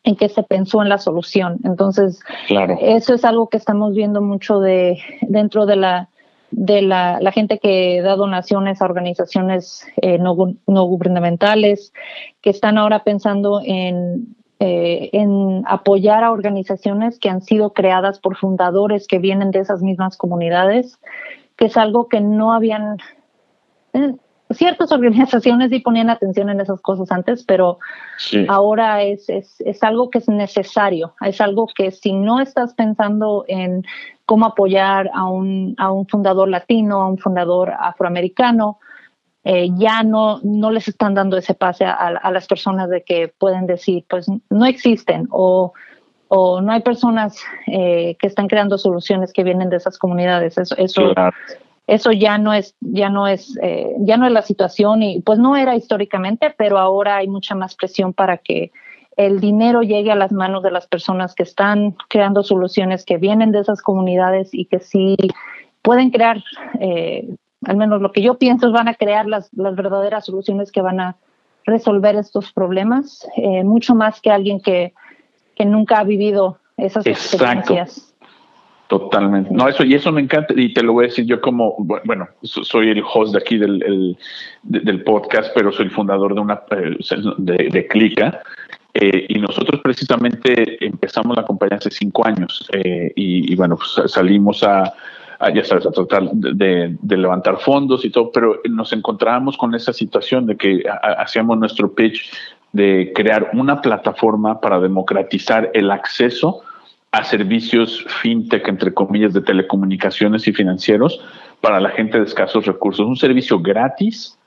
en 0.03 0.15
que 0.15 0.29
se 0.29 0.43
pensó 0.43 0.83
en 0.83 0.91
la 0.91 0.99
solución. 0.99 1.57
Entonces, 1.65 2.21
claro. 2.49 2.77
eso 2.83 3.15
es 3.15 3.25
algo 3.25 3.49
que 3.49 3.57
estamos 3.57 3.95
viendo 3.95 4.21
mucho 4.21 4.61
de 4.61 4.99
dentro 5.23 5.65
de 5.65 5.77
la 5.77 6.11
de 6.51 6.83
la, 6.83 7.19
gente 7.33 7.61
que 7.61 8.03
da 8.03 8.15
donaciones 8.15 8.83
a 8.83 8.85
organizaciones 8.85 9.87
eh, 10.03 10.19
no, 10.19 10.35
gubernamentales, 10.35 11.95
que 12.43 12.51
están 12.51 12.77
ahora 12.77 13.05
pensando 13.05 13.63
en, 13.65 14.37
eh, 14.63 15.09
en 15.15 15.65
apoyar 15.67 16.23
a 16.23 16.33
organizaciones 16.33 17.19
que 17.19 17.31
han 17.31 17.41
sido 17.41 17.73
creadas 17.73 18.21
por 18.21 18.37
fundadores 18.37 19.09
que 19.09 19.19
vienen 19.19 19.51
de 19.53 19.61
esas 19.61 19.81
mismas 19.81 20.19
comunidades, 20.19 20.99
que 21.57 21.65
es 21.65 21.79
algo 21.79 22.09
que 22.09 22.21
no 22.21 22.53
habían... 22.53 22.99
Eh, 23.95 24.15
ciertas 24.51 24.93
organizaciones 24.93 25.71
sí 25.71 25.79
ponían 25.81 26.11
atención 26.11 26.51
en 26.51 26.61
esas 26.61 26.81
cosas 26.83 27.11
antes, 27.11 27.43
pero 27.45 27.79
ahora 28.49 29.03
es, 29.03 29.31
es, 29.31 29.61
es, 29.61 29.83
algo 29.83 30.11
que 30.11 30.19
es 30.19 30.29
necesario, 30.29 31.15
es 31.25 31.41
algo 31.41 31.69
que 31.75 31.91
si 31.91 32.13
no 32.13 32.41
estás 32.41 32.75
pensando 32.75 33.45
en 33.49 33.85
cómo 34.27 34.45
apoyar 34.45 35.09
a 35.15 35.27
un, 35.27 35.75
a 35.79 35.91
un 35.91 36.07
fundador 36.07 36.49
latino, 36.49 37.01
a 37.01 37.09
un 37.09 37.17
fundador 37.17 37.73
afroamericano, 37.79 38.79
eh, 39.45 39.69
ya 39.77 40.03
no, 40.03 40.41
no 40.43 40.71
les 40.71 40.89
están 40.89 41.15
dando 41.15 41.37
ese 41.37 41.55
pase 41.55 41.85
a, 41.85 42.31
las 42.31 42.47
personas 42.47 42.91
de 42.91 43.03
que 43.03 43.29
pueden 43.29 43.67
decir, 43.67 44.05
pues 44.09 44.27
no 44.51 44.67
existen 44.67 45.29
o, 45.31 45.73
o 46.29 46.61
no 46.61 46.73
hay 46.73 46.83
personas 46.83 47.43
eh, 47.67 48.17
que 48.19 48.27
están 48.27 48.49
creando 48.49 48.77
soluciones 48.79 49.33
que 49.33 49.45
vienen 49.45 49.71
de 49.71 49.77
esas 49.77 49.99
comunidades. 49.99 50.59
Eso, 50.59 50.77
eso, 50.77 51.15
eso 51.87 52.13
ya 52.13 52.39
no 52.39 52.53
es, 52.53 52.77
ya 52.81 53.09
no 53.09 53.27
es, 53.27 53.59
eh, 53.63 53.95
ya 54.01 54.17
no 54.17 54.27
es 54.27 54.33
la 54.33 54.43
situación 54.43 55.03
y 55.03 55.21
pues 55.23 55.39
no 55.39 55.57
era 55.57 55.75
históricamente, 55.75 56.55
pero 56.57 56.79
ahora 56.79 57.17
hay 57.17 57.29
mucha 57.29 57.55
más 57.55 57.75
presión 57.75 58.13
para 58.13 58.39
que 58.39 58.71
el 59.17 59.41
dinero 59.41 59.83
llegue 59.83 60.13
a 60.13 60.17
las 60.17 60.33
manos 60.33 60.63
de 60.63 60.71
las 60.71 60.87
personas 60.87 61.35
que 61.35 61.43
están 61.43 61.97
creando 62.09 62.43
soluciones 62.43 63.05
que 63.05 63.17
vienen 63.17 63.53
de 63.53 63.61
esas 63.61 63.83
comunidades 63.83 64.51
y 64.53 64.67
que 64.67 64.81
sí 64.81 65.17
pueden 65.83 66.11
crear, 66.11 66.43
eh, 66.79 67.29
al 67.67 67.77
menos 67.77 68.01
lo 68.01 68.13
que 68.13 68.23
yo 68.23 68.39
pienso, 68.39 68.71
van 68.73 68.89
a 68.89 68.95
crear 68.95 69.27
las, 69.27 69.53
las 69.53 69.75
verdaderas 69.75 70.27
soluciones 70.27 70.73
que 70.73 70.83
van 70.83 71.01
a 71.01 71.17
resolver 71.67 72.17
estos 72.17 72.53
problemas, 72.53 73.27
eh, 73.37 73.65
mucho 73.65 73.95
más 73.95 74.21
que 74.21 74.31
alguien 74.31 74.61
que, 74.61 74.95
que 75.55 75.65
nunca 75.65 75.99
ha 75.99 76.05
vivido 76.05 76.59
esas 76.77 77.07
experiencias. 77.07 78.15
Totalmente. 78.89 79.51
No, 79.53 79.69
eso, 79.69 79.85
y 79.85 79.95
eso 79.95 80.11
me 80.11 80.21
encanta, 80.21 80.53
y 80.57 80.75
te 80.75 80.83
lo 80.83 80.95
voy 80.95 81.05
a 81.05 81.09
decir 81.09 81.25
yo 81.25 81.41
como, 81.41 81.77
bueno, 82.05 82.27
soy 82.43 82.91
el 82.91 83.05
host 83.15 83.33
de 83.35 83.39
aquí 83.39 83.57
del, 83.57 84.17
del 84.65 85.05
podcast, 85.05 85.53
pero 85.55 85.71
soy 85.71 85.85
el 85.85 85.93
fundador 85.93 86.35
de 86.35 86.41
una 86.41 86.61
eh, 86.73 86.97
de, 87.39 87.69
de 87.71 87.87
Clica, 87.87 88.43
eh, 88.95 89.27
y 89.29 89.39
nosotros 89.39 89.81
precisamente 89.85 90.85
empezamos 90.85 91.37
la 91.37 91.45
compañía 91.45 91.77
hace 91.77 91.91
cinco 91.91 92.27
años 92.27 92.69
eh, 92.73 93.13
y, 93.15 93.55
bueno, 93.55 93.77
pues 93.77 94.11
salimos 94.11 94.65
a, 94.65 94.93
ya 95.49 95.65
sabes, 95.65 95.87
a 95.87 95.91
tratar 95.91 96.31
de, 96.33 96.97
levantar 97.17 97.59
fondos 97.59 98.05
y 98.05 98.11
todo, 98.11 98.31
pero 98.31 98.61
nos 98.69 98.93
encontrábamos 98.93 99.57
con 99.57 99.75
esa 99.75 99.93
situación 99.93 100.47
de 100.47 100.57
que 100.57 100.83
hacíamos 101.19 101.59
nuestro 101.59 101.95
pitch 101.95 102.31
de 102.73 103.13
crear 103.15 103.51
una 103.55 103.81
plataforma 103.81 104.61
para 104.61 104.79
democratizar 104.81 105.71
el 105.75 105.91
acceso 105.91 106.61
a 107.13 107.25
servicios 107.25 108.05
fintech, 108.23 108.69
entre 108.69 108.95
comillas, 108.95 109.33
de 109.33 109.41
telecomunicaciones 109.41 110.47
y 110.47 110.53
financieros 110.53 111.21
para 111.61 111.81
la 111.81 111.91
gente 111.91 112.19
de 112.19 112.25
escasos 112.25 112.67
recursos. 112.67 113.07
Un 113.07 113.17
servicio 113.17 113.59
gratis, 113.61 114.39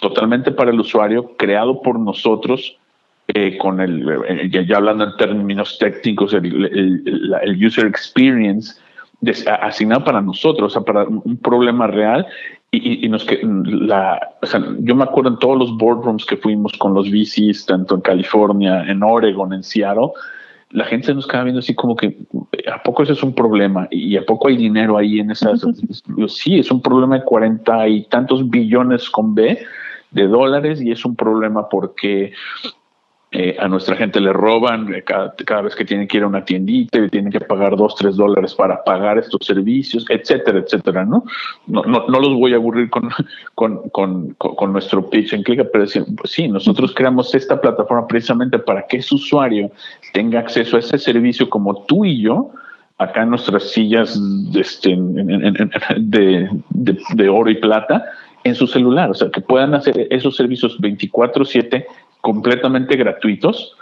totalmente 0.00 0.50
para 0.50 0.70
el 0.70 0.80
usuario, 0.80 1.36
creado 1.36 1.82
por 1.82 1.98
nosotros 1.98 2.78
eh, 3.34 3.58
con 3.58 3.80
el, 3.80 4.08
eh, 4.26 4.48
ya, 4.66 4.78
hablando 4.78 5.04
en 5.04 5.16
términos 5.18 5.78
técnicos, 5.78 6.32
el, 6.32 7.62
user 7.62 7.86
experience 7.86 8.80
asignado 9.60 10.04
para 10.04 10.20
nosotros, 10.20 10.72
o 10.72 10.74
sea, 10.74 10.82
para 10.82 11.04
un 11.04 11.36
problema 11.38 11.86
real. 11.86 12.26
Y, 12.70 13.06
y, 13.06 13.08
nos 13.08 13.24
que 13.24 13.40
la, 13.42 14.34
o 14.42 14.46
sea, 14.46 14.62
yo 14.80 14.94
me 14.94 15.04
acuerdo 15.04 15.30
en 15.30 15.38
todos 15.38 15.58
los 15.58 15.74
boardrooms 15.78 16.26
que 16.26 16.36
fuimos 16.36 16.74
con 16.74 16.92
los 16.92 17.10
VCs, 17.10 17.64
tanto 17.64 17.94
en 17.94 18.02
California, 18.02 18.84
en 18.86 19.02
Oregon, 19.02 19.54
en 19.54 19.62
Seattle, 19.62 20.10
la 20.70 20.84
gente 20.84 21.14
nos 21.14 21.26
queda 21.26 21.44
viendo 21.44 21.60
así 21.60 21.74
como 21.74 21.96
que 21.96 22.18
a 22.70 22.82
poco 22.82 23.02
ese 23.02 23.14
es 23.14 23.22
un 23.22 23.34
problema 23.34 23.88
y 23.90 24.16
a 24.16 24.26
poco 24.26 24.48
hay 24.48 24.56
dinero 24.56 24.98
ahí 24.98 25.18
en 25.18 25.30
esas. 25.30 25.64
sí, 26.28 26.58
es 26.58 26.70
un 26.70 26.82
problema 26.82 27.18
de 27.18 27.24
cuarenta 27.24 27.88
y 27.88 28.04
tantos 28.04 28.48
billones 28.48 29.08
con 29.08 29.34
B 29.34 29.58
de 30.10 30.26
dólares 30.26 30.80
y 30.82 30.90
es 30.90 31.04
un 31.04 31.16
problema 31.16 31.68
porque 31.68 32.32
eh, 33.30 33.56
a 33.58 33.68
nuestra 33.68 33.94
gente 33.94 34.22
le 34.22 34.32
roban 34.32 34.92
eh, 34.94 35.04
cada, 35.04 35.60
vez 35.60 35.76
que 35.76 35.84
tienen 35.84 36.08
que 36.08 36.16
ir 36.16 36.22
a 36.22 36.28
una 36.28 36.46
tiendita 36.46 36.98
y 36.98 37.10
tienen 37.10 37.30
que 37.30 37.40
pagar 37.40 37.76
dos, 37.76 37.94
tres 37.94 38.16
dólares 38.16 38.54
para 38.54 38.82
pagar 38.82 39.18
estos 39.18 39.44
servicios, 39.44 40.06
etcétera, 40.08 40.60
etcétera, 40.60 41.04
¿no? 41.04 41.24
No, 41.66 41.82
no, 41.82 42.06
no 42.08 42.20
los 42.20 42.32
voy 42.38 42.54
a 42.54 42.56
aburrir 42.56 42.88
con, 42.88 43.10
con, 43.54 43.90
con, 43.90 44.30
con 44.34 44.72
nuestro 44.72 45.10
pitch 45.10 45.34
en 45.34 45.42
Click, 45.42 45.68
pero 45.70 45.84
pues 46.16 46.30
sí, 46.30 46.48
nosotros 46.48 46.94
creamos 46.94 47.34
esta 47.34 47.60
plataforma 47.60 48.06
precisamente 48.06 48.58
para 48.58 48.86
que 48.86 48.96
ese 48.96 49.14
usuario 49.14 49.70
tenga 50.14 50.40
acceso 50.40 50.76
a 50.76 50.80
ese 50.80 50.96
servicio 50.96 51.50
como 51.50 51.84
tú 51.84 52.06
y 52.06 52.22
yo, 52.22 52.50
acá 52.96 53.24
en 53.24 53.30
nuestras 53.30 53.64
sillas 53.64 54.18
de, 54.52 54.60
este, 54.60 54.96
de, 55.98 56.48
de, 56.70 56.98
de 57.14 57.28
oro 57.28 57.50
y 57.50 57.56
plata, 57.56 58.04
en 58.44 58.54
su 58.54 58.66
celular, 58.66 59.10
o 59.10 59.14
sea, 59.14 59.30
que 59.30 59.42
puedan 59.42 59.74
hacer 59.74 60.06
esos 60.10 60.36
servicios 60.36 60.80
24/7 60.80 61.84
completamente 62.20 62.96
gratuitos 62.96 63.76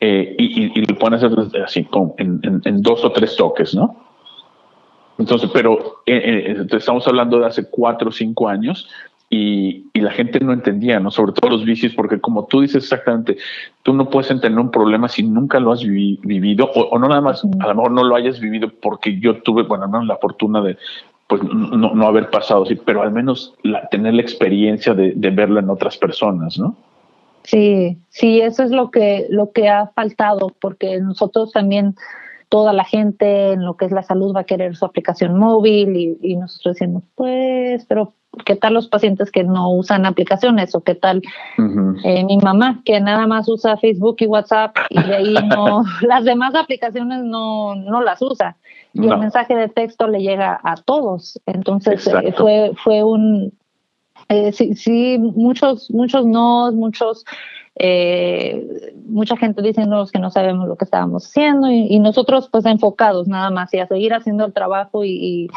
eh, 0.00 0.34
y, 0.38 0.80
lo 0.86 0.98
pueden 0.98 1.14
hacer 1.14 1.30
así, 1.64 1.88
en, 2.18 2.82
dos 2.82 3.04
o 3.04 3.12
tres 3.12 3.36
toques, 3.36 3.74
¿no? 3.74 3.96
Entonces, 5.18 5.48
pero 5.52 6.02
eh, 6.04 6.54
eh, 6.58 6.66
estamos 6.72 7.08
hablando 7.08 7.38
de 7.38 7.46
hace 7.46 7.70
cuatro 7.70 8.10
o 8.10 8.12
cinco 8.12 8.48
años 8.48 8.88
y, 9.30 9.86
la 9.94 10.12
gente 10.12 10.38
no 10.38 10.52
entendía, 10.52 11.00
¿no? 11.00 11.10
Sobre 11.10 11.32
todo 11.32 11.50
los 11.50 11.64
vicios, 11.64 11.94
porque 11.94 12.20
como 12.20 12.44
tú 12.44 12.60
dices 12.60 12.84
exactamente, 12.84 13.38
tú 13.82 13.92
no 13.92 14.08
puedes 14.08 14.30
entender 14.30 14.60
un 14.60 14.70
problema 14.70 15.08
si 15.08 15.22
nunca 15.24 15.58
lo 15.58 15.72
has 15.72 15.82
vivido 15.82 16.70
o, 16.72 16.96
no 16.98 17.08
nada 17.08 17.22
más, 17.22 17.42
a 17.42 17.66
lo 17.66 17.74
mejor 17.74 17.90
no 17.90 18.04
lo 18.04 18.14
hayas 18.14 18.38
vivido 18.38 18.70
porque 18.80 19.18
yo 19.18 19.42
tuve, 19.42 19.64
bueno, 19.64 19.88
no 19.88 20.04
la 20.04 20.16
fortuna 20.18 20.60
de 20.60 20.76
pues 21.26 21.42
no, 21.42 21.92
no 21.92 22.06
haber 22.06 22.30
pasado 22.30 22.62
así, 22.62 22.76
pero 22.76 23.02
al 23.02 23.10
menos 23.10 23.54
la, 23.64 23.88
tener 23.88 24.14
la 24.14 24.22
experiencia 24.22 24.94
de, 24.94 25.12
de 25.16 25.30
verlo 25.30 25.58
en 25.58 25.70
otras 25.70 25.96
personas, 25.96 26.56
¿no? 26.56 26.76
Sí, 27.46 27.96
sí, 28.08 28.40
eso 28.40 28.64
es 28.64 28.72
lo 28.72 28.90
que, 28.90 29.26
lo 29.30 29.52
que 29.52 29.68
ha 29.68 29.86
faltado, 29.94 30.52
porque 30.60 31.00
nosotros 31.00 31.52
también, 31.52 31.94
toda 32.48 32.72
la 32.72 32.84
gente 32.84 33.52
en 33.52 33.64
lo 33.64 33.76
que 33.76 33.84
es 33.84 33.92
la 33.92 34.02
salud 34.02 34.34
va 34.34 34.40
a 34.40 34.44
querer 34.44 34.74
su 34.74 34.84
aplicación 34.84 35.38
móvil 35.38 36.18
y, 36.20 36.36
nosotros 36.36 36.74
decimos, 36.74 37.04
pues, 37.14 37.86
pero 37.86 38.14
¿qué 38.44 38.56
tal 38.56 38.74
los 38.74 38.88
pacientes 38.88 39.30
que 39.30 39.44
no 39.44 39.70
usan 39.70 40.06
aplicaciones? 40.06 40.74
¿O 40.74 40.80
qué 40.80 40.96
tal 40.96 41.22
eh, 42.04 42.24
mi 42.24 42.36
mamá 42.38 42.82
que 42.84 43.00
nada 43.00 43.28
más 43.28 43.48
usa 43.48 43.76
Facebook 43.76 44.16
y 44.18 44.26
WhatsApp 44.26 44.76
y 44.90 45.00
de 45.02 45.14
ahí 45.14 45.34
no, 45.48 45.84
las 46.02 46.24
demás 46.24 46.54
aplicaciones 46.56 47.22
no, 47.22 47.76
no 47.76 48.02
las 48.02 48.20
usa? 48.22 48.56
Y 48.92 49.06
el 49.06 49.18
mensaje 49.18 49.54
de 49.54 49.68
texto 49.68 50.08
le 50.08 50.20
llega 50.20 50.58
a 50.64 50.74
todos. 50.76 51.38
Entonces 51.46 52.06
eh, 52.06 52.32
fue, 52.36 52.72
fue 52.82 53.04
un, 53.04 53.52
eh, 54.28 54.52
sí, 54.52 54.74
sí, 54.74 55.18
muchos, 55.18 55.90
muchos 55.90 56.26
no, 56.26 56.72
muchos, 56.72 57.24
eh, 57.76 58.92
mucha 59.06 59.36
gente 59.36 59.62
diciéndonos 59.62 60.10
que 60.10 60.18
no 60.18 60.30
sabemos 60.30 60.66
lo 60.66 60.76
que 60.76 60.84
estábamos 60.84 61.26
haciendo 61.26 61.70
y, 61.70 61.98
nosotros 62.00 62.48
pues 62.50 62.66
enfocados 62.66 63.28
nada 63.28 63.50
más 63.50 63.72
y 63.72 63.78
a 63.78 63.86
seguir 63.86 64.14
haciendo 64.14 64.44
el 64.44 64.52
trabajo 64.52 65.04
y, 65.04 65.48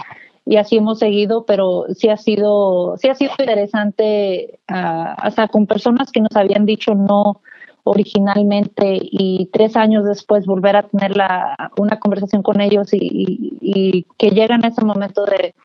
y, 0.45 0.55
así 0.57 0.77
hemos 0.77 0.99
seguido, 0.99 1.45
pero 1.45 1.85
sí 1.95 2.09
ha 2.09 2.17
sido, 2.17 2.95
sí 2.97 3.09
ha 3.09 3.15
sido 3.15 3.31
interesante 3.39 4.59
uh, 4.69 5.13
hasta 5.17 5.47
con 5.47 5.65
personas 5.65 6.11
que 6.11 6.21
nos 6.21 6.35
habían 6.35 6.65
dicho 6.65 6.93
no 6.93 7.41
originalmente 7.83 8.99
y 9.01 9.49
tres 9.51 9.75
años 9.75 10.05
después 10.05 10.45
volver 10.45 10.75
a 10.75 10.83
tener 10.83 11.17
la, 11.17 11.71
una 11.77 11.97
conversación 11.97 12.43
con 12.43 12.61
ellos 12.61 12.93
y, 12.93 13.57
y 13.61 14.05
que 14.17 14.29
llegan 14.29 14.63
a 14.63 14.67
ese 14.67 14.83
momento 14.85 15.25
de 15.25 15.55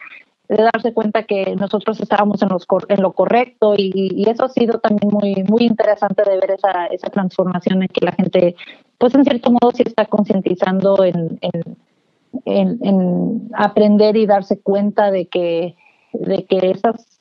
de 0.49 0.62
darse 0.62 0.92
cuenta 0.92 1.22
que 1.22 1.57
nosotros 1.57 2.01
estábamos 2.01 2.42
en, 2.42 2.51
los, 2.51 2.66
en 2.88 3.03
lo 3.03 3.12
correcto 3.12 3.74
y, 3.76 4.24
eso 4.28 4.45
ha 4.45 4.49
sido 4.49 4.78
también 4.78 5.11
muy, 5.11 5.45
muy 5.45 5.64
interesante 5.64 6.22
de 6.22 6.36
ver 6.36 6.51
esa, 6.51 6.86
esa 6.86 7.09
transformación 7.09 7.82
en 7.82 7.88
que 7.88 8.05
la 8.05 8.12
gente, 8.12 8.57
pues 8.99 9.14
en 9.14 9.24
cierto 9.24 9.51
modo 9.51 9.70
sí 9.72 9.82
está 9.86 10.07
concientizando 10.07 11.03
en, 11.05 11.38
en, 11.40 12.78
en, 12.82 13.49
aprender 13.55 14.16
y 14.16 14.26
darse 14.26 14.61
cuenta 14.61 15.11
de 15.11 15.26
que, 15.26 15.76
de 16.12 16.45
que 16.45 16.70
esas, 16.70 17.14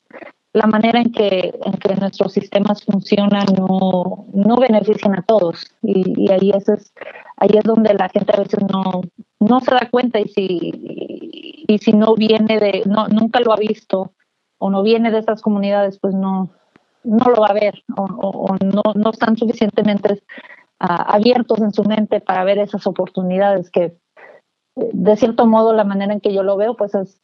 la 0.53 0.67
manera 0.67 1.01
en 1.01 1.11
que, 1.11 1.59
en 1.65 1.73
que 1.73 1.95
nuestros 1.95 2.33
sistemas 2.33 2.83
funcionan 2.85 3.45
no, 3.57 4.25
no 4.33 4.55
benefician 4.57 5.17
a 5.17 5.23
todos. 5.23 5.65
Y, 5.81 6.25
y 6.25 6.31
ahí, 6.31 6.51
es, 6.51 6.93
ahí 7.37 7.49
es 7.53 7.63
donde 7.63 7.93
la 7.95 8.07
gente 8.09 8.33
a 8.33 8.39
veces 8.39 8.59
no, 8.71 9.01
no 9.39 9.59
se 9.61 9.71
da 9.71 9.89
cuenta 9.89 10.19
y 10.19 10.27
si, 10.29 11.65
y 11.67 11.77
si 11.79 11.93
no 11.93 12.13
viene 12.15 12.59
de, 12.59 12.83
no, 12.85 13.07
nunca 13.07 13.39
lo 13.39 13.51
ha 13.51 13.57
visto 13.57 14.13
o 14.59 14.69
no 14.69 14.83
viene 14.83 15.11
de 15.11 15.19
esas 15.19 15.41
comunidades, 15.41 15.97
pues 15.99 16.13
no, 16.13 16.49
no 17.03 17.25
lo 17.25 17.41
va 17.41 17.47
a 17.47 17.53
ver 17.53 17.83
o, 17.97 18.55
no, 18.63 18.83
no 18.95 19.09
están 19.09 19.35
suficientemente 19.35 20.21
ah, 20.79 21.15
abiertos 21.15 21.59
en 21.61 21.73
su 21.73 21.83
mente 21.83 22.21
para 22.21 22.43
ver 22.43 22.59
esas 22.59 22.85
oportunidades 22.85 23.71
que 23.71 23.97
de 24.75 25.17
cierto 25.17 25.45
modo 25.45 25.73
la 25.73 25.83
manera 25.83 26.13
en 26.13 26.21
que 26.21 26.33
yo 26.33 26.43
lo 26.43 26.57
veo, 26.57 26.75
pues 26.75 26.95
es, 26.95 27.19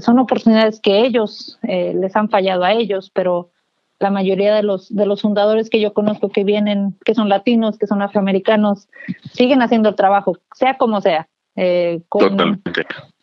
son 0.00 0.18
oportunidades 0.18 0.80
que 0.80 1.00
ellos 1.00 1.58
eh, 1.62 1.94
les 1.94 2.14
han 2.16 2.28
fallado 2.28 2.64
a 2.64 2.72
ellos, 2.72 3.10
pero 3.14 3.50
la 3.98 4.10
mayoría 4.10 4.54
de 4.54 4.62
los, 4.62 4.94
de 4.94 5.06
los 5.06 5.22
fundadores 5.22 5.70
que 5.70 5.80
yo 5.80 5.94
conozco 5.94 6.28
que 6.28 6.44
vienen, 6.44 6.96
que 7.04 7.14
son 7.14 7.28
latinos, 7.28 7.78
que 7.78 7.86
son 7.86 8.02
afroamericanos, 8.02 8.88
siguen 9.32 9.62
haciendo 9.62 9.90
el 9.90 9.94
trabajo, 9.94 10.36
sea 10.54 10.76
como 10.76 11.00
sea. 11.00 11.28
Eh, 11.54 12.00
con, 12.08 12.62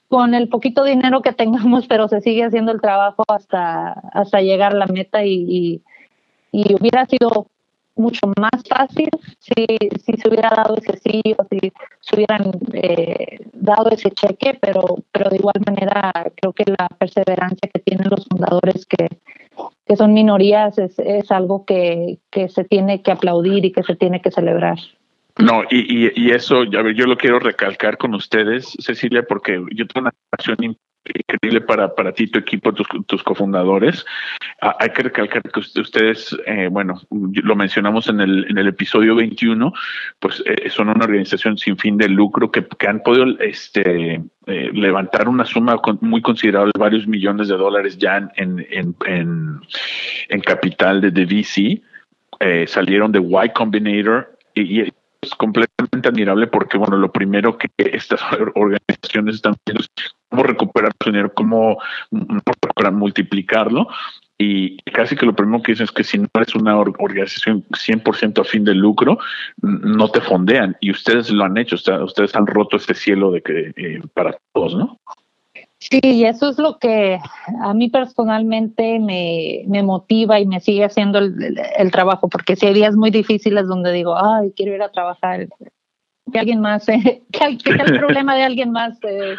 con 0.08 0.34
el 0.34 0.50
poquito 0.50 0.84
dinero 0.84 1.22
que 1.22 1.34
tengamos, 1.34 1.88
pero 1.88 2.08
se 2.08 2.22
sigue 2.22 2.44
haciendo 2.44 2.72
el 2.72 2.82
trabajo 2.82 3.24
hasta, 3.28 3.92
hasta 4.14 4.42
llegar 4.42 4.74
a 4.74 4.78
la 4.78 4.88
meta 4.88 5.24
y, 5.24 5.82
y, 6.52 6.74
hubiera 6.74 7.06
sido 7.06 7.48
mucho 8.00 8.28
más 8.40 8.64
fácil 8.68 9.10
si, 9.40 9.66
si 10.04 10.14
se 10.14 10.30
hubiera 10.30 10.50
dado 10.50 10.76
ese 10.78 10.98
sí 10.98 11.22
o 11.38 11.44
si 11.50 11.72
se 12.00 12.16
hubieran 12.16 12.52
eh, 12.74 13.40
dado 13.54 13.90
ese 13.92 14.10
cheque, 14.12 14.58
pero, 14.60 14.82
pero 15.12 15.30
de 15.30 15.36
igual 15.36 15.62
manera 15.66 16.12
creo 16.36 16.54
que 16.54 16.64
la 16.66 16.88
perseverancia 16.98 17.70
que 17.72 17.80
tienen 17.82 18.08
los 18.10 18.26
fundadores 18.26 18.86
que, 18.86 19.08
que 19.86 19.96
son 19.96 20.14
minorías 20.14 20.78
es, 20.78 20.98
es 21.00 21.32
algo 21.32 21.66
que, 21.66 22.20
que, 22.32 22.50
se 22.50 22.64
tiene 22.64 23.02
que 23.02 23.12
aplaudir 23.12 23.66
y 23.66 23.72
que 23.72 23.84
se 23.84 23.96
tiene 23.96 24.22
que 24.22 24.32
celebrar. 24.32 24.78
No, 25.40 25.64
y, 25.70 26.12
y, 26.22 26.32
eso, 26.32 26.62
a 26.62 26.82
ver, 26.82 26.94
yo 26.94 27.06
lo 27.06 27.18
quiero 27.18 27.40
recalcar 27.40 27.98
con 27.98 28.14
ustedes, 28.14 28.76
Cecilia, 28.80 29.24
porque 29.24 29.64
yo 29.72 29.88
tengo 29.88 30.02
una 30.02 30.14
pasión 30.30 30.58
increíble 31.06 31.62
para, 31.62 31.96
para 31.96 32.12
ti, 32.12 32.28
tu 32.28 32.40
equipo, 32.40 32.74
tus, 32.74 32.88
tus 33.08 33.24
cofundadores. 33.24 34.06
Ah, 34.62 34.76
hay 34.80 34.90
que 34.90 35.04
recalcar 35.04 35.42
que 35.44 35.60
ustedes, 35.80 36.36
eh, 36.46 36.68
bueno, 36.70 37.02
lo 37.10 37.56
mencionamos 37.56 38.10
en 38.10 38.20
el, 38.20 38.48
en 38.50 38.58
el 38.58 38.68
episodio 38.68 39.16
21, 39.16 39.72
pues 40.20 40.44
eh, 40.46 40.70
son 40.70 40.90
una 40.90 41.06
organización 41.06 41.58
sin 41.58 41.78
fin 41.78 41.98
de 41.98 42.10
lucro 42.10 42.52
que, 42.52 42.66
que 42.78 42.88
han 42.88 43.02
podido 43.02 43.26
este, 43.40 44.22
eh, 44.48 44.72
levantar 44.74 45.30
una 45.30 45.46
suma 45.46 45.80
muy 46.02 46.22
considerable, 46.22 46.74
varios 46.78 47.08
millones 47.08 47.48
de 47.48 47.56
dólares 47.56 47.98
ya 47.98 48.30
en, 48.36 48.66
en, 48.70 48.96
en, 49.06 50.42
capital 50.42 51.00
de, 51.00 51.12
de 51.12 51.26
VC. 51.26 52.68
salieron 52.68 53.14
de 53.14 53.20
Y 53.20 53.50
Combinator 53.54 54.38
y, 54.54 54.82
y 54.82 54.94
es 55.22 55.36
completamente 55.36 56.10
admirable 56.10 56.48
porque, 56.48 56.78
bueno, 56.78 56.98
lo 56.98 57.12
primero 57.12 57.58
que 57.58 57.68
estas 57.78 58.22
organizaciones 58.56 59.36
están 59.36 59.54
haciendo 59.54 59.84
es 59.84 59.90
cómo 60.30 60.44
recuperar 60.44 60.92
su 61.02 61.10
dinero, 61.10 61.34
cómo 61.34 61.78
multiplicarlo. 62.92 63.88
Y 64.42 64.78
casi 64.94 65.18
que 65.18 65.26
lo 65.26 65.36
primero 65.36 65.62
que 65.62 65.74
dicen 65.74 65.84
es 65.84 65.92
que 65.92 66.06
si 66.06 66.18
no 66.18 66.28
eres 66.34 66.56
una 66.56 66.78
organización 66.78 67.66
100% 67.72 68.40
a 68.40 68.44
fin 68.46 68.64
de 68.64 68.74
lucro, 68.74 69.20
no 69.62 70.10
te 70.10 70.22
fondean. 70.22 70.78
Y 70.80 70.92
ustedes 70.92 71.30
lo 71.30 71.44
han 71.44 71.58
hecho, 71.58 71.76
ustedes 71.76 72.36
han 72.36 72.48
roto 72.48 72.78
ese 72.78 72.94
cielo 72.94 73.32
de 73.32 73.42
que 73.42 73.74
eh, 73.76 74.02
para 74.14 74.38
todos, 74.54 74.76
¿no? 74.76 74.98
Sí, 75.80 76.00
y 76.04 76.26
eso 76.26 76.50
es 76.50 76.58
lo 76.58 76.78
que 76.78 77.20
a 77.62 77.74
mí 77.74 77.90
personalmente 77.90 79.00
me, 79.00 79.64
me 79.68 79.82
motiva 79.82 80.40
y 80.40 80.46
me 80.46 80.60
sigue 80.60 80.84
haciendo 80.84 81.20
el, 81.20 81.58
el, 81.78 81.92
trabajo, 81.92 82.28
porque 82.28 82.56
si 82.58 82.66
hay 82.66 82.74
días 82.74 82.96
muy 82.96 83.12
difíciles 83.12 83.66
donde 83.68 83.94
digo, 83.94 84.16
ay, 84.18 84.52
quiero 84.56 84.76
ir 84.76 84.82
a 84.82 84.92
trabajar, 84.92 85.48
que 86.32 86.40
alguien 86.40 86.60
más, 86.60 86.88
eh, 86.90 87.24
que, 87.32 87.72
el 87.72 87.98
problema 87.98 88.36
de 88.36 88.44
alguien 88.44 88.72
más 88.72 88.98
eh, 89.04 89.36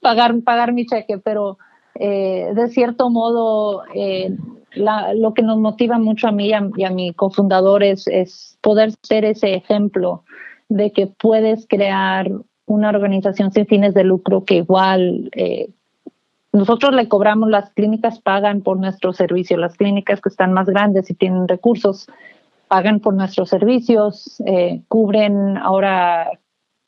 pagar, 0.00 0.34
pagar 0.42 0.72
mi 0.72 0.84
cheque, 0.84 1.18
pero 1.18 1.58
eh, 1.94 2.50
de 2.54 2.68
cierto 2.68 3.08
modo, 3.10 3.84
eh, 3.94 4.36
lo 4.74 5.34
que 5.34 5.42
nos 5.42 5.58
motiva 5.58 5.98
mucho 5.98 6.26
a 6.26 6.32
mí 6.32 6.48
y 6.48 6.52
a, 6.84 6.90
mi 6.90 7.12
cofundador 7.12 7.82
es, 7.84 8.58
poder 8.60 8.92
ser 9.02 9.24
ese 9.24 9.54
ejemplo 9.54 10.24
de 10.68 10.90
que 10.90 11.06
puedes 11.06 11.66
crear 11.68 12.30
una 12.66 12.88
organización 12.88 13.52
sin 13.52 13.66
fines 13.66 13.94
de 13.94 14.04
lucro 14.04 14.44
que 14.44 14.56
igual 14.56 15.30
eh, 15.36 15.68
nosotros 16.54 16.94
le 16.94 17.08
cobramos, 17.08 17.50
las 17.50 17.70
clínicas 17.70 18.20
pagan 18.20 18.60
por 18.60 18.78
nuestro 18.78 19.12
servicio, 19.12 19.56
las 19.56 19.76
clínicas 19.76 20.20
que 20.20 20.28
están 20.28 20.52
más 20.52 20.68
grandes 20.68 21.10
y 21.10 21.14
tienen 21.14 21.48
recursos 21.48 22.06
pagan 22.68 23.00
por 23.00 23.14
nuestros 23.14 23.48
servicios, 23.48 24.40
eh, 24.46 24.82
cubren 24.86 25.56
ahora 25.58 26.30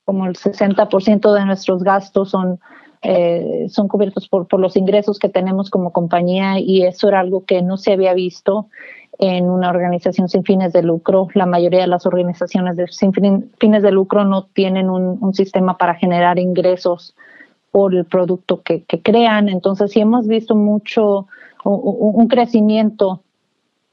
como 0.05 0.27
el 0.27 0.35
60% 0.35 1.33
de 1.35 1.45
nuestros 1.45 1.83
gastos 1.83 2.31
son 2.31 2.61
eh, 3.03 3.67
son 3.69 3.89
cubiertos 3.89 4.29
por, 4.29 4.47
por 4.47 4.61
los 4.61 4.77
ingresos 4.77 5.19
que 5.19 5.29
tenemos 5.29 5.69
como 5.69 5.93
compañía 5.93 6.59
y 6.59 6.83
eso 6.83 7.09
era 7.09 7.21
algo 7.21 7.45
que 7.45 7.61
no 7.61 7.77
se 7.77 7.93
había 7.93 8.15
visto 8.15 8.69
en 9.19 9.51
una 9.51 9.71
organización 9.71 10.29
sin 10.29 10.45
fines 10.45 10.73
de 10.73 10.83
lucro. 10.83 11.29
La 11.35 11.47
mayoría 11.47 11.81
de 11.81 11.87
las 11.89 12.07
organizaciones 12.07 12.77
de, 12.77 12.87
sin 12.89 13.13
fines 13.13 13.83
de 13.83 13.91
lucro 13.91 14.25
no 14.25 14.47
tienen 14.47 14.91
un, 14.91 15.19
un 15.21 15.35
sistema 15.35 15.77
para 15.77 15.95
generar 15.95 16.39
ingresos 16.39 17.15
por 17.71 17.95
el 17.95 18.05
producto 18.05 18.63
que, 18.63 18.85
crean. 19.03 19.49
Entonces, 19.49 19.93
sí 19.93 20.01
hemos 20.01 20.27
visto 20.27 20.55
mucho, 20.55 21.27
un, 21.65 22.29
crecimiento 22.29 23.23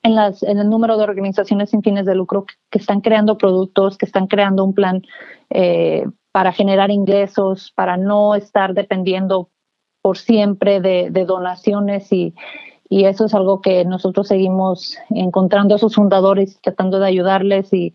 en, 0.03 0.15
las, 0.15 0.43
en, 0.43 0.59
el 0.59 0.69
número 0.69 0.97
de 0.97 1.03
organizaciones 1.03 1.71
sin 1.71 1.81
fines 1.81 2.05
de 2.05 2.15
lucro 2.15 2.45
que, 2.69 2.79
están 2.79 3.01
creando 3.01 3.37
productos, 3.37 3.97
que 3.97 4.05
están 4.05 4.27
creando 4.27 4.63
un 4.63 4.73
plan 4.73 5.01
eh, 5.49 6.05
para 6.31 6.51
generar 6.51 6.91
ingresos, 6.91 7.71
para 7.75 7.97
no 7.97 8.35
estar 8.35 8.73
dependiendo 8.73 9.49
por 10.03 10.17
siempre 10.17 10.81
de, 10.81 11.09
donaciones 11.25 12.11
y, 12.11 12.35
eso 12.89 13.25
es 13.25 13.33
algo 13.33 13.59
que 13.59 13.85
nosotros 13.85 14.27
seguimos 14.27 14.99
encontrando 15.09 15.73
a 15.73 15.79
sus 15.79 15.95
fundadores, 15.95 16.59
tratando 16.61 16.99
de 16.99 17.07
ayudarles 17.07 17.73
y, 17.73 17.93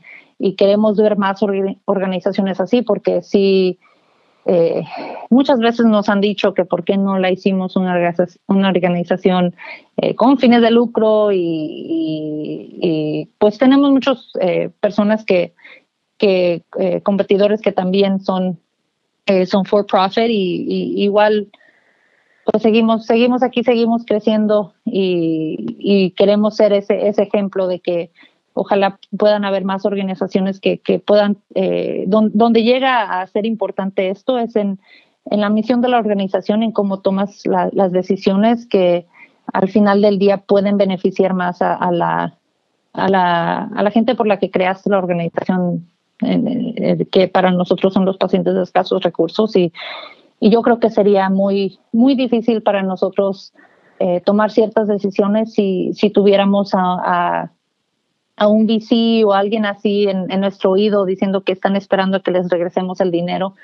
queremos 0.56 0.96
ver 0.96 1.16
más 1.16 1.40
organizaciones 1.84 2.60
así 2.60 2.82
porque 2.82 3.22
sí, 3.22 3.78
eh, 4.48 4.82
muchas 5.30 5.58
veces 5.60 5.86
nos 5.86 6.08
han 6.08 6.20
dicho 6.20 6.54
que 6.54 6.64
por 6.64 6.82
qué 6.84 6.96
no 6.96 7.18
la 7.18 7.30
hicimos 7.30 7.76
una, 7.76 7.94
organización 8.48 9.54
eh, 9.98 10.14
con 10.14 10.38
fines 10.38 10.62
de 10.62 10.70
lucro 10.70 11.30
y, 11.32 13.28
pues 13.38 13.58
tenemos 13.58 13.90
muchas 13.90 14.32
eh, 14.40 14.70
personas 14.80 15.24
que 15.24 15.54
que 16.18 16.64
eh, 16.78 17.00
competidores 17.02 17.62
que 17.62 17.72
también 17.72 18.20
son, 18.20 18.58
eh, 19.26 19.46
son 19.46 19.64
for 19.64 19.86
profit 19.86 20.28
y, 20.28 21.02
igual 21.02 21.48
pues 22.44 22.62
seguimos, 22.62 23.06
seguimos 23.06 23.42
aquí, 23.42 23.62
seguimos 23.62 24.04
creciendo 24.04 24.74
y, 24.84 26.12
queremos 26.16 26.56
ser 26.56 26.72
ese, 26.72 27.08
ese 27.08 27.22
ejemplo 27.22 27.68
de 27.68 27.80
que 27.80 28.10
ojalá 28.54 28.98
puedan 29.16 29.44
haber 29.44 29.64
más 29.64 29.84
organizaciones 29.84 30.60
que, 30.60 30.78
que 30.78 30.98
puedan, 30.98 31.38
eh, 31.54 32.04
donde 32.06 32.62
llega 32.62 33.20
a 33.20 33.26
ser 33.26 33.46
importante 33.46 34.10
esto 34.10 34.38
es 34.38 34.56
en, 34.56 34.78
en 35.30 35.40
la 35.40 35.50
misión 35.50 35.80
de 35.80 35.88
la 35.88 35.98
organización, 35.98 36.62
en 36.62 36.72
cómo 36.72 37.00
tomas 37.00 37.42
las 37.46 37.92
decisiones 37.92 38.66
que 38.66 39.06
al 39.52 39.68
final 39.68 40.02
del 40.02 40.18
día 40.18 40.38
pueden 40.38 40.76
beneficiar 40.76 41.34
más 41.34 41.62
a, 41.62 41.90
la, 41.90 42.36
a, 42.92 43.08
la, 43.08 43.64
a 43.64 43.82
la 43.82 43.90
gente 43.90 44.14
por 44.14 44.26
la 44.26 44.38
que 44.38 44.50
creaste 44.50 44.90
la 44.90 44.98
organización 44.98 45.86
que 47.12 47.28
para 47.28 47.52
nosotros 47.52 47.94
son 47.94 48.04
los 48.04 48.16
pacientes 48.16 48.52
de 48.54 48.62
escasos 48.62 49.02
recursos 49.02 49.54
y, 49.54 49.72
y 50.40 50.50
yo 50.50 50.62
creo 50.62 50.80
que 50.80 50.90
sería 50.90 51.30
muy, 51.30 51.78
muy 51.92 52.14
difícil 52.14 52.62
para 52.62 52.82
nosotros 52.82 53.52
eh, 54.00 54.20
tomar 54.20 54.50
ciertas 54.50 54.88
decisiones 54.88 55.52
si, 55.54 55.92
si 55.94 56.10
tuviéramos 56.10 56.70
a, 56.74 57.50
un 58.46 58.66
VC 58.66 59.24
o 59.24 59.32
alguien 59.32 59.66
así 59.66 60.04
en, 60.04 60.30
en, 60.30 60.40
nuestro 60.40 60.70
oído 60.70 61.04
diciendo 61.04 61.42
que 61.42 61.52
están 61.52 61.74
esperando 61.74 62.22
que 62.22 62.30
les 62.30 62.48
regresemos 62.48 63.00
el 63.00 63.10
dinero. 63.10 63.54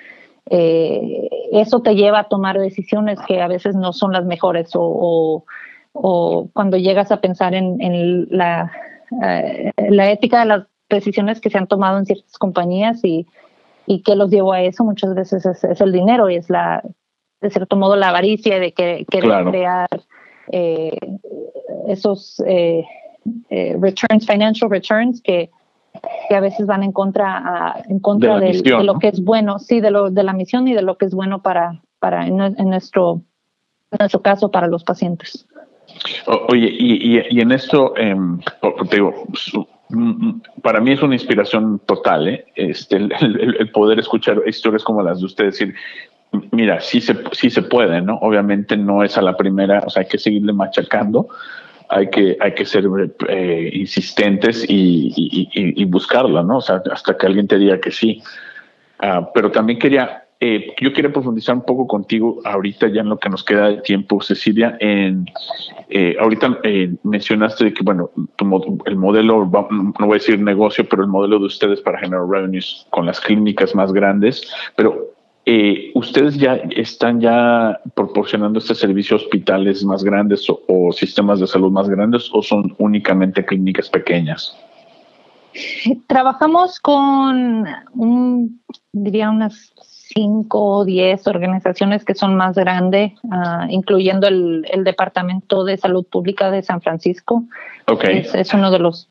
Eh, 0.51 1.29
eso 1.53 1.81
te 1.81 1.95
lleva 1.95 2.21
a 2.21 2.29
tomar 2.29 2.59
decisiones 2.59 3.19
que 3.27 3.41
a 3.41 3.49
veces 3.49 3.77
no 3.77 3.93
son 3.93 4.13
las 4.13 4.25
mejores 4.25 4.75
o, 4.75 4.83
o, 4.83 5.45
o 5.93 6.49
cuando 6.53 6.77
llegas 6.77 7.13
a 7.13 7.21
pensar 7.21 7.55
en, 7.55 7.81
en 7.81 8.27
la, 8.31 8.73
eh, 9.25 9.71
la 9.91 10.11
ética 10.11 10.41
de 10.41 10.47
las 10.47 10.67
decisiones 10.91 11.41
que 11.41 11.51
se 11.51 11.59
han 11.59 11.69
tomado 11.69 11.99
en 11.99 12.07
ciertas 12.07 12.37
compañías 12.37 13.03
y, 13.05 13.27
y 13.87 14.03
que 14.03 14.17
los 14.17 14.31
llevó 14.31 14.53
a 14.53 14.63
eso 14.63 14.85
muchas 14.85 15.15
veces 15.15 15.47
es, 15.47 15.81
el 15.81 15.93
dinero 15.93 16.29
y 16.29 16.37
es 16.37 16.51
la, 16.51 16.83
de 17.41 17.51
cierto 17.51 17.77
modo, 17.77 17.97
la 17.97 18.09
avaricia 18.09 18.59
de 18.59 18.73
que, 18.73 19.07
crear 19.09 19.89
eh, 20.51 20.99
esos 21.87 22.43
eh, 23.51 23.77
returns, 23.81 24.27
financial 24.27 24.71
returns 24.71 25.21
que, 25.23 25.51
que, 26.29 26.35
a 26.35 26.41
veces 26.41 26.67
van 26.67 26.83
en 26.83 26.93
contra, 26.93 27.83
en 27.89 27.99
contra 28.01 28.39
de, 28.39 28.63
lo 28.83 28.99
que 28.99 29.09
es 29.09 29.23
bueno, 29.23 29.59
sí, 29.59 29.81
de, 29.81 29.91
lo, 29.91 30.11
de 30.11 30.23
la 30.23 30.33
misión 30.33 30.69
y 30.69 30.75
de 30.75 30.83
lo 30.83 30.97
que 30.97 31.07
es 31.07 31.15
bueno 31.15 31.43
para, 31.43 31.81
para 31.99 32.27
en, 32.27 32.37
nuestro, 32.37 33.23
en 33.91 33.99
nuestro 34.01 34.23
caso, 34.23 34.51
para 34.51 34.67
los 34.67 34.85
pacientes. 34.85 35.47
oye, 36.49 36.69
y, 36.71 37.19
y, 37.31 37.41
en 37.41 37.53
esto, 37.53 37.95
eh, 37.97 38.17
te 38.91 38.97
digo, 38.97 39.27
para 40.63 40.81
mí 40.81 40.93
es 40.93 41.03
una 41.03 41.15
inspiración 41.15 41.81
total, 41.87 42.29
¿eh? 42.29 42.47
este, 42.57 42.97
el, 42.97 43.71
poder 43.73 43.99
escuchar 43.99 44.41
historias 44.47 44.83
como 44.83 45.03
las 45.03 45.21
de 45.21 45.27
ustedes, 45.27 45.59
decir, 45.59 45.75
mira, 46.51 46.81
sí 46.81 47.01
se, 47.01 47.17
sí 47.33 47.51
se 47.51 47.63
puede, 47.63 48.01
¿no? 48.01 48.17
Obviamente 48.17 48.77
no 48.77 49.03
es 49.03 49.17
a 49.19 49.23
la 49.23 49.37
primera, 49.37 49.83
o 49.87 49.91
sea, 49.91 50.03
hay 50.03 50.09
que 50.09 50.19
seguirle 50.19 50.53
machacando, 50.53 51.29
hay 51.95 52.11
que, 52.11 52.37
hay 52.41 52.55
que 52.55 52.65
ser 52.65 52.85
eh, 53.29 53.71
insistentes 53.73 54.65
y, 54.69 55.13
y, 55.17 55.49
y, 55.55 55.85
buscarla, 55.85 56.43
¿no? 56.43 56.59
O 56.59 56.61
sea, 56.61 56.83
hasta 56.91 57.17
que 57.17 57.27
alguien 57.27 57.47
te 57.47 57.57
diga 57.57 57.81
que 57.81 57.93
sí. 57.93 58.21
Ah, 58.99 59.31
pero 59.33 59.51
también 59.51 59.79
quería 59.79 60.25
eh, 60.41 60.75
yo 60.79 60.93
quiero 60.93 61.11
profundizar 61.11 61.55
un 61.55 61.63
poco 61.63 61.87
contigo 61.87 62.41
ahorita 62.45 62.89
ya 62.89 63.01
en 63.01 63.09
lo 63.09 63.19
que 63.19 63.31
nos 63.31 63.45
queda 63.45 63.69
de 63.69 63.77
tiempo, 63.79 64.21
Cecilia. 64.21 64.77
En, 64.81 65.27
eh, 65.89 66.17
ahorita 66.21 66.59
eh, 66.65 66.95
mencionaste 67.03 67.73
que, 67.73 67.83
bueno, 67.83 68.11
el 68.85 68.97
modelo, 68.97 69.49
no 69.51 70.07
voy 70.07 70.17
a 70.17 70.21
decir 70.21 70.39
negocio, 70.41 70.87
pero 70.87 71.03
el 71.03 71.09
modelo 71.09 71.39
de 71.39 71.47
ustedes 71.47 71.81
para 71.81 71.99
generar 71.99 72.27
revenues 72.29 72.87
con 72.91 73.07
las 73.07 73.21
clínicas 73.21 73.75
más 73.75 73.93
grandes, 73.93 74.53
pero 74.77 75.14
ustedes 75.95 76.37
ya 76.39 76.55
están 76.77 77.21
ya 77.21 77.81
proporcionando 77.95 78.59
este 78.59 78.75
servicio 78.75 79.17
a 79.17 79.21
hospitales 79.21 79.85
más 79.85 80.03
grandes 80.03 80.47
o, 80.49 80.93
sistemas 80.93 81.41
de 81.41 81.47
salud 81.47 81.71
más 81.71 81.89
grandes 81.89 82.31
o 82.33 82.43
son 82.43 82.75
únicamente 82.79 83.45
clínicas 83.45 83.89
pequeñas? 83.91 84.57
Trabajamos 86.07 86.81
con 86.81 87.67
un, 87.93 88.61
diría 88.93 89.31
unas 89.31 89.73
cinco 90.15 90.79
o 90.79 90.85
diez 90.85 91.27
organizaciones 91.27 92.05
que 92.05 92.15
son 92.15 92.37
más 92.37 92.57
grandes, 92.57 93.13
uh, 93.25 93.67
incluyendo 93.69 94.29
el, 94.29 94.65
el, 94.71 94.85
Departamento 94.85 95.65
de 95.65 95.77
Salud 95.77 96.07
Pública 96.07 96.51
de 96.51 96.63
San 96.63 96.81
Francisco. 96.81 97.45
Okay. 97.87 98.19
Es, 98.19 98.35
es, 98.35 98.55
uno 98.55 98.71
de 98.71 98.79
los 98.79 99.09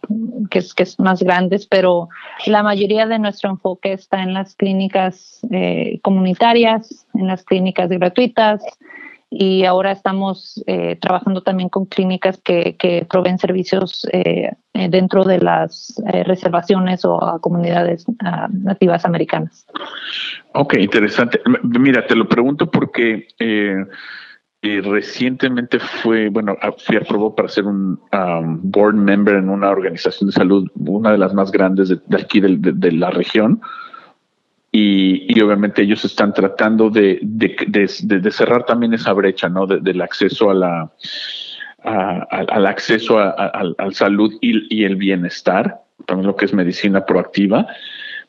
que 0.49 0.59
es, 0.59 0.73
que 0.73 0.83
es 0.83 0.99
más 0.99 1.21
grandes, 1.21 1.67
pero 1.67 2.09
la 2.45 2.63
mayoría 2.63 3.05
de 3.05 3.19
nuestro 3.19 3.49
enfoque 3.49 3.93
está 3.93 4.23
en 4.23 4.33
las 4.33 4.55
clínicas 4.55 5.41
eh, 5.51 5.99
comunitarias, 6.01 7.05
en 7.13 7.27
las 7.27 7.43
clínicas 7.43 7.89
gratuitas, 7.89 8.63
y 9.35 9.65
ahora 9.65 9.91
estamos 9.91 10.63
eh, 10.67 10.95
trabajando 11.01 11.41
también 11.41 11.69
con 11.69 11.85
clínicas 11.85 12.39
que, 12.43 12.77
proveen 13.09 13.39
servicios 13.39 14.07
eh, 14.11 14.51
eh 14.73 14.89
dentro 14.89 15.23
de 15.23 15.39
las 15.39 16.01
eh, 16.13 16.23
reservaciones 16.23 17.03
o 17.03 17.23
a 17.23 17.39
comunidades 17.39 18.05
uh, 18.07 18.47
nativas 18.51 19.05
americanas. 19.05 19.65
Ok, 20.53 20.75
interesante. 20.75 21.41
Mira, 21.63 22.05
te 22.05 22.15
lo 22.15 22.27
pregunto 22.27 22.69
porque 22.69 23.27
eh, 23.39 23.85
recientemente 24.61 25.79
fue, 25.79 26.29
bueno, 26.29 26.55
fui 26.85 26.97
aprobado 26.97 27.33
para 27.33 27.49
ser 27.49 27.65
un 27.65 27.99
board 28.63 28.95
member 28.95 29.35
en 29.35 29.49
una 29.49 29.69
organización 29.69 30.29
de 30.29 30.33
salud, 30.33 30.69
una 30.75 31.11
de 31.11 31.17
las 31.17 31.33
más 31.33 31.51
grandes 31.51 31.89
de, 31.89 31.99
aquí 32.15 32.39
de 32.39 32.91
la 32.91 33.09
región 33.09 33.61
y, 34.75 35.39
obviamente 35.39 35.83
ellos 35.83 36.03
están 36.03 36.33
tratando 36.33 36.89
de, 36.89 37.19
de, 37.21 38.31
cerrar 38.31 38.65
también 38.65 38.95
esa 38.95 39.13
brecha, 39.13 39.47
¿no? 39.47 39.67
del 39.67 40.01
acceso 40.01 40.49
a 40.49 40.53
la, 40.55 40.91
al 41.83 42.65
acceso 42.65 43.19
a, 43.19 43.29
al 43.29 43.93
salud 43.93 44.33
y, 44.41 44.83
el 44.83 44.95
bienestar, 44.95 45.81
también 46.07 46.25
lo 46.25 46.35
que 46.35 46.45
es 46.45 46.53
medicina 46.53 47.05
proactiva 47.05 47.67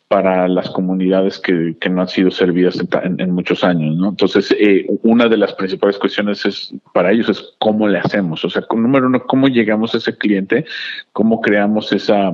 para 0.07 0.47
las 0.47 0.69
comunidades 0.69 1.39
que, 1.39 1.77
que 1.81 1.89
no 1.89 2.03
han 2.03 2.09
sido 2.09 2.31
servidas 2.31 2.79
en, 3.03 3.31
muchos 3.31 3.65
años, 3.65 3.97
¿no? 3.97 4.11
Entonces, 4.11 4.55
eh, 4.61 4.87
una 5.03 5.29
de 5.29 5.39
las 5.39 5.55
principales 5.55 5.99
cuestiones 5.99 6.45
es 6.45 6.75
para 6.93 7.11
ellos 7.11 7.31
es 7.31 7.55
cómo 7.59 7.89
le 7.89 7.99
hacemos, 7.99 8.45
o 8.45 8.51
sea, 8.51 8.63
número 8.71 9.07
uno, 9.07 9.25
cómo 9.25 9.49
llegamos 9.49 9.95
a 9.95 9.99
ese 9.99 10.17
cliente, 10.19 10.67
cómo 11.13 11.41
creamos 11.41 11.91
esa 11.91 12.33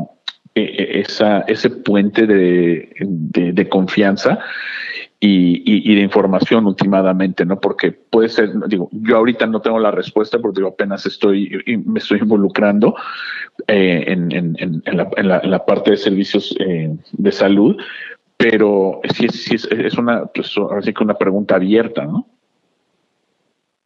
esa, 0.54 1.40
ese 1.42 1.70
puente 1.70 2.26
de, 2.26 2.92
de 2.98 3.68
confianza 3.68 4.40
y, 5.22 5.94
de 5.94 6.00
información 6.00 6.66
últimamente, 6.66 7.44
¿no? 7.44 7.60
Porque 7.60 7.92
puede 7.92 8.30
ser, 8.30 8.50
digo, 8.68 8.88
yo 8.90 9.18
ahorita 9.18 9.46
no 9.46 9.60
tengo 9.60 9.78
la 9.78 9.90
respuesta 9.90 10.38
porque 10.38 10.62
apenas 10.66 11.04
estoy, 11.04 11.62
me 11.84 11.98
estoy 11.98 12.20
involucrando 12.20 12.94
eh, 13.66 14.04
en, 14.06 14.32
en, 14.32 14.56
en, 14.58 14.96
la, 14.96 15.10
en, 15.16 15.50
la, 15.50 15.66
parte 15.66 15.90
de 15.90 15.96
servicios 15.98 16.56
eh, 16.58 16.96
de 17.12 17.32
salud, 17.32 17.76
pero 18.38 19.00
sí, 19.14 19.28
sí 19.28 19.56
es, 19.56 19.66
es, 19.66 19.98
una, 19.98 20.24
pues, 20.26 20.54
así 20.78 20.94
que 20.94 21.04
una 21.04 21.18
pregunta 21.18 21.56
abierta, 21.56 22.06
¿no? 22.06 22.26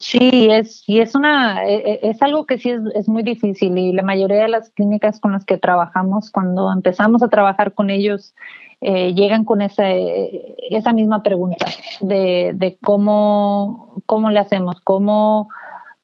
Sí, 0.04 0.50
es, 0.50 0.84
y 0.86 1.00
es 1.00 1.14
una, 1.14 1.64
e, 1.64 1.76
e, 1.76 2.10
es 2.10 2.20
algo 2.20 2.44
que 2.44 2.58
sí 2.58 2.68
es, 2.68 2.82
es, 2.94 3.08
muy 3.08 3.22
difícil 3.22 3.78
y 3.78 3.90
la 3.94 4.02
mayoría 4.02 4.42
de 4.42 4.48
las 4.48 4.68
clínicas 4.68 5.18
con 5.18 5.32
las 5.32 5.46
que 5.46 5.56
trabajamos, 5.56 6.30
cuando 6.30 6.70
empezamos 6.70 7.22
a 7.22 7.28
trabajar 7.28 7.72
con 7.72 7.88
ellos, 7.88 8.34
eh, 8.82 9.14
llegan 9.14 9.46
con 9.46 9.62
esa, 9.62 9.84
esa 9.88 10.92
misma 10.92 11.22
pregunta 11.22 11.64
de, 12.02 12.52
de 12.54 12.76
cómo, 12.82 13.94
cómo 14.04 14.30
le 14.30 14.40
hacemos, 14.40 14.78
cómo, 14.82 15.48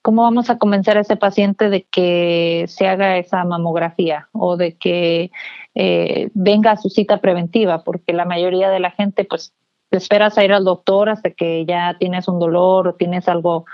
cómo 0.01 0.23
vamos 0.23 0.49
a 0.49 0.57
convencer 0.57 0.97
a 0.97 1.03
ese 1.03 1.17
paciente 1.17 1.69
de 1.69 1.83
que 1.83 2.65
se 2.69 2.89
haga 2.89 3.19
esa 3.19 3.45
mamografía 3.45 4.31
o 4.33 4.57
de 4.57 4.79
que 4.79 5.31
eh, 5.75 6.31
venga 6.33 6.71
a 6.71 6.79
su 6.79 6.89
cita 6.89 7.19
preventiva, 7.21 7.85
porque 7.85 8.15
la 8.15 8.25
mayoría 8.25 8.71
de 8.71 8.81
la 8.81 8.93
gente 8.93 9.27
pues 9.27 9.53
esperas 9.91 10.39
a 10.39 10.45
ir 10.45 10.55
al 10.55 10.65
doctor 10.65 11.11
hasta 11.11 11.33
que 11.33 11.67
ya 11.67 11.97
tienes 11.99 12.29
un 12.29 12.39
dolor 12.39 12.89
o 12.89 12.95
tienes 12.95 13.29
algo 13.29 13.67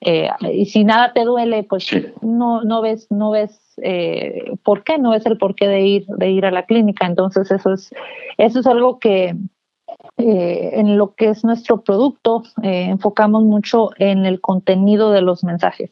eh, 0.00 0.28
y 0.52 0.66
si 0.66 0.84
nada 0.84 1.12
te 1.12 1.24
duele, 1.24 1.62
pues 1.64 1.86
no, 2.22 2.62
no 2.62 2.82
ves, 2.82 3.06
no 3.10 3.30
ves 3.30 3.60
eh, 3.82 4.52
por 4.62 4.84
qué, 4.84 4.98
no 4.98 5.14
es 5.14 5.24
el 5.26 5.38
porqué 5.38 5.68
de 5.68 5.80
ir, 5.80 6.06
de 6.06 6.30
ir 6.30 6.46
a 6.46 6.50
la 6.50 6.64
clínica. 6.66 7.06
Entonces, 7.06 7.50
eso 7.50 7.72
es, 7.72 7.90
eso 8.38 8.60
es 8.60 8.66
algo 8.66 8.98
que 8.98 9.36
eh, 10.16 10.70
en 10.74 10.96
lo 10.98 11.14
que 11.14 11.30
es 11.30 11.44
nuestro 11.44 11.82
producto, 11.82 12.42
enfocamos 12.62 13.44
mucho 13.44 13.90
en 13.98 14.26
el 14.26 14.40
contenido 14.40 15.10
de 15.10 15.22
los 15.22 15.44
mensajes 15.44 15.90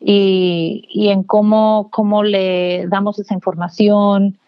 y, 0.00 0.86
y 0.88 1.08
en 1.08 1.22
cómo, 1.22 1.88
cómo 1.92 2.22
le 2.22 2.86
damos 2.88 3.18
esa 3.18 3.34
información. 3.34 4.38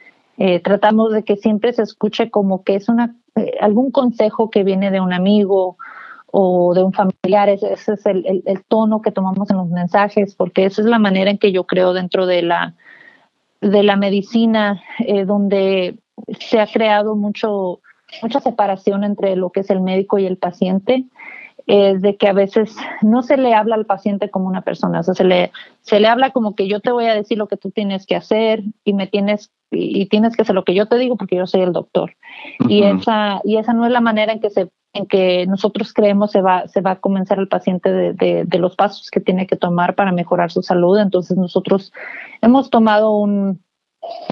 tratamos 0.63 1.13
de 1.13 1.25
que 1.25 1.37
siempre 1.37 1.73
se 1.73 1.83
escuche 1.83 2.31
como 2.31 2.63
que 2.63 2.75
es 2.75 2.89
una 2.89 3.15
algún 3.61 3.91
consejo 3.91 4.51
que 4.51 4.65
viene 4.65 4.91
de 4.91 5.01
un 5.01 5.13
amigo 5.13 5.77
o 6.39 6.75
de 6.75 6.85
un 6.85 6.93
familiar, 6.93 7.49
ese, 7.49 7.73
es 7.73 8.05
el, 8.05 8.43
el, 8.45 8.65
tono 8.65 9.01
que 9.01 9.11
tomamos 9.11 9.49
en 9.49 9.57
los 9.57 9.69
mensajes, 9.69 10.35
porque 10.35 10.67
esa 10.67 10.83
es 10.83 10.87
la 10.87 10.99
manera 10.99 11.31
en 11.31 11.39
que 11.39 11.51
yo 11.51 11.65
creo 11.65 11.95
dentro 11.95 12.27
de 12.27 12.43
la, 12.43 12.75
de 13.63 13.83
la 13.83 13.97
medicina, 13.97 14.83
eh, 14.99 15.25
donde 15.25 15.97
se 16.39 16.61
ha 16.61 16.67
creado 16.67 17.17
mucho, 17.17 17.81
mucha 18.21 18.41
separación 18.41 19.03
entre 19.03 19.35
lo 19.35 19.49
que 19.49 19.61
es 19.61 19.71
el 19.71 19.81
médico 19.81 20.19
y 20.19 20.27
el 20.27 20.37
paciente, 20.37 21.07
es 21.67 22.01
de 22.01 22.17
que 22.17 22.29
a 22.29 22.33
veces 22.33 22.77
no 23.03 23.23
se 23.23 23.37
le 23.37 23.55
habla 23.55 23.75
al 23.75 23.87
paciente 23.87 24.31
como 24.31 24.47
una 24.47 24.63
persona, 24.63 25.01
o 25.01 25.03
sea, 25.03 25.15
se 25.15 25.25
le, 25.25 25.51
se 25.83 25.99
le 25.99 26.09
habla 26.09 26.31
como 26.31 26.55
que 26.55 26.69
yo 26.69 26.81
te 26.81 26.93
voy 26.93 27.07
a 27.07 27.15
decir 27.15 27.39
lo 27.39 27.49
que 27.49 27.57
tú 27.57 27.71
tienes 27.71 28.07
que 28.07 28.17
hacer 28.17 28.63
y 28.85 28.93
me 28.93 29.07
tienes 29.07 29.51
y, 29.71 30.07
tienes 30.07 30.37
que 30.37 30.43
hacer 30.43 30.55
lo 30.55 30.65
que 30.65 30.75
yo 30.75 30.87
te 30.87 30.97
digo 30.97 31.17
porque 31.17 31.37
yo 31.37 31.47
soy 31.47 31.63
el 31.63 31.73
doctor. 31.73 32.17
Y 32.69 32.85
esa 32.85 33.41
y 33.45 33.57
esa 33.57 33.73
no 33.73 33.85
es 33.85 33.91
la 33.91 34.01
manera 34.01 34.33
en 34.33 34.41
que 34.41 34.51
se 34.51 34.71
en 34.93 35.07
que 35.07 35.47
nosotros 35.47 35.93
creemos 35.93 36.31
se 36.31 36.41
va, 36.41 36.69
se 36.69 36.81
va 36.81 36.93
a 36.93 37.01
convencer 37.01 37.39
al 37.39 37.49
paciente 37.49 37.93
de, 37.93 38.45
de, 38.47 38.59
los 38.59 38.77
pasos 38.77 39.11
que 39.11 39.21
tiene 39.21 39.47
que 39.47 39.57
tomar 39.57 39.95
para 39.95 40.11
mejorar 40.11 40.51
su 40.51 40.63
salud. 40.63 40.99
Entonces 40.99 41.37
nosotros 41.37 41.93
hemos 42.41 42.71
tomado 42.71 43.15
un, 43.15 43.61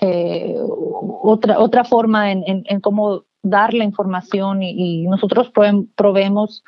eh, 0.00 0.56
otra, 1.22 1.58
otra 1.58 1.84
forma 1.84 2.32
en, 2.32 2.44
en, 2.46 2.80
cómo 2.80 3.24
dar 3.42 3.74
la 3.74 3.84
información 3.84 4.62
y, 4.62 5.06
nosotros 5.06 5.52
proveemos 5.94 6.64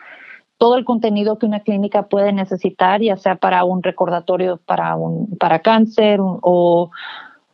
todo 0.58 0.76
el 0.76 0.84
contenido 0.84 1.38
que 1.38 1.46
una 1.46 1.60
clínica 1.60 2.04
puede 2.04 2.32
necesitar, 2.32 3.00
ya 3.02 3.16
sea 3.16 3.36
para 3.36 3.64
un 3.64 3.82
recordatorio 3.82 4.58
para, 4.64 4.96
un, 4.96 5.36
para 5.38 5.60
cáncer 5.60 6.18
o, 6.20 6.90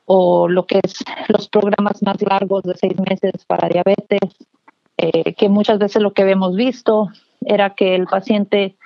o 0.07 0.49
lo 0.49 0.67
que 0.67 0.81
es 0.83 1.05
los 1.29 1.49
programas 1.49 2.03
más 2.03 2.21
largos 2.23 2.63
de 2.63 2.75
seis 2.75 2.95
meses 2.99 3.45
para 3.47 3.69
diabetes 3.69 4.21
eh, 4.99 5.35
que 5.35 5.49
muchas 5.49 5.79
veces 5.79 6.01
lo 6.03 6.13
que 6.13 6.23
habíamos 6.23 6.55
visto 6.55 7.09
era 7.41 7.75
que 7.75 7.95
el 7.95 8.07
paciente, 8.07 8.77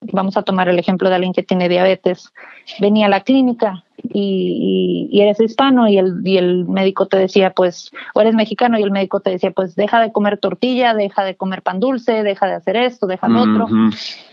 vamos 0.00 0.36
a 0.36 0.42
tomar 0.42 0.68
el 0.68 0.78
ejemplo 0.78 1.08
de 1.08 1.16
alguien 1.16 1.32
que 1.32 1.42
tiene 1.42 1.68
diabetes, 1.68 2.32
venía 2.80 3.06
a 3.06 3.08
la 3.10 3.20
clínica 3.20 3.84
y, 4.02 5.10
eres 5.12 5.40
hispano 5.40 5.88
y 5.88 5.98
el, 5.98 6.20
y 6.24 6.36
el 6.36 6.66
médico 6.66 7.06
te 7.06 7.16
decía, 7.16 7.50
pues, 7.50 7.90
o 8.14 8.20
eres 8.20 8.34
mexicano 8.34 8.78
y 8.78 8.82
el 8.82 8.90
médico 8.90 9.20
te 9.20 9.30
decía, 9.30 9.50
pues, 9.50 9.74
deja 9.76 10.00
de 10.00 10.12
comer 10.12 10.38
tortilla, 10.38 10.94
deja 10.94 11.24
de 11.24 11.36
comer 11.36 11.62
pan 11.62 11.80
dulce, 11.80 12.22
deja 12.22 12.46
de 12.46 12.54
hacer 12.54 12.76
esto, 12.76 13.06
deja 13.06 13.28
lo 13.28 13.42
otro, 13.42 13.66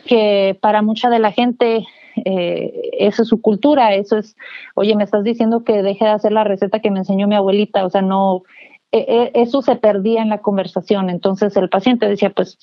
que 0.06 0.58
para 0.62 0.82
mucha 0.82 1.10
de 1.10 1.20
la 1.20 1.32
gente 1.32 1.86
eh, 2.26 2.92
eso 3.00 3.24
es 3.24 3.30
su 3.30 3.42
cultura, 3.42 3.94
eso 3.96 4.18
es, 4.18 4.36
oye, 4.76 4.96
me 4.96 5.04
estás 5.04 5.24
diciendo 5.24 5.64
que 5.64 5.82
deje 5.82 6.06
de 6.06 6.12
hacer 6.12 6.32
la 6.32 6.44
receta 6.44 6.80
que 6.80 6.92
me 6.92 7.00
enseñó 7.00 7.28
mi 7.28 7.36
abuelita, 7.36 7.86
o 7.86 7.90
sea, 7.90 8.02
no, 8.02 8.44
e, 8.92 9.32
e, 9.34 9.42
eso 9.42 9.62
se 9.62 9.76
perdía 9.76 10.22
en 10.22 10.30
la 10.30 10.40
conversación. 10.40 11.10
Entonces 11.10 11.56
el 11.56 11.70
paciente 11.70 12.08
decía, 12.08 12.32
pues 12.32 12.58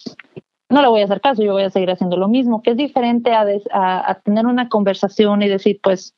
no 0.68 0.82
le 0.82 0.88
voy 0.88 1.00
a 1.00 1.04
hacer 1.04 1.20
caso, 1.20 1.42
yo 1.42 1.52
voy 1.52 1.62
a 1.62 1.70
seguir 1.70 1.90
haciendo 1.90 2.16
lo 2.16 2.28
mismo, 2.28 2.62
que 2.62 2.72
es 2.72 2.76
diferente 2.76 3.32
a, 3.32 3.46
a, 3.72 4.14
tener 4.20 4.46
una 4.46 4.68
conversación 4.68 5.42
y 5.42 5.48
decir, 5.48 5.80
pues, 5.82 6.14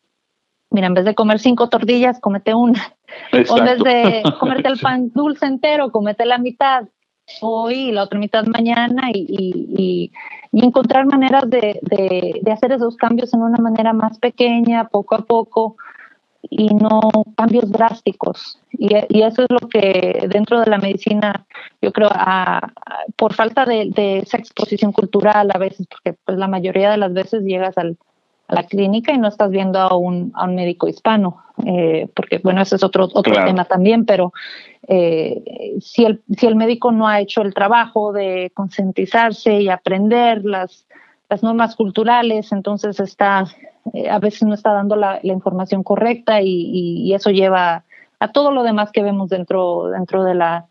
mira, 0.71 0.89
en 0.89 0.95
vez 0.95 1.05
de 1.05 1.15
comer 1.15 1.39
cinco 1.39 1.69
tortillas, 1.69 2.21
comete 2.21 2.55
una. 2.55 2.95
O 3.49 3.59
en 3.59 3.65
vez 3.65 3.79
de 3.79 4.23
comerte 4.41 4.69
el 4.69 4.79
pan 4.79 5.11
dulce 5.15 5.47
entero, 5.47 5.91
comete 5.93 6.27
la 6.27 6.39
mitad 6.39 6.85
hoy 7.41 7.75
y 7.75 7.93
la 7.93 8.05
otra 8.05 8.19
mitad 8.19 8.45
mañana 8.47 9.11
y, 9.13 9.25
y, 9.29 10.13
y 10.53 10.65
encontrar 10.65 11.07
maneras 11.07 11.49
de, 11.49 11.79
de, 11.83 12.41
de, 12.43 12.53
hacer 12.53 12.73
esos 12.73 12.97
cambios 12.97 13.33
en 13.35 13.43
una 13.43 13.59
manera 13.59 13.93
más 13.93 14.19
pequeña, 14.19 14.89
poco 14.89 15.15
a 15.15 15.23
poco, 15.23 15.77
y 16.43 16.75
no 16.75 17.01
cambios 17.37 17.71
drásticos. 17.71 18.59
Y, 18.73 18.95
eso 18.95 19.43
es 19.43 19.49
lo 19.51 19.69
que 19.69 20.27
dentro 20.29 20.61
de 20.61 20.71
la 20.71 20.79
medicina, 20.79 21.47
yo 21.83 21.93
creo, 21.93 22.09
por 23.17 23.35
falta 23.35 23.65
de, 23.65 24.19
esa 24.19 24.39
exposición 24.39 24.93
cultural 24.93 25.51
a 25.53 25.59
veces, 25.59 25.87
porque 25.87 26.19
pues 26.25 26.39
la 26.39 26.49
mayoría 26.49 26.91
de 26.91 26.97
las 26.97 27.13
veces 27.13 27.43
llegas 27.43 27.77
al, 27.77 27.99
a 28.49 28.55
la 28.55 28.65
clínica 28.65 29.13
y 29.13 29.19
no 29.19 29.29
estás 29.29 29.51
viendo 29.51 29.79
a 29.79 29.97
un, 29.97 30.33
a 30.35 30.45
un 30.45 30.55
médico 30.55 30.89
hispano, 30.89 31.43
eh, 31.67 32.09
porque 32.15 32.39
bueno, 32.39 32.63
ese 32.63 32.77
es 32.77 32.83
otro, 32.83 33.09
otro 33.13 33.45
tema 33.45 33.65
también, 33.65 34.07
pero 34.07 34.33
eh, 34.89 35.77
si, 35.81 36.05
el, 36.05 36.23
si 36.37 36.47
el 36.47 36.57
médico 36.57 36.91
no 36.91 37.07
ha 37.07 37.21
hecho 37.21 37.43
el 37.43 37.53
trabajo 37.53 38.13
de 38.13 38.51
concientizarse 38.55 39.61
y 39.61 39.69
aprender 39.69 40.45
las, 40.45 40.87
las 41.31 41.43
normas 41.43 41.77
culturales, 41.77 42.53
entonces 42.53 43.01
está 43.01 43.47
eh, 43.95 44.11
a 44.11 44.19
veces 44.19 44.43
no 44.43 44.55
está 44.55 44.73
dando 44.73 44.97
la, 44.97 45.21
información 45.23 45.83
correcta 45.83 46.41
y, 46.43 47.13
eso 47.15 47.31
lleva 47.31 47.85
a 48.19 48.33
todo 48.33 48.51
lo 48.53 48.63
demás 48.63 48.91
que 48.93 49.03
vemos 49.03 49.31
dentro, 49.31 49.89
dentro, 49.89 50.23
de, 50.25 50.35
la, 50.35 50.67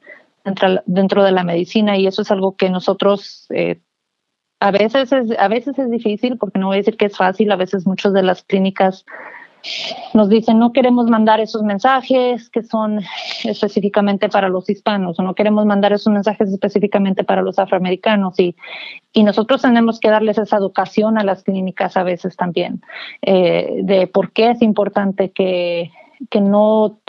dentro, 0.86 1.24
de 1.24 1.32
la 1.32 1.44
medicina 1.44 1.98
y 1.98 2.08
eso 2.08 2.22
es 2.22 2.32
algo 2.32 2.56
que 2.56 2.70
nosotros 2.70 3.48
eh, 3.50 3.82
a, 4.60 4.72
veces 4.72 5.12
es, 5.12 5.38
a 5.38 5.48
veces 5.48 5.80
es 5.80 5.90
difícil, 5.90 6.38
porque 6.38 6.60
no 6.60 6.68
voy 6.68 6.76
a 6.76 6.78
decir 6.78 6.98
que 6.98 7.06
es 7.06 7.18
fácil, 7.18 7.52
a 7.52 7.56
veces 7.56 7.88
muchas 7.88 8.14
de 8.14 8.24
las 8.24 8.44
clínicas 8.44 9.06
nos 10.14 10.30
dicen 10.30 10.60
no 10.60 10.72
queremos 10.72 11.10
mandar 11.10 11.40
esos 11.40 11.64
mensajes 11.64 12.50
que 12.50 12.64
son 12.64 13.02
específicamente 13.44 14.30
para 14.30 14.50
los 14.50 14.70
hispanos 14.70 15.20
o 15.20 15.24
no 15.24 15.36
queremos 15.36 15.66
mandar 15.66 15.94
esos 15.94 16.12
mensajes 16.14 16.50
específicamente 16.50 17.24
para 17.24 17.42
los 17.42 17.60
afroamericanos 17.60 18.40
y, 18.40 18.56
y 19.14 19.24
nosotros 19.24 19.62
tenemos 19.62 20.00
que 20.00 20.10
darles 20.10 20.38
esa 20.38 20.58
educación 20.58 21.18
a 21.18 21.24
las 21.24 21.44
clínicas 21.44 21.98
a 21.98 22.04
veces 22.04 22.36
también 22.36 22.82
eh, 23.22 23.82
de 23.84 24.08
por 24.08 24.32
qué 24.32 24.52
es 24.52 24.62
importante 24.62 25.32
que, 25.32 25.92
que 26.30 26.42
no 26.42 27.00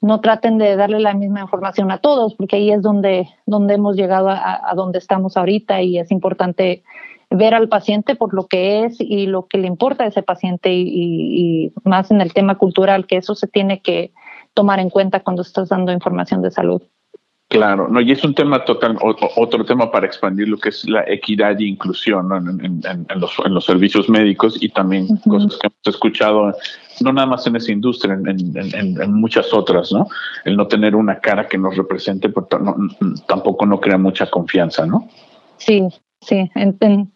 no 0.00 0.20
traten 0.20 0.58
de 0.58 0.76
darle 0.76 1.00
la 1.00 1.12
misma 1.12 1.40
información 1.40 1.90
a 1.90 1.98
todos, 1.98 2.36
porque 2.36 2.54
ahí 2.54 2.70
es 2.70 2.82
donde, 2.82 3.28
donde 3.46 3.74
hemos 3.74 3.96
llegado 3.96 4.28
a, 4.28 4.70
a 4.70 4.74
donde 4.76 4.98
estamos 4.98 5.36
ahorita 5.36 5.82
y 5.82 5.98
es 5.98 6.12
importante 6.12 6.84
ver 7.30 7.54
al 7.54 7.68
paciente 7.68 8.14
por 8.14 8.34
lo 8.34 8.46
que 8.46 8.84
es 8.84 8.96
y 9.00 9.26
lo 9.26 9.46
que 9.46 9.58
le 9.58 9.66
importa 9.66 10.04
a 10.04 10.08
ese 10.08 10.22
paciente 10.22 10.72
y, 10.72 11.72
más 11.84 12.10
en 12.10 12.20
el 12.20 12.32
tema 12.32 12.56
cultural, 12.56 13.06
que 13.06 13.16
eso 13.16 13.34
se 13.34 13.46
tiene 13.46 13.80
que 13.80 14.12
tomar 14.54 14.80
en 14.80 14.90
cuenta 14.90 15.20
cuando 15.20 15.42
estás 15.42 15.68
dando 15.68 15.92
información 15.92 16.42
de 16.42 16.50
salud. 16.50 16.82
Claro, 17.50 17.88
no, 17.88 18.02
y 18.02 18.12
es 18.12 18.22
un 18.24 18.34
tema 18.34 18.62
total, 18.66 18.98
otro 19.00 19.64
tema 19.64 19.90
para 19.90 20.06
expandir 20.06 20.48
lo 20.48 20.58
que 20.58 20.68
es 20.68 20.86
la 20.86 21.02
equidad 21.06 21.58
e 21.58 21.64
inclusión 21.64 22.30
en, 22.30 22.82
los, 23.18 23.64
servicios 23.64 24.06
médicos 24.10 24.62
y 24.62 24.68
también 24.68 25.06
cosas 25.26 25.56
que 25.58 25.68
hemos 25.68 25.96
escuchado, 25.96 26.52
no 27.00 27.12
nada 27.12 27.26
más 27.26 27.46
en 27.46 27.56
esa 27.56 27.72
industria, 27.72 28.18
en, 28.22 29.12
muchas 29.14 29.54
otras, 29.54 29.90
¿no? 29.92 30.08
El 30.44 30.58
no 30.58 30.66
tener 30.66 30.94
una 30.94 31.20
cara 31.20 31.48
que 31.48 31.56
nos 31.56 31.74
represente 31.74 32.28
pues, 32.28 32.48
tampoco 33.26 33.64
no 33.64 33.80
crea 33.80 33.96
mucha 33.96 34.28
confianza, 34.28 34.84
¿no? 34.84 35.08
Sí, 35.56 35.88
sí, 36.20 36.50
en, 36.54 37.12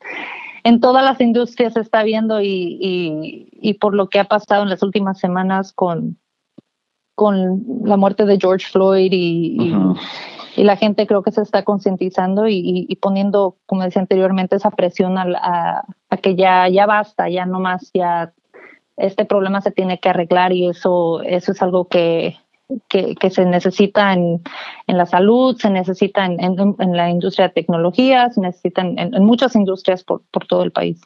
en, 0.65 0.81
todas 0.81 1.05
las 1.05 1.21
industrias 1.21 1.75
se 1.75 1.81
está 1.81 2.03
viendo 2.03 2.41
y, 2.41 3.49
y, 3.61 3.75
por 3.75 3.95
lo 3.95 4.09
que 4.09 4.21
ha 4.21 4.25
pasado 4.25 4.63
en 4.63 4.71
las 4.71 4.83
últimas 4.83 5.19
semanas 5.19 5.73
con, 5.73 6.19
con 7.15 7.65
la 7.85 7.97
muerte 7.97 8.25
de 8.25 8.39
George 8.39 8.67
Floyd 8.71 9.13
y, 9.13 9.75
y, 10.57 10.65
la 10.65 10.77
gente 10.77 11.07
creo 11.07 11.23
que 11.23 11.33
se 11.33 11.43
está 11.43 11.65
concientizando 11.65 12.49
y, 12.49 12.87
y, 12.89 12.97
poniendo, 12.97 13.57
como 13.67 13.83
decía 13.83 14.03
anteriormente, 14.03 14.57
esa 14.57 14.71
presión 14.71 15.19
a, 15.19 15.83
a, 16.11 16.17
que 16.19 16.37
ya, 16.37 16.69
ya 16.69 16.87
basta, 16.87 17.29
ya 17.29 17.47
no 17.47 17.61
más, 17.61 17.91
ya 17.95 18.33
este 18.97 19.25
problema 19.25 19.61
se 19.61 19.73
tiene 19.73 19.99
que 19.99 20.11
arreglar 20.11 20.53
y 20.53 20.69
eso, 20.69 21.23
eso 21.23 21.53
es 21.53 21.63
algo 21.63 21.89
que, 21.89 22.37
que, 22.89 23.15
que 23.17 23.31
se 23.31 23.45
necesita 23.45 24.13
en, 24.13 24.43
en, 24.87 24.97
la 24.97 25.07
salud, 25.07 25.57
se 25.59 25.71
necesita 25.71 26.27
en, 26.27 26.39
en, 26.41 26.97
la 26.97 27.11
industria 27.11 27.49
de 27.49 27.55
tecnología, 27.55 28.31
se 28.31 28.41
necesita 28.41 28.83
en, 28.83 29.25
muchas 29.25 29.55
industrias 29.57 30.05
por, 30.05 30.23
por 30.31 30.47
todo 30.47 30.63
el 30.63 30.73
país. 30.73 31.01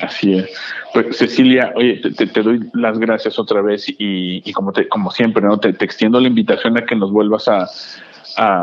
Así 0.00 0.34
es. 0.34 0.50
Pues 0.94 1.16
Cecilia, 1.16 1.72
oye, 1.74 2.00
te, 2.00 2.42
doy 2.42 2.60
las 2.74 2.98
gracias 2.98 3.38
otra 3.38 3.60
vez 3.60 3.88
y, 3.88 4.48
y 4.48 4.52
como, 4.52 4.72
te, 4.72 4.88
como 4.88 5.10
siempre, 5.10 5.42
¿no? 5.42 5.58
Te, 5.58 5.70
extiendo 5.70 6.20
la 6.20 6.28
invitación 6.28 6.78
a 6.78 6.86
que 6.86 6.94
nos 6.94 7.10
vuelvas 7.10 7.48
a, 7.48 7.68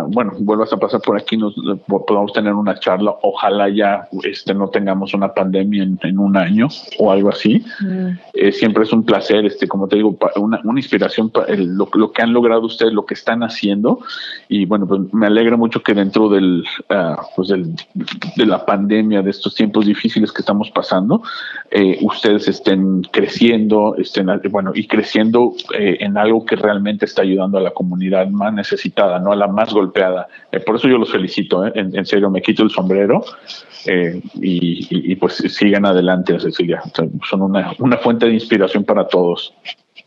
bueno, 0.07 0.34
vuelvas 0.39 0.72
a 0.74 0.78
pasar 0.78 1.01
por 1.01 1.18
aquí, 1.18 1.38
nos 1.38 1.55
podamos 1.88 2.34
tener 2.34 2.53
una 2.53 2.80
charla. 2.80 3.16
Ojalá 3.22 3.70
ya 3.70 4.07
este, 4.24 4.53
no 4.53 4.70
tengamos 4.70 5.13
una 5.13 5.34
pandemia 5.34 5.84
en, 5.84 6.20
un 6.20 6.38
año 6.38 6.68
o 6.99 7.11
algo 7.11 7.30
así. 7.30 7.63
Mm. 7.80 8.09
Eh, 8.34 8.51
siempre 8.51 8.84
es 8.84 8.93
un 8.93 9.03
placer, 9.03 9.45
este, 9.45 9.68
como 9.68 9.88
te 9.88 9.97
digo, 9.97 10.18
una, 10.38 10.59
una 10.63 10.80
inspiración 10.80 11.30
para 11.30 11.55
lo, 11.55 11.89
lo, 11.93 12.11
que 12.11 12.22
han 12.22 12.34
logrado 12.34 12.61
ustedes, 12.61 12.93
lo 12.93 13.05
que 13.05 13.13
están 13.13 13.43
haciendo. 13.43 13.99
Y 14.47 14.66
bueno, 14.66 14.88
pues 14.88 15.01
me 15.13 15.28
alegra 15.28 15.57
mucho 15.57 15.82
que 15.82 15.93
dentro 15.93 16.30
del, 16.30 16.63
uh, 16.89 17.22
pues 17.36 17.49
del, 17.49 17.76
de 18.36 18.45
la 18.45 18.66
pandemia, 18.66 19.22
de 19.22 19.32
estos 19.32 19.55
tiempos 19.55 19.86
difíciles 19.86 20.32
que 20.32 20.41
estamos 20.41 20.72
pasando, 20.72 21.22
eh, 21.72 21.97
ustedes 22.01 22.47
estén 22.47 23.01
creciendo, 23.11 23.95
estén, 23.97 24.28
bueno, 24.49 24.72
y 24.74 24.88
creciendo 24.88 25.53
eh, 25.78 25.97
en 25.99 26.18
algo 26.18 26.45
que 26.45 26.55
realmente 26.55 27.05
está 27.05 27.22
ayudando 27.22 27.57
a 27.57 27.61
la 27.61 27.72
comunidad 27.72 28.28
más 28.28 28.53
necesitada, 28.53 29.20
no 29.20 29.32
a 29.32 29.36
la 29.36 29.47
más 29.47 29.64
golpeada. 29.74 30.28
Eh, 30.51 30.59
por 30.59 30.76
eso 30.76 30.88
yo 30.88 30.97
los 30.97 31.11
felicito, 31.11 31.66
¿eh? 31.66 31.72
en, 31.76 32.05
serio, 32.05 32.30
me 32.30 32.41
quito 32.41 32.63
el 32.63 32.70
sombrero 32.70 33.24
eh, 33.86 34.22
y, 34.36 35.16
pues 35.16 35.36
sigan 35.36 35.86
adelante, 35.86 36.39
Cecilia. 36.39 36.82
Son 36.93 37.41
una, 37.41 37.74
una 37.80 37.97
fuente 37.97 38.26
de 38.26 38.34
inspiración 38.34 38.84
para 38.84 39.07
todos. 39.07 39.53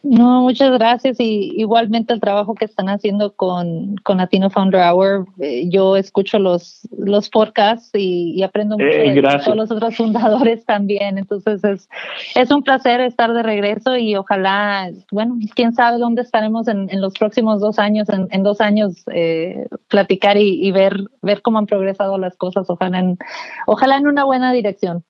No, 0.02 0.42
muchas 0.42 0.70
gracias 0.72 1.18
y 1.18 1.52
igualmente 1.56 2.14
el 2.14 2.20
trabajo 2.20 2.54
que 2.54 2.64
están 2.64 2.88
haciendo 2.88 3.34
con, 3.34 3.96
con 4.04 4.18
Latino 4.18 4.48
Founder 4.48 4.80
Hour. 4.80 5.26
Eh, 5.40 5.68
yo 5.68 5.96
escucho 5.96 6.38
los, 6.38 6.88
los 6.96 7.28
podcasts 7.28 7.90
y, 7.94 8.42
aprendo 8.42 8.78
mucho 8.78 8.86
de 8.86 9.22
todos 9.44 9.56
los 9.56 9.70
otros 9.72 9.96
fundadores 9.96 10.64
también. 10.64 11.18
Entonces 11.18 11.64
es, 11.64 11.88
es 12.36 12.50
un 12.52 12.62
placer 12.62 13.00
estar 13.00 13.32
de 13.32 13.42
regreso 13.42 13.96
y 13.96 14.14
ojalá, 14.14 14.88
bueno, 15.10 15.36
quién 15.56 15.74
sabe 15.74 15.98
dónde 15.98 16.22
estaremos 16.22 16.68
en, 16.68 16.88
en 16.90 17.00
los 17.00 17.14
próximos 17.14 17.60
dos 17.60 17.80
años, 17.80 18.08
en, 18.08 18.28
en 18.30 18.42
dos 18.44 18.60
años, 18.60 19.02
eh, 19.12 19.66
platicar 19.88 20.36
y, 20.36 20.64
y, 20.64 20.70
ver, 20.70 20.96
ver 21.22 21.42
cómo 21.42 21.58
han 21.58 21.66
progresado 21.66 22.18
las 22.18 22.36
cosas. 22.36 22.70
Ojalá 22.70 23.00
en, 23.00 23.18
ojalá 23.66 23.96
en 23.96 24.06
una 24.06 24.24
buena 24.24 24.52
dirección. 24.52 25.04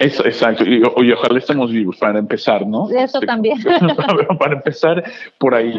Eso, 0.00 0.24
exacto. 0.24 0.64
Y, 0.64 0.82
ojalá 0.82 1.38
estemos 1.38 1.70
vivos 1.70 1.98
para 1.98 2.18
empezar, 2.18 2.66
¿no? 2.66 2.88
Eso 2.88 3.18
este, 3.18 3.26
también. 3.26 3.58
para 4.38 4.54
empezar 4.54 5.04
por 5.36 5.54
ahí. 5.54 5.78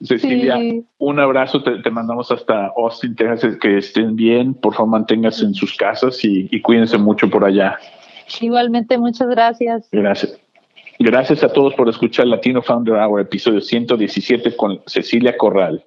Cecilia, 0.00 0.56
un 0.98 1.18
abrazo. 1.18 1.60
Te, 1.64 1.90
mandamos 1.90 2.30
hasta 2.30 2.68
Austin, 2.76 3.16
Texas. 3.16 3.56
Que 3.60 3.78
estén 3.78 4.14
bien. 4.14 4.54
Por 4.54 4.74
favor, 4.74 4.90
manténganse 4.90 5.44
en 5.44 5.54
sus 5.54 5.76
casas 5.76 6.24
y, 6.24 6.48
y 6.52 6.62
cuídense 6.62 6.98
mucho 6.98 7.28
por 7.28 7.44
allá. 7.44 7.76
Igualmente, 8.40 8.96
muchas 8.96 9.26
gracias. 9.28 9.88
Gracias. 9.90 10.38
Gracias 11.00 11.42
a 11.42 11.52
todos 11.52 11.74
por 11.74 11.88
escuchar 11.88 12.28
Latino 12.28 12.62
Founder 12.62 12.94
Hour, 12.94 13.22
episodio 13.22 13.60
117 13.60 14.56
con 14.56 14.80
Cecilia 14.86 15.36
Corral. 15.36 15.84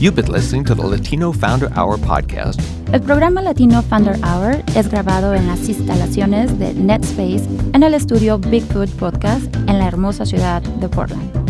You've 0.00 0.14
been 0.14 0.32
listening 0.32 0.64
to 0.64 0.74
the 0.74 0.82
Latino 0.82 1.30
Founder 1.30 1.68
Hour 1.76 1.98
podcast. 1.98 2.58
El 2.90 3.02
programa 3.02 3.42
Latino 3.42 3.82
Founder 3.82 4.16
Hour 4.24 4.64
es 4.74 4.88
grabado 4.88 5.34
en 5.34 5.46
las 5.46 5.68
instalaciones 5.68 6.58
de 6.58 6.72
NetSpace 6.72 7.46
en 7.74 7.82
el 7.82 7.92
estudio 7.92 8.38
Bigfoot 8.38 8.88
Podcast 8.92 9.54
en 9.66 9.78
la 9.78 9.86
hermosa 9.86 10.24
ciudad 10.24 10.62
de 10.62 10.88
Portland. 10.88 11.49